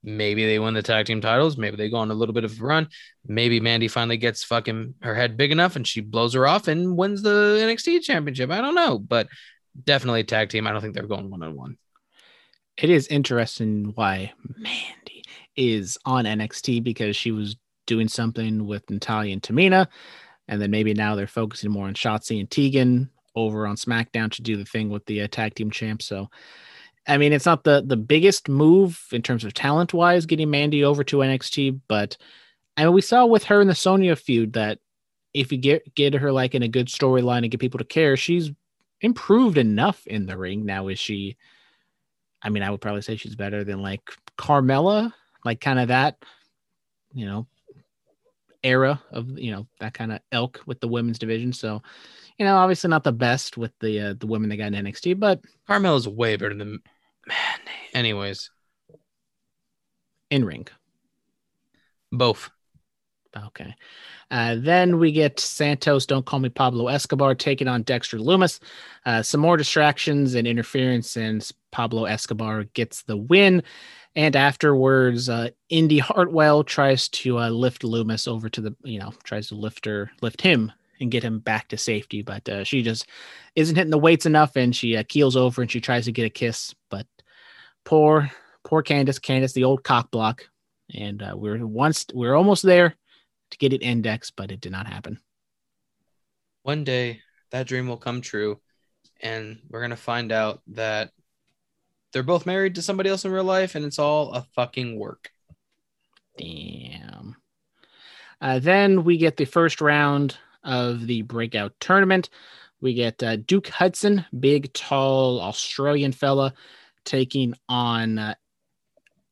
[0.02, 1.56] Maybe they win the tag team titles.
[1.56, 2.88] Maybe they go on a little bit of a run.
[3.24, 6.96] Maybe Mandy finally gets fucking her head big enough and she blows her off and
[6.96, 8.50] wins the NXT championship.
[8.50, 9.28] I don't know, but
[9.84, 10.66] definitely tag team.
[10.66, 11.78] I don't think they're going one on one.
[12.76, 15.22] It is interesting why Mandy
[15.54, 17.56] is on NXT because she was
[17.86, 19.86] doing something with Natalya and Tamina.
[20.48, 24.42] And then maybe now they're focusing more on Shotzi and Tegan over on SmackDown to
[24.42, 26.06] do the thing with the uh, tag team champs.
[26.06, 26.28] So,
[27.06, 30.84] I mean, it's not the the biggest move in terms of talent wise getting Mandy
[30.84, 32.16] over to NXT, but
[32.76, 34.78] I mean, we saw with her in the Sonya feud that
[35.34, 38.16] if you get get her like in a good storyline and get people to care,
[38.16, 38.50] she's
[39.00, 40.64] improved enough in the ring.
[40.64, 41.36] Now is she?
[42.42, 44.00] I mean, I would probably say she's better than like
[44.38, 45.12] Carmella,
[45.44, 46.16] like kind of that,
[47.12, 47.46] you know,
[48.62, 51.52] era of you know that kind of elk with the women's division.
[51.52, 51.82] So,
[52.40, 55.20] you know, obviously not the best with the uh, the women they got in NXT,
[55.20, 56.80] but Carmella's way better than
[57.26, 57.70] Mandy.
[57.92, 58.50] Anyways,
[60.30, 60.66] in ring.
[62.10, 62.50] both.
[63.36, 63.74] Okay.
[64.30, 68.58] Uh, then we get Santos, Don't Call Me Pablo Escobar, taking on Dexter Lumis.
[69.04, 73.62] Uh, some more distractions and interference, and Pablo Escobar gets the win.
[74.16, 79.12] And afterwards, uh, Indi Hartwell tries to uh, lift Lumis over to the, you know,
[79.24, 82.22] tries to lift her, lift him and get him back to safety.
[82.22, 83.06] But uh, she just
[83.56, 86.26] isn't hitting the weights enough and she uh, keels over and she tries to get
[86.26, 86.74] a kiss.
[86.90, 87.06] But
[87.84, 88.30] poor,
[88.64, 90.48] poor Candice, Candice, the old cock block.
[90.94, 92.96] And uh, we're once, we're almost there
[93.50, 95.18] to get it indexed, but it did not happen.
[96.62, 98.60] One day that dream will come true,
[99.20, 101.10] and we're gonna find out that
[102.12, 105.30] they're both married to somebody else in real life, and it's all a fucking work.
[106.38, 107.36] Damn.
[108.40, 112.30] Uh, then we get the first round of the breakout tournament.
[112.80, 116.54] We get uh, Duke Hudson, big, tall Australian fella,
[117.04, 118.34] taking on uh,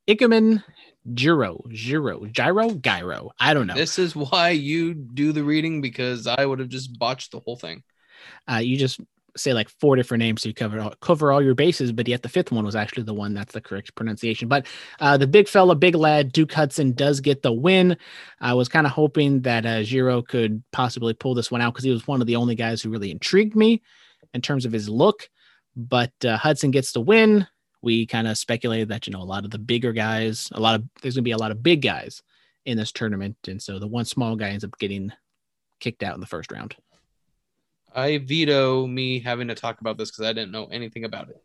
[0.07, 0.63] Ikemen
[1.15, 3.31] Jiro, Giro, Gyro, Gyro.
[3.39, 3.75] I don't know.
[3.75, 7.57] This is why you do the reading because I would have just botched the whole
[7.57, 7.83] thing.
[8.51, 9.01] Uh, you just
[9.37, 12.23] say like four different names so you cover all, cover all your bases, but yet
[12.23, 14.49] the fifth one was actually the one that's the correct pronunciation.
[14.49, 14.67] But
[15.01, 17.97] uh, the big fella, big lad, Duke Hudson does get the win.
[18.41, 21.85] I was kind of hoping that uh, Giro could possibly pull this one out because
[21.85, 23.83] he was one of the only guys who really intrigued me
[24.35, 25.29] in terms of his look.
[25.77, 27.47] But uh, Hudson gets the win.
[27.83, 30.75] We kind of speculated that you know a lot of the bigger guys, a lot
[30.75, 32.23] of there's gonna be a lot of big guys
[32.65, 35.13] in this tournament, and so the one small guy ends up getting
[35.79, 36.75] kicked out in the first round.
[37.99, 41.43] I veto me having to talk about this because I didn't know anything about it.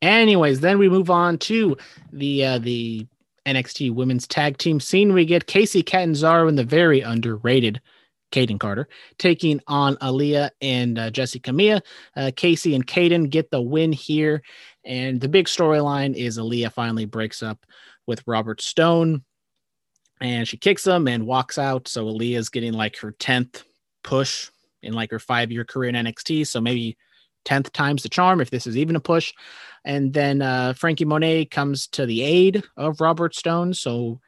[0.00, 1.76] Anyways, then we move on to
[2.12, 3.06] the uh, the
[3.46, 5.12] NXT Women's Tag Team scene.
[5.12, 7.80] We get Kacy Catanzaro and the very underrated
[8.30, 11.50] Kayden Carter taking on Aliyah and uh, Jessica.
[11.50, 14.42] Uh, Kacy and Kayden get the win here,
[14.84, 17.64] and the big storyline is Aliyah finally breaks up
[18.06, 19.24] with Robert Stone,
[20.20, 21.88] and she kicks him and walks out.
[21.88, 23.64] So Aliyah's getting like her tenth
[24.06, 24.50] push
[24.82, 26.46] in like her five year career in NXT.
[26.46, 26.96] So maybe
[27.44, 29.34] 10th times the charm if this is even a push.
[29.84, 33.74] And then uh, Frankie Monet comes to the aid of Robert Stone.
[33.74, 34.20] So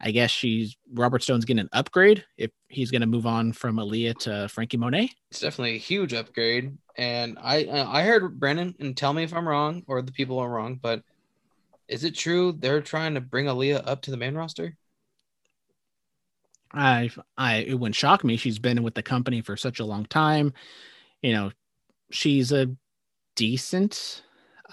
[0.00, 3.76] I guess she's Robert Stone's getting an upgrade if he's going to move on from
[3.76, 5.10] Aliyah to Frankie Monet.
[5.30, 6.76] It's definitely a huge upgrade.
[6.96, 10.48] And I I heard Brennan and tell me if I'm wrong or the people are
[10.48, 11.02] wrong, but
[11.88, 14.76] is it true they're trying to bring Aliyah up to the main roster?
[16.72, 18.36] I, I, it wouldn't shock me.
[18.36, 20.52] She's been with the company for such a long time.
[21.22, 21.50] You know,
[22.10, 22.70] she's a
[23.36, 24.22] decent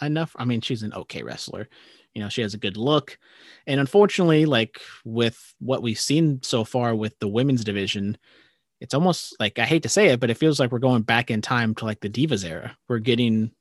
[0.01, 0.35] enough.
[0.37, 1.67] I mean, she's an okay wrestler.
[2.13, 3.17] You know, she has a good look.
[3.65, 8.17] And unfortunately, like with what we've seen so far with the women's division,
[8.79, 11.31] it's almost like I hate to say it, but it feels like we're going back
[11.31, 12.77] in time to like the Divas era.
[12.87, 13.51] We're getting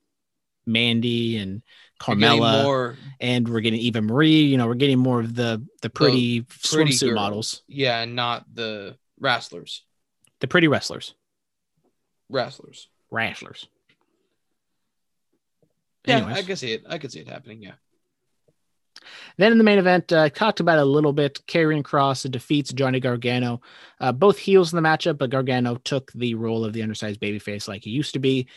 [0.65, 1.63] Mandy and
[1.99, 4.41] Carmella, more and we're getting Eva Marie.
[4.43, 7.15] You know, we're getting more of the the pretty, pretty swimsuit girls.
[7.15, 9.83] models, Yeah, and not the wrestlers.
[10.39, 11.15] the pretty wrestlers,
[12.29, 12.87] Wrestlers.
[13.09, 13.67] wrestlers.
[16.05, 16.37] Yeah, Anyways.
[16.37, 16.83] I can see it.
[16.87, 17.61] I could see it happening.
[17.61, 17.73] Yeah.
[19.37, 21.41] Then in the main event, uh, talked about a little bit.
[21.47, 23.61] Karrion Kross defeats Johnny Gargano.
[23.99, 27.67] Uh, both heels in the matchup, but Gargano took the role of the undersized babyface
[27.67, 28.47] like he used to be.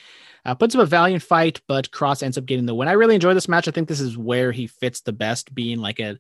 [0.44, 2.88] Uh, puts up a valiant fight, but Kross ends up getting the win.
[2.88, 3.68] I really enjoy this match.
[3.68, 6.18] I think this is where he fits the best, being like a,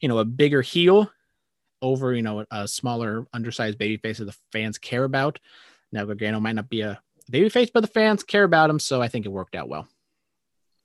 [0.00, 1.10] you know, a bigger heel
[1.80, 5.38] over, you know, a smaller undersized babyface that the fans care about.
[5.92, 7.00] Now Gargano might not be a
[7.30, 9.88] babyface, but the fans care about him, so I think it worked out well.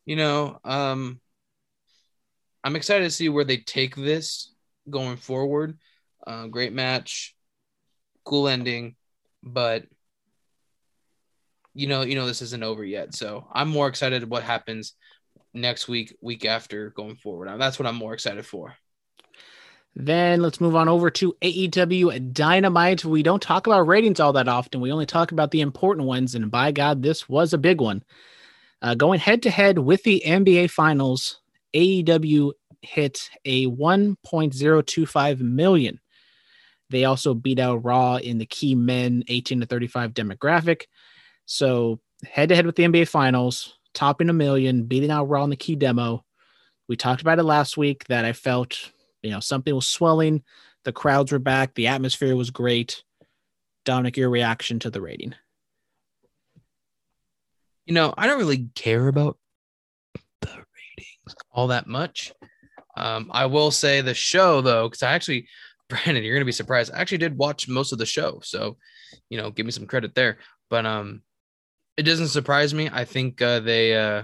[0.05, 1.19] You know, um,
[2.65, 4.51] I'm excited to see where they take this
[4.89, 5.77] going forward.
[6.25, 7.35] Uh, great match,
[8.23, 8.95] cool ending,
[9.43, 9.83] but
[11.75, 13.13] you know, you know, this isn't over yet.
[13.13, 14.93] So I'm more excited what happens
[15.53, 17.49] next week, week after, going forward.
[17.59, 18.75] That's what I'm more excited for.
[19.95, 23.05] Then let's move on over to AEW Dynamite.
[23.05, 24.81] We don't talk about ratings all that often.
[24.81, 26.33] We only talk about the important ones.
[26.33, 28.03] And by God, this was a big one.
[28.81, 31.39] Uh, going head to head with the NBA Finals,
[31.75, 35.99] AEW hit a 1.025 million.
[36.89, 40.83] They also beat out Raw in the key men 18 to 35 demographic.
[41.45, 45.49] So head to head with the NBA Finals, topping a million, beating out Raw in
[45.49, 46.23] the key demo.
[46.87, 48.91] We talked about it last week that I felt
[49.23, 50.43] you know something was swelling
[50.83, 53.03] the crowds were back the atmosphere was great
[53.85, 55.33] dominic your reaction to the rating
[57.85, 59.37] You know, I don't really care about
[61.51, 62.33] all that much.
[62.97, 65.47] Um, I will say the show though, because I actually,
[65.89, 66.91] Brandon, you're gonna be surprised.
[66.93, 68.77] I actually did watch most of the show, so
[69.29, 70.37] you know, give me some credit there.
[70.69, 71.21] But um,
[71.97, 72.89] it doesn't surprise me.
[72.91, 74.23] I think uh, they uh,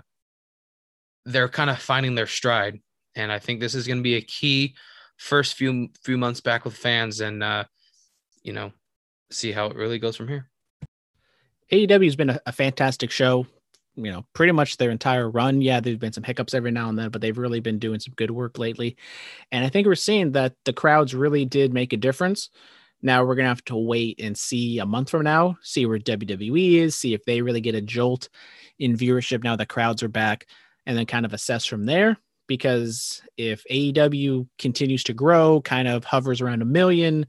[1.26, 2.80] they're kind of finding their stride,
[3.16, 4.76] and I think this is gonna be a key
[5.18, 7.66] first few few months back with fans, and uh,
[8.44, 8.72] you know,
[9.30, 10.50] see how it really goes from here.
[11.72, 13.46] aew has been a, a fantastic show
[13.96, 15.62] you know pretty much their entire run.
[15.62, 18.14] Yeah there's been some hiccups every now and then but they've really been doing some
[18.16, 18.98] good work lately.
[19.52, 22.50] And i think we're seeing that the crowds really did make a difference.
[23.02, 26.74] Now we're gonna have to wait and see a month from now see where wwe
[26.76, 28.30] is see if they really get a jolt
[28.80, 30.48] in viewership now the crowds are back
[30.86, 32.18] and then kind of assess from there.
[32.48, 37.26] Because if AEW continues to grow, kind of hovers around a million,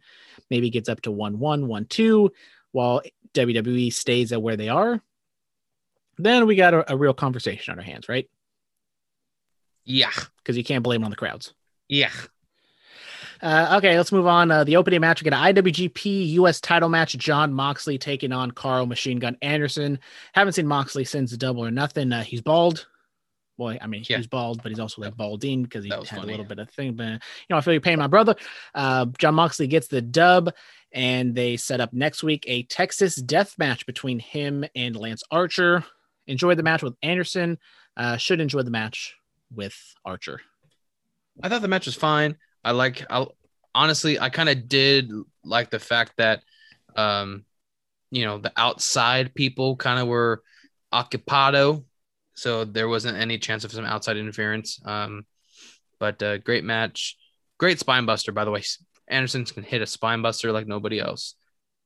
[0.51, 2.33] maybe gets up to one one, one two,
[2.73, 3.03] while
[3.35, 5.01] WWE stays at where they are,
[6.19, 8.29] Then we got a, a real conversation on our hands, right?
[9.85, 10.11] Yeah.
[10.39, 11.55] Because you can't blame it on the crowds.
[11.89, 12.11] Yeah.
[13.41, 14.51] Uh, okay, let's move on.
[14.53, 17.17] Uh, the opening match, we get an IWGP US title match.
[17.19, 19.99] Jon Moxley taking on Karl Machine Gun Anderson.
[20.33, 22.13] Haven't seen Moxley since the Double or Nothing.
[22.13, 22.87] Uh, he's bald.
[23.59, 24.19] Boy, I mean, Yeah.
[24.19, 26.29] he's bald, but he's also like balding because he had was a funny.
[26.29, 26.95] little bit of thing.
[26.95, 27.19] But you
[27.51, 28.37] know, I feel you're paying my brother.
[28.75, 30.51] Uh, Jon Moxley gets the dub,
[30.93, 35.85] and they set up next week a Texas death match between him and Lance Archer.
[36.27, 37.59] Enjoy the match with Anderson.
[37.97, 39.15] Uh, should enjoy the match
[39.55, 40.41] with Archer.
[41.43, 42.37] I thought the match was fine.
[42.65, 43.27] I like I
[43.75, 45.11] honestly I kind of did
[45.45, 46.43] like the fact that
[46.97, 47.45] um
[48.11, 50.43] you know the outside people kind of were
[50.93, 51.85] occupado
[52.35, 55.25] so there wasn't any chance of some outside interference um
[55.99, 57.17] but uh, great match
[57.59, 58.63] great spine buster by the way
[59.09, 61.35] Anderson can hit a spine buster like nobody else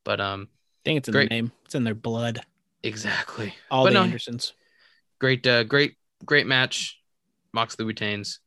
[0.05, 0.49] but um
[0.87, 1.29] I think it's in Great.
[1.31, 1.53] the name.
[1.65, 2.43] It's in their blood.
[2.83, 3.55] Exactly.
[3.71, 4.53] All But the no, Andersons.
[5.19, 7.01] great uh, great great match.
[7.53, 8.41] Moxley retains.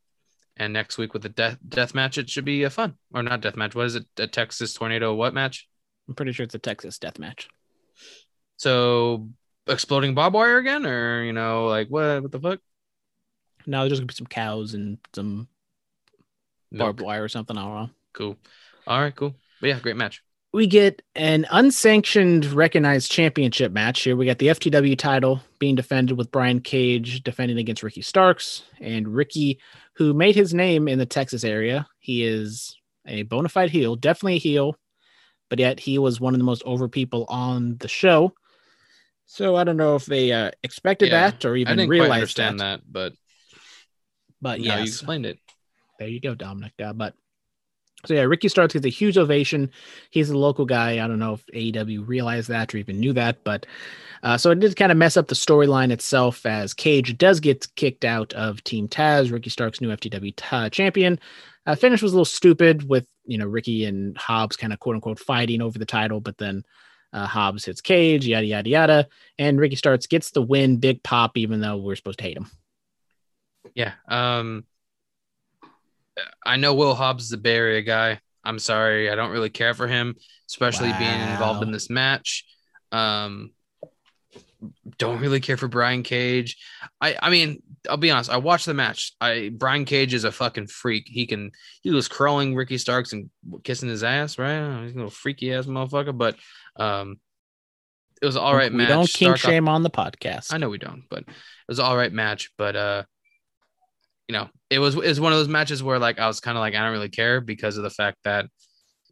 [0.58, 2.96] And next week with the death death match it should be a fun.
[3.14, 3.76] Or not death match.
[3.76, 4.06] What is it?
[4.18, 5.68] A Texas tornado what match?
[6.08, 7.48] I'm pretty sure it's a Texas death match.
[8.58, 9.30] so
[9.68, 10.86] exploding barbed wire again?
[10.86, 12.60] Or you know like what what the fuck?
[13.66, 15.48] No, there's just gonna be some cows and some
[16.72, 16.86] Milk.
[16.88, 17.58] barbed wire or something.
[17.58, 17.90] I don't know.
[18.14, 18.38] cool.
[18.88, 19.36] All right cool.
[19.62, 24.16] But yeah great match We get an unsanctioned recognized championship match here.
[24.16, 28.64] We got the FTW title being defended with Brian Cage defending against Ricky Starks.
[28.80, 29.60] And Ricky,
[29.94, 34.38] who made his name in the Texas area, he is a bona fide heel, definitely
[34.38, 34.76] a heel,
[35.50, 38.34] but yet he was one of the most over people on the show.
[39.28, 42.00] So I don't know if they uh, expected Yeah, that or i even didn't quite
[42.00, 42.82] realized understand that.
[42.82, 43.14] that, but
[44.42, 45.38] But yeah yeah, you explained it
[46.00, 46.72] there you go, Dominic.
[46.82, 47.14] Uh, but
[48.06, 49.72] so yeah, Ricky Starks gets a huge ovation.
[50.10, 51.04] He's a local guy.
[51.04, 53.66] I don't know if AEW realized that or even knew that, but
[54.24, 57.68] uh, so it did kind of mess up the storyline itself as Cage does get
[57.76, 59.32] kicked out of Team Taz.
[59.32, 61.20] Ricky Starks, new FTW ta- champion.
[61.66, 64.96] Uh, finish was a little stupid with you know Ricky and Hobbs kind of quote
[64.96, 66.64] unquote fighting over the title, but then
[67.12, 69.08] uh, Hobbs hits Cage, yada yada yada,
[69.38, 72.50] and Ricky Starks gets the win, big pop, even though we're supposed to hate him.
[73.76, 74.64] yeah um
[76.46, 78.20] i know will hobbs is a bay area guy.
[78.44, 79.10] I'm sorry.
[79.12, 80.16] I don't really care for him
[80.48, 82.46] especially being involved in this match.
[82.91, 83.52] Um
[84.98, 86.58] don't really care for brian cage.
[87.00, 88.30] I i mean i'll be honest.
[88.30, 89.14] I watched the match.
[89.22, 91.06] I brian cage is a fucking freak.
[91.08, 91.52] He can
[91.82, 93.30] he was crawling ricky starks and
[93.64, 94.84] kissing his ass right?
[94.84, 96.36] He's a little freaky ass motherfucker but
[96.78, 97.20] um
[98.22, 98.90] it was all right we match.
[98.90, 100.54] don't kink Stark- shame on the podcast.
[100.54, 101.28] I know we don't, but it
[101.70, 102.52] was all right match.
[102.58, 103.04] But uh,
[104.30, 106.62] you know, it was was one of those matches where like I was kind of
[106.62, 108.46] like I don't really care because of the fact that,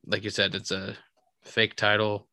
[0.05, 0.95] like you said, it's a
[1.43, 2.27] fake title,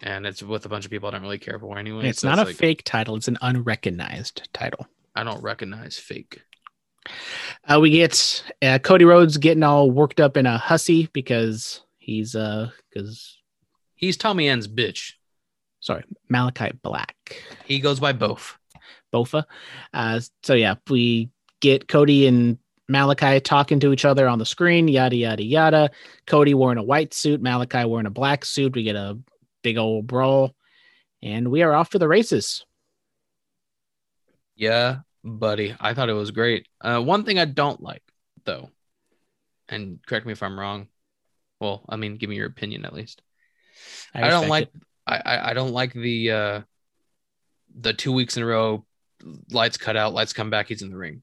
[0.00, 2.08] and it's with a bunch of people I don't really care for anyway.
[2.08, 4.86] It's so not a like, fake title; it's an unrecognized title.
[5.16, 6.42] I don't recognize fake.
[7.68, 12.36] Uh, we get uh, Cody Rhodes getting all worked up in a hussy because he's
[12.36, 13.36] uh because
[13.96, 15.14] He's Tommy End's bitch.
[15.80, 17.16] sorry Malachi Black
[17.64, 18.56] He goes by both.
[19.12, 19.44] Bofa.
[19.92, 21.31] Uh, so yeah, we
[21.62, 22.58] get Cody and
[22.88, 24.88] Malachi talking to each other on the screen.
[24.88, 25.90] Yada yada yada.
[26.26, 28.74] Cody wearing a white suit, Malachi wearing a black suit.
[28.74, 29.18] We get a
[29.62, 30.54] big old brawl,
[31.22, 32.66] and we are off to the races.
[34.54, 35.74] Yeah, buddy.
[35.80, 36.68] I thought it was great.
[36.80, 38.02] Uh, one thing I don't like
[38.44, 38.68] though,
[39.70, 40.88] and correct me if I'm wrong.
[41.60, 43.22] Well, I mean, give me your opinion at least.
[44.12, 44.82] I, don't like it.
[45.06, 46.60] I, I I don't like the uh
[47.74, 48.84] the two weeks in a row
[49.50, 51.22] lights cut out, lights come back, he's in the ring.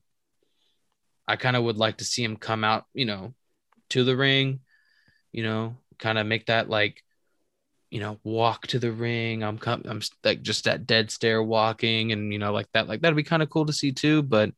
[1.29, 3.35] I kind of would like to see him come out, you know,
[3.91, 4.61] to the ring,
[5.31, 7.03] you know, kind of make that like,
[7.91, 9.43] you know, walk to the ring.
[9.43, 13.01] I'm com- I'm like just that dead stare walking and you know, like that, like
[13.01, 14.23] that'd be kind of cool to see too.
[14.23, 14.53] But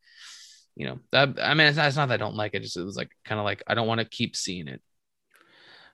[0.77, 2.77] you know, that I mean, it's not, it's not that I don't like it, just
[2.77, 4.81] it was like kind of like I don't want to keep seeing it.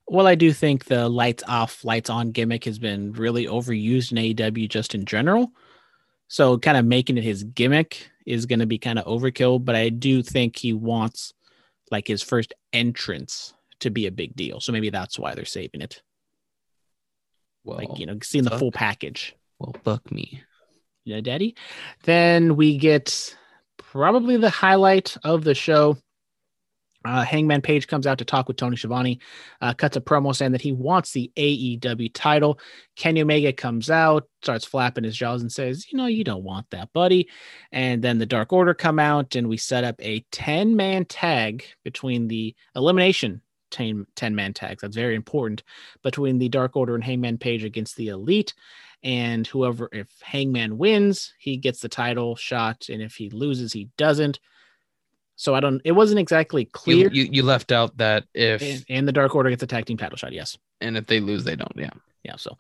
[0.07, 4.35] Well, I do think the lights off, lights on gimmick has been really overused in
[4.35, 5.51] AEW just in general.
[6.27, 9.63] So, kind of making it his gimmick is going to be kind of overkill.
[9.63, 11.33] But I do think he wants
[11.89, 14.59] like his first entrance to be a big deal.
[14.59, 16.01] So maybe that's why they're saving it.
[17.63, 19.35] Well, Like, you know, seeing the full package.
[19.59, 20.43] well, fuck me.
[21.05, 21.55] Yeah, Daddy.
[22.03, 23.35] Then we get
[23.77, 25.97] probably the highlight of the show.
[27.07, 29.19] Uh, Hangman Page comes out to talk with Tony Schiavone,
[29.61, 32.59] uh, cuts a promo saying that he wants the AEW title.
[32.97, 36.69] Kenny Omega comes out, starts flapping his jaws, and says, "You know, you don't want
[36.71, 37.29] that, buddy."
[37.71, 42.27] And then the Dark Order come out, and we set up a ten-man tag between
[42.27, 44.81] the Elimination 10, 10 man tags.
[44.81, 45.63] That's very important
[46.03, 48.53] between the Dark Order and Hangman Page against the Elite.
[49.03, 52.89] And whoever, if Hangman wins, he gets the title shot.
[52.89, 54.39] And if he loses, he doesn't.
[55.38, 57.09] So I don't, it wasn't exactly You, clear.
[57.11, 59.95] you you left out that if and, and the Dark Order gets a tag team
[59.97, 60.34] title shot.
[60.34, 60.57] Yes.
[60.81, 61.72] and if they lose, they don't.
[61.76, 61.91] Yeah.
[62.23, 62.57] Yeah, so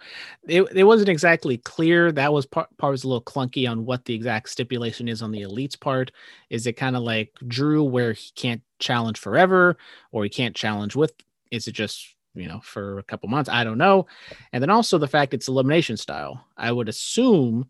[0.47, 2.09] it, it wasn't exactly clear.
[2.13, 5.31] That was part, part was a little clunky on what the exact stipulation is on
[5.31, 6.11] the elites part.
[6.49, 9.75] Is it kind of like Drew where he can't challenge forever
[10.13, 11.11] or he can't challenge with?
[11.51, 13.49] Is it just you know for a couple months?
[13.49, 14.05] I don't know.
[14.53, 16.45] And then also the fact it's elimination style.
[16.55, 17.69] I would assume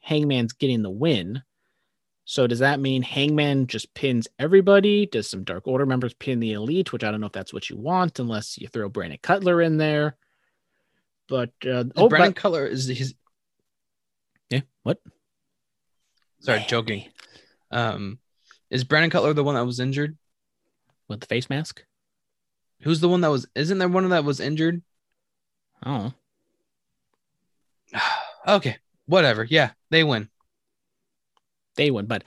[0.00, 1.42] Hangman's getting the win.
[2.30, 5.06] So does that mean Hangman just pins everybody?
[5.06, 6.92] Does some Dark Order members pin the elite?
[6.92, 9.78] Which I don't know if that's what you want, unless you throw Brandon Cutler in
[9.78, 10.14] there.
[11.26, 13.14] But uh, Oh, Brandon but- Cutler is his.
[14.50, 15.00] yeah, what?
[16.40, 17.06] Sorry, joking.
[17.70, 18.18] Um,
[18.68, 20.18] is Brandon Cutler the one that was injured?
[21.08, 21.82] with the face mask.
[22.82, 23.46] Who's the one that was?
[23.54, 24.82] Isn't there one that was injured?
[25.86, 26.12] Oh,
[28.46, 28.76] okay,
[29.06, 29.44] whatever.
[29.44, 30.28] Yeah, they win.
[31.78, 32.04] They win.
[32.04, 32.24] But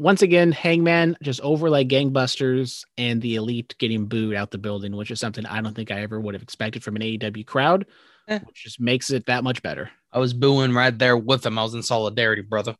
[0.00, 4.96] once again, Hangman just over like gangbusters, and the elite getting booed out the building,
[4.96, 7.86] which is something I don't think I ever would have expected from an AEW crowd,
[8.26, 8.40] Eh.
[8.44, 9.90] which just makes it that much better.
[10.12, 11.56] I was booing right there with them.
[11.58, 12.74] I was in solidarity, brother.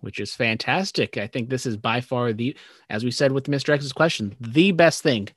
[0.00, 1.18] Which is fantastic.
[1.18, 2.56] I think this is by far the,
[2.88, 3.70] as we said with Mr.
[3.74, 5.28] X's question, the best thing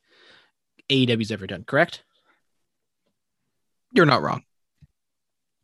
[0.90, 1.64] AEW's ever done.
[1.66, 2.04] Correct?
[3.94, 4.44] You're not wrong.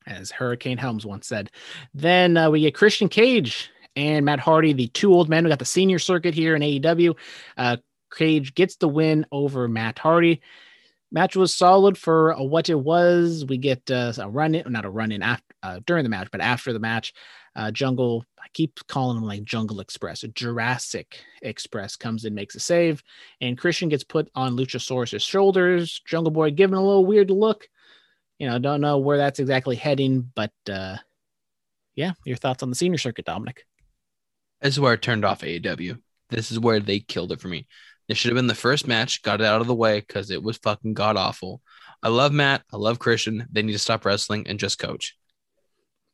[0.06, 1.52] as Hurricane Helms once said.
[1.94, 5.44] Then uh, we get Christian Cage and Matt Hardy, the two old men.
[5.44, 7.18] We got the senior circuit here in AEW.
[7.58, 7.78] Uh,
[8.16, 10.42] Cage gets the win over Matt Hardy.
[11.12, 13.44] Match was solid for uh, what it was.
[13.44, 16.30] We get uh, a run in, not a run in after uh, during the match,
[16.32, 17.14] but after the match,
[17.56, 18.24] uh, Jungle.
[18.40, 20.22] I keep calling him like Jungle Express.
[20.34, 23.02] Jurassic Express comes in, makes a save,
[23.42, 26.00] and Christian gets put on Luchasaurus's shoulders.
[26.06, 27.68] Jungle Boy giving a little weird look
[28.40, 30.98] you know, don't know where that's exactly heading, but uh
[31.96, 33.66] yeah, your thoughts on the senior circuit, Dominic.
[34.62, 36.00] This is where it turned off AEW.
[36.30, 37.68] This is where they killed it for me.
[38.08, 39.22] This should have been the first match.
[39.22, 41.62] Got it out of the way because it was fucking god awful.
[42.02, 42.64] I love Matt.
[42.72, 43.48] I love Christian.
[43.52, 45.18] They need to stop wrestling and just coach.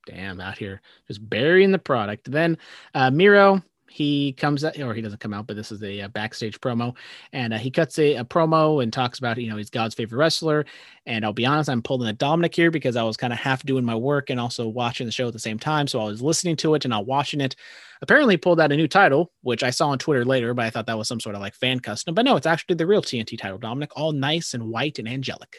[0.06, 2.30] Damn, out here just burying the product.
[2.30, 2.58] Then
[2.94, 3.62] uh Miro,
[3.94, 6.96] he comes out, or he doesn't come out, but this is a, uh backstage promo,
[7.32, 10.18] and uh, he cuts a, a promo and talks about you know he's God's favorite
[10.18, 10.66] wrestler.
[11.06, 13.64] And I'll be honest, I'm pulling a Dominic here because I was kind of half
[13.64, 15.86] doing my work and also watching the show at the same time.
[15.86, 17.56] So I was listening to it and not watching it.
[18.02, 20.88] Apparently pulled out a new title, which I saw on Twitter later, but I thought
[20.88, 22.16] that was some sort of like fan custom.
[22.16, 25.58] But no, it's actually the real TNT title, Dominic, all nice and white and angelic.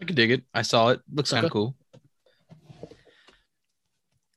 [0.00, 0.44] I could dig it.
[0.54, 1.00] I saw it.
[1.12, 1.74] Looks kind of cool.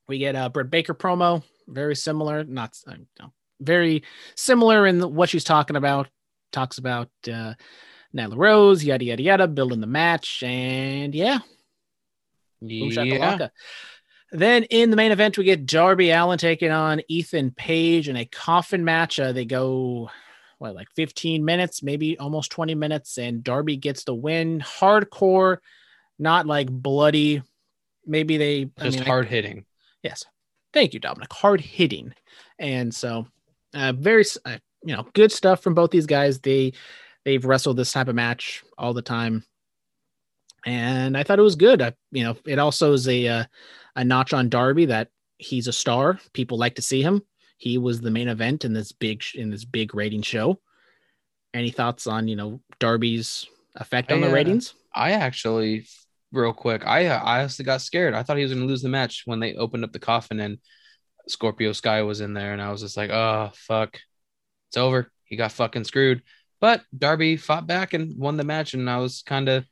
[0.08, 4.04] We get a Britt Baker promo, very similar, not uh, no, very
[4.36, 6.08] similar in what she's talking about.
[6.52, 7.54] Talks about uh,
[8.16, 11.40] Nyla Rose, yada yada yada, building the match, and yeah,
[12.62, 13.48] boom Yeah.
[14.32, 18.26] Then in the main event, we get Darby Allin taking on Ethan Page in a
[18.26, 19.20] coffin match.
[19.20, 20.10] Uh, they go
[20.58, 24.60] what like 15 minutes, maybe almost 20 minutes, and Darby gets the win.
[24.60, 25.58] Hardcore,
[26.20, 27.42] not like bloody.
[28.06, 29.66] Maybe they I Just mean, I- hard hitting.
[30.04, 30.26] Yes.
[30.74, 31.32] Thank you, Dominic.
[31.34, 32.14] Hard hitting.
[32.60, 33.28] And so,
[33.74, 36.40] uh, very, uh, you know, good stuff from both these guys.
[36.40, 36.74] They,
[37.26, 39.44] they've wrestled this type of match all the time.
[40.66, 41.82] And I thought it was good.
[41.82, 43.44] I, you know, it also is a, uh,
[43.96, 46.20] a notch on Darby that he's a star.
[46.34, 47.22] People like to see him.
[47.58, 50.60] He was the main event in this big, in this big rating show.
[51.54, 54.74] Any thoughts on, you know, Darby's effect on I, the uh, ratings?
[54.94, 55.88] I actually,
[56.32, 58.14] real quick, I I honestly got scared.
[58.14, 60.40] I thought he was going to lose the match when they opened up the coffin
[60.40, 60.58] and
[61.28, 64.00] Scorpio Sky was in there, and I was just like, oh fuck,
[64.70, 65.12] it's over.
[65.26, 66.24] He got fucking screwed.
[66.60, 69.66] But Darby fought back and won the match, and I was kind of,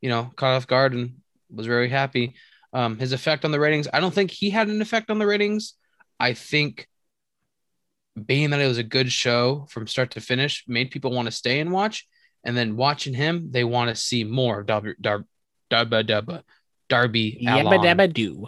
[0.00, 1.16] you know, caught off guard and
[1.50, 2.34] was very happy.
[2.72, 5.26] Um, his effect on the ratings, I don't think he had an effect on the
[5.26, 5.74] ratings.
[6.18, 6.88] I think
[8.26, 11.32] being that it was a good show from start to finish made people want to
[11.32, 12.06] stay and watch.
[12.44, 15.24] And then watching him, they want to see more of Darby, Dar,
[15.72, 16.38] Darby, Darby,
[16.88, 17.80] Darby Yabba Allin.
[17.80, 18.46] dabba do.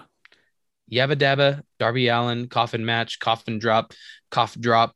[0.92, 3.94] Yabba Dabba, Darby Allin, coffin match, coffin drop,
[4.30, 4.94] cough drop,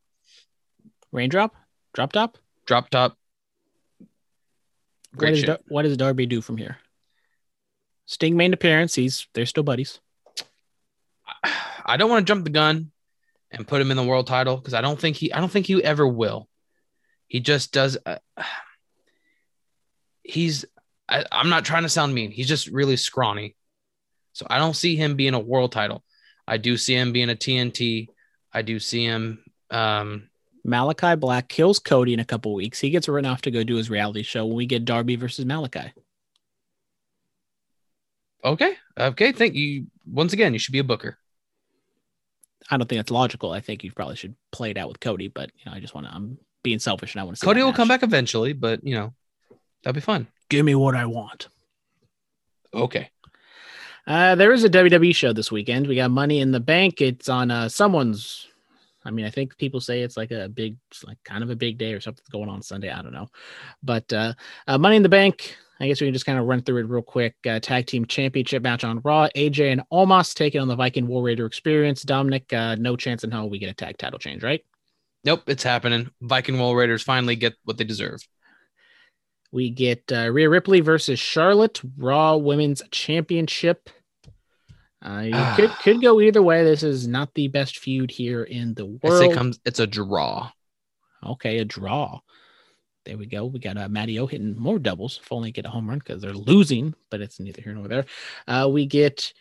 [1.11, 1.55] Raindrop?
[1.95, 2.37] Drop top?
[2.67, 3.17] drop top.
[5.15, 5.47] Great does, shit.
[5.47, 6.77] Dar- what does Darby do from here?
[8.05, 8.93] Sting main appearance.
[8.93, 9.99] He's they're still buddies.
[11.83, 12.91] I don't want to jump the gun
[13.49, 15.65] and put him in the world title because I don't think he I don't think
[15.65, 16.47] he ever will.
[17.27, 17.97] He just does.
[18.05, 18.19] Uh,
[20.23, 20.65] he's
[21.09, 22.31] I, I'm not trying to sound mean.
[22.31, 23.55] He's just really scrawny,
[24.33, 26.03] so I don't see him being a world title.
[26.47, 28.07] I do see him being a TNT.
[28.53, 30.29] I do see him um,
[30.65, 32.79] Malakai Black kills Cody in a couple weeks.
[32.79, 35.45] He gets written off to go do his reality show when we get Darby versus
[35.45, 35.91] Malakai.
[38.43, 38.75] Okay.
[38.97, 39.31] Okay.
[39.31, 39.87] Thank you.
[40.05, 41.17] Once again, you should be a booker.
[42.69, 43.51] I don't think that's logical.
[43.51, 45.95] I think you probably should play it out with Cody, but you know, I just
[45.95, 46.13] want to.
[46.13, 47.41] I'm being selfish and I want to.
[47.41, 49.13] See Cody will come back eventually, but you know,
[49.83, 50.27] that'd be fun.
[50.49, 51.47] Give me what I want.
[52.73, 53.09] Okay.
[54.07, 55.87] Uh, there is a WWE show this weekend.
[55.87, 57.01] We got Money in the Bank.
[57.01, 58.47] It's on uh, someone's.
[59.05, 61.77] I mean, I think people say it's like a big, like kind of a big
[61.77, 62.89] day or something going on Sunday.
[62.89, 63.29] I don't know,
[63.83, 64.33] but uh,
[64.67, 65.55] uh, Money in the Bank.
[65.81, 67.35] I guess we can just kind of run through it real quick.
[67.47, 69.29] Uh, tag team championship match on Raw.
[69.33, 72.01] AJ and Omos taking on the Viking War Raider Experience.
[72.01, 74.61] Dominic, uh, no chance in hell we get a tag title change, right?
[75.23, 75.43] Nope.
[75.47, 76.09] It's happening.
[76.21, 78.27] Viking War Raiders finally get what they deserve.
[79.51, 83.89] We get uh, Rhea Ripley versus Charlotte Raw Women's Championship.
[85.01, 86.63] Uh, you could could go either way.
[86.63, 89.19] This is not the best feud here in the world.
[89.19, 89.59] say comes.
[89.65, 90.51] It's a draw.
[91.25, 92.19] Okay, a draw.
[93.05, 93.45] There we go.
[93.45, 95.19] We got uh, Matty O hitting more doubles.
[95.23, 98.05] If only get a home run because they're losing, but it's neither here nor there.
[98.47, 99.33] Uh, we get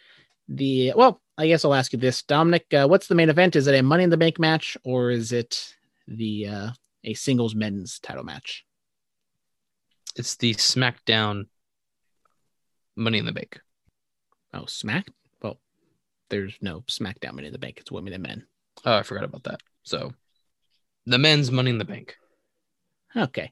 [0.48, 1.20] the well.
[1.36, 2.72] I guess I'll ask you this, Dominic.
[2.72, 3.56] Uh, what's the main event?
[3.56, 5.74] Is it a Money in the Bank match or is it
[6.06, 6.70] the uh,
[7.04, 8.64] a singles men's title match?
[10.18, 11.44] It's the SmackDown
[12.96, 13.60] Money in the Bank.
[14.52, 15.06] Oh, Smack.
[15.42, 15.60] Well,
[16.30, 17.78] there's no SmackDown Money in the Bank.
[17.78, 18.46] It's women and men.
[18.84, 19.60] Oh, I forgot about that.
[19.84, 20.12] So,
[21.06, 22.16] the men's Money in the Bank.
[23.16, 23.50] Okay.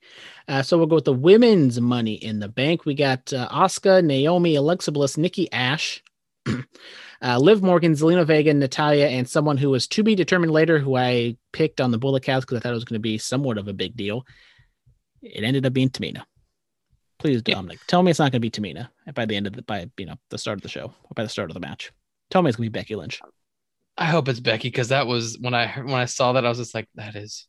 [0.49, 2.85] Uh, so we'll go with the women's money in the bank.
[2.85, 6.03] We got uh, Asuka, Naomi, Alexa Bliss, Nikki Ash,
[6.47, 10.95] uh, Liv Morgan, Zelina Vega, Natalya, and someone who was to be determined later, who
[10.95, 13.57] I picked on the Bullet Cast because I thought it was going to be somewhat
[13.57, 14.27] of a big deal.
[15.23, 16.25] It ended up being Tamina.
[17.19, 17.63] Please, Yeah.
[17.87, 20.07] Tell me it's not going to be Tamina by the end of the by you
[20.07, 21.93] know the start of the show or by the start of the match.
[22.31, 23.21] Tell me it's going to be Becky Lynch.
[23.97, 26.59] I hope it's Becky because that was when I when I saw that I was
[26.59, 27.47] just like that is.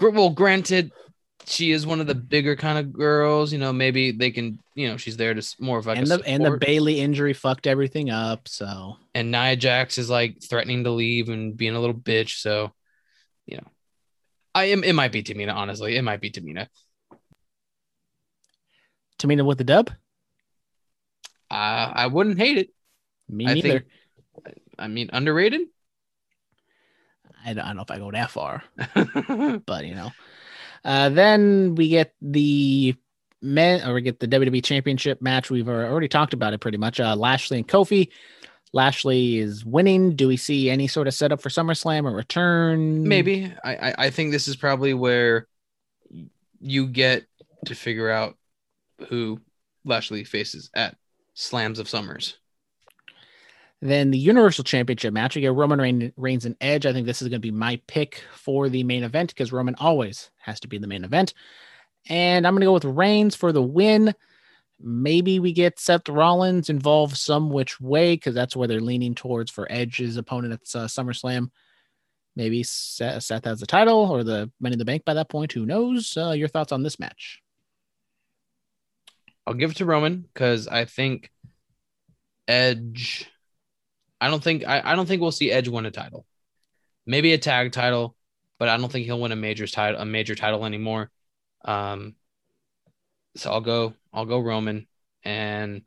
[0.00, 0.90] Well, granted,
[1.46, 3.52] she is one of the bigger kind of girls.
[3.52, 4.58] You know, maybe they can.
[4.74, 6.56] You know, she's there to s- more of like and a the and the.
[6.56, 8.48] Bayley injury fucked everything up.
[8.48, 12.40] So and Nia Jax is like threatening to leave and being a little bitch.
[12.40, 12.72] So,
[13.46, 13.66] you know,
[14.54, 14.82] I am.
[14.84, 15.54] It might be Tamina.
[15.54, 16.68] Honestly, it might be Tamina.
[19.18, 19.90] Tamina with the dub.
[21.50, 22.70] Uh, I wouldn't hate it.
[23.28, 23.68] Me I neither.
[23.80, 24.58] think.
[24.78, 25.62] I mean, underrated.
[27.44, 28.62] I don't, I don't know if I go that far,
[29.66, 30.10] but you know.
[30.84, 32.94] Uh, then we get the
[33.42, 35.50] men, or we get the WWE Championship match.
[35.50, 37.00] We've already talked about it pretty much.
[37.00, 38.08] Uh, Lashley and Kofi.
[38.72, 40.14] Lashley is winning.
[40.14, 43.08] Do we see any sort of setup for SummerSlam or return?
[43.08, 43.52] Maybe.
[43.64, 45.48] I, I I think this is probably where
[46.60, 47.24] you get
[47.66, 48.36] to figure out
[49.08, 49.40] who
[49.84, 50.96] Lashley faces at
[51.34, 52.36] Slams of Summers.
[53.80, 56.84] Then the Universal Championship match, we get Roman Reign, Reigns and Edge.
[56.84, 59.76] I think this is going to be my pick for the main event because Roman
[59.76, 61.32] always has to be the main event.
[62.08, 64.14] And I'm going to go with Reigns for the win.
[64.80, 69.50] Maybe we get Seth Rollins involved some which way because that's where they're leaning towards
[69.50, 71.50] for Edge's opponent at uh, SummerSlam.
[72.34, 75.52] Maybe Seth, has the title or the Money in the Bank by that point.
[75.52, 76.16] Who knows?
[76.16, 77.42] Uh, your thoughts on this match?
[79.48, 81.32] I'll give it to Roman because I think
[82.46, 83.30] Edge.
[84.20, 86.26] I don't think I, I don't think we'll see Edge win a title.
[87.06, 88.14] Maybe a tag title,
[88.58, 91.10] but I don't think he'll win a major title a major title anymore.
[91.64, 92.14] Um,
[93.36, 94.86] so I'll go I'll go Roman
[95.24, 95.80] and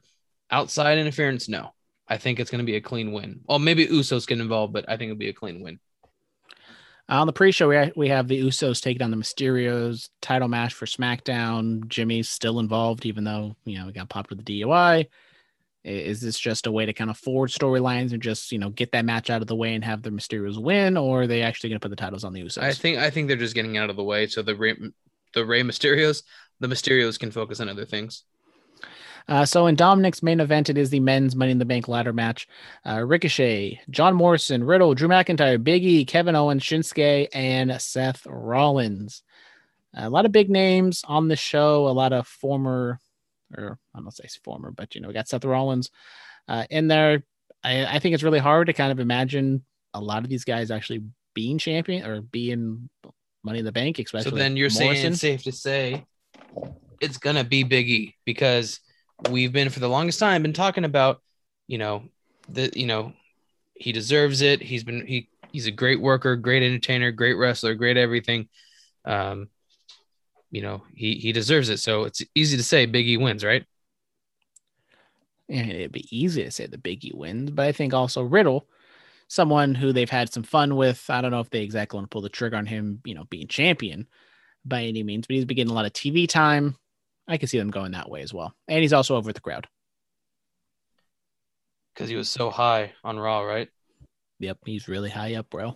[0.49, 1.47] outside interference.
[1.47, 1.75] No,
[2.07, 3.41] I think it's going to be a clean win.
[3.47, 5.79] Well, maybe Usos get involved, but I think it'll be a clean win.
[7.09, 10.47] Uh, on the pre-show, we, ha- we have the Usos taking on the Mysterios title
[10.47, 11.87] match for SmackDown.
[11.87, 15.07] Jimmy's still involved, even though you know he got popped with the DUI.
[15.83, 18.91] Is this just a way to kind of forward storylines and just you know get
[18.91, 21.69] that match out of the way and have the Mysterios win, or are they actually
[21.69, 22.61] going to put the titles on the Usos?
[22.61, 24.77] I think I think they're just getting out of the way so the Ray,
[25.33, 26.23] the Ray Mysterios
[26.61, 28.23] the Mysterios can focus on other things.
[29.27, 32.13] Uh, so in Dominic's main event, it is the men's Money in the Bank ladder
[32.13, 32.47] match.
[32.85, 39.23] Uh, Ricochet, John Morrison, Riddle, Drew McIntyre, Big E, Kevin Owens, Shinsuke, and Seth Rollins.
[39.93, 41.87] A lot of big names on the show.
[41.87, 42.99] A lot of former,
[43.57, 45.89] or I don't say former, but you know, we got Seth Rollins
[46.47, 47.23] uh, in there.
[47.63, 50.71] I, I think it's really hard to kind of imagine a lot of these guys
[50.71, 51.03] actually
[51.33, 52.89] being champion or being
[53.43, 56.05] Money in the Bank, especially So then you're saying it's safe to say
[56.99, 58.79] it's gonna be Big E because
[59.29, 61.21] we've been for the longest time been talking about,
[61.67, 62.03] you know,
[62.49, 63.13] the you know,
[63.73, 64.61] he deserves it.
[64.61, 68.49] He's been he he's a great worker, great entertainer, great wrestler, great everything.
[69.05, 69.49] Um,
[70.49, 71.79] you know, he he deserves it.
[71.79, 73.65] So it's easy to say Big E wins, right?
[75.51, 78.67] and it'd be easy to say the Biggie wins, but I think also Riddle,
[79.27, 81.03] someone who they've had some fun with.
[81.09, 83.25] I don't know if they exactly want to pull the trigger on him, you know,
[83.25, 84.07] being champion
[84.63, 86.77] by any means, but he's been getting a lot of TV time.
[87.27, 88.53] I can see them going that way as well.
[88.67, 89.67] And he's also over with the crowd.
[91.93, 93.69] Because he was so high on Raw, right?
[94.39, 95.75] Yep, he's really high up, bro.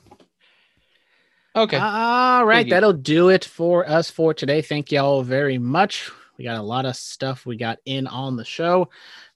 [1.55, 1.77] Okay.
[1.77, 4.61] All right, that'll do it for us for today.
[4.61, 6.11] Thank y'all very much.
[6.37, 8.89] We got a lot of stuff we got in on the show.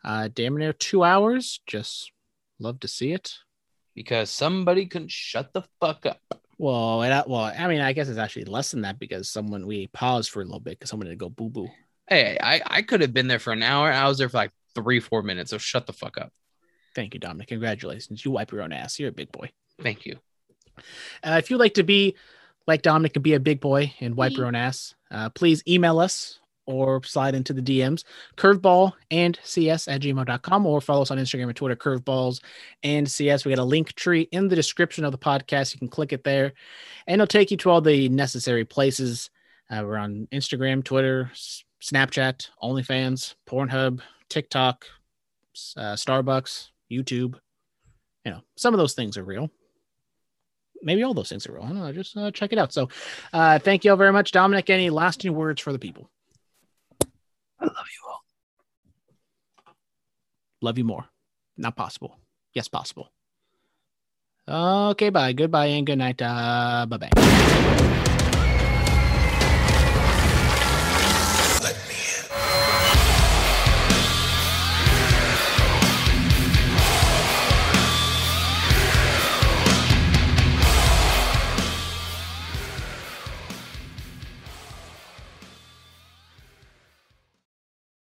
[0.03, 1.61] Uh, damn near two hours.
[1.65, 2.11] Just
[2.59, 3.37] love to see it.
[3.95, 6.19] because somebody couldn't shut the fuck up.
[6.57, 9.87] Well, I, well, I mean, I guess it's actually less than that because someone we
[9.87, 11.69] paused for a little bit because someone had to go boo boo.
[12.09, 13.91] Hey, I, I could have been there for an hour.
[13.91, 15.51] I was there for like three, four minutes.
[15.51, 16.33] So shut the fuck up.
[16.95, 17.49] Thank you, Dominic.
[17.49, 18.25] Congratulations.
[18.25, 18.99] You wipe your own ass.
[18.99, 19.51] You're a big boy.
[19.81, 20.17] Thank you.
[21.23, 22.15] Uh, if you'd like to be
[22.67, 25.99] like Dominic and be a big boy and wipe your own ass, uh, please email
[25.99, 28.03] us or slide into the DMs,
[28.37, 32.41] curveball and cs at gmail.com, or follow us on Instagram and Twitter, curveballs
[32.83, 33.43] and cs.
[33.43, 35.73] We got a link tree in the description of the podcast.
[35.73, 36.53] You can click it there,
[37.07, 39.31] and it'll take you to all the necessary places.
[39.67, 41.31] Uh, we're on Instagram, Twitter,
[41.81, 44.85] Snapchat, OnlyFans, Pornhub, TikTok,
[45.77, 47.35] uh, Starbucks, YouTube.
[48.25, 49.49] You know, some of those things are real
[50.81, 51.63] maybe all those things are real.
[51.63, 51.91] I don't know.
[51.91, 52.73] Just uh, check it out.
[52.73, 52.89] So,
[53.33, 54.69] uh, thank you all very much, Dominic.
[54.69, 56.09] Any lasting words for the people?
[57.59, 58.21] I love you all.
[60.61, 61.05] Love you more.
[61.57, 62.17] Not possible.
[62.53, 63.11] Yes, possible.
[64.47, 65.33] Okay, bye.
[65.33, 66.21] Goodbye and good night.
[66.21, 67.95] Uh, bye bye.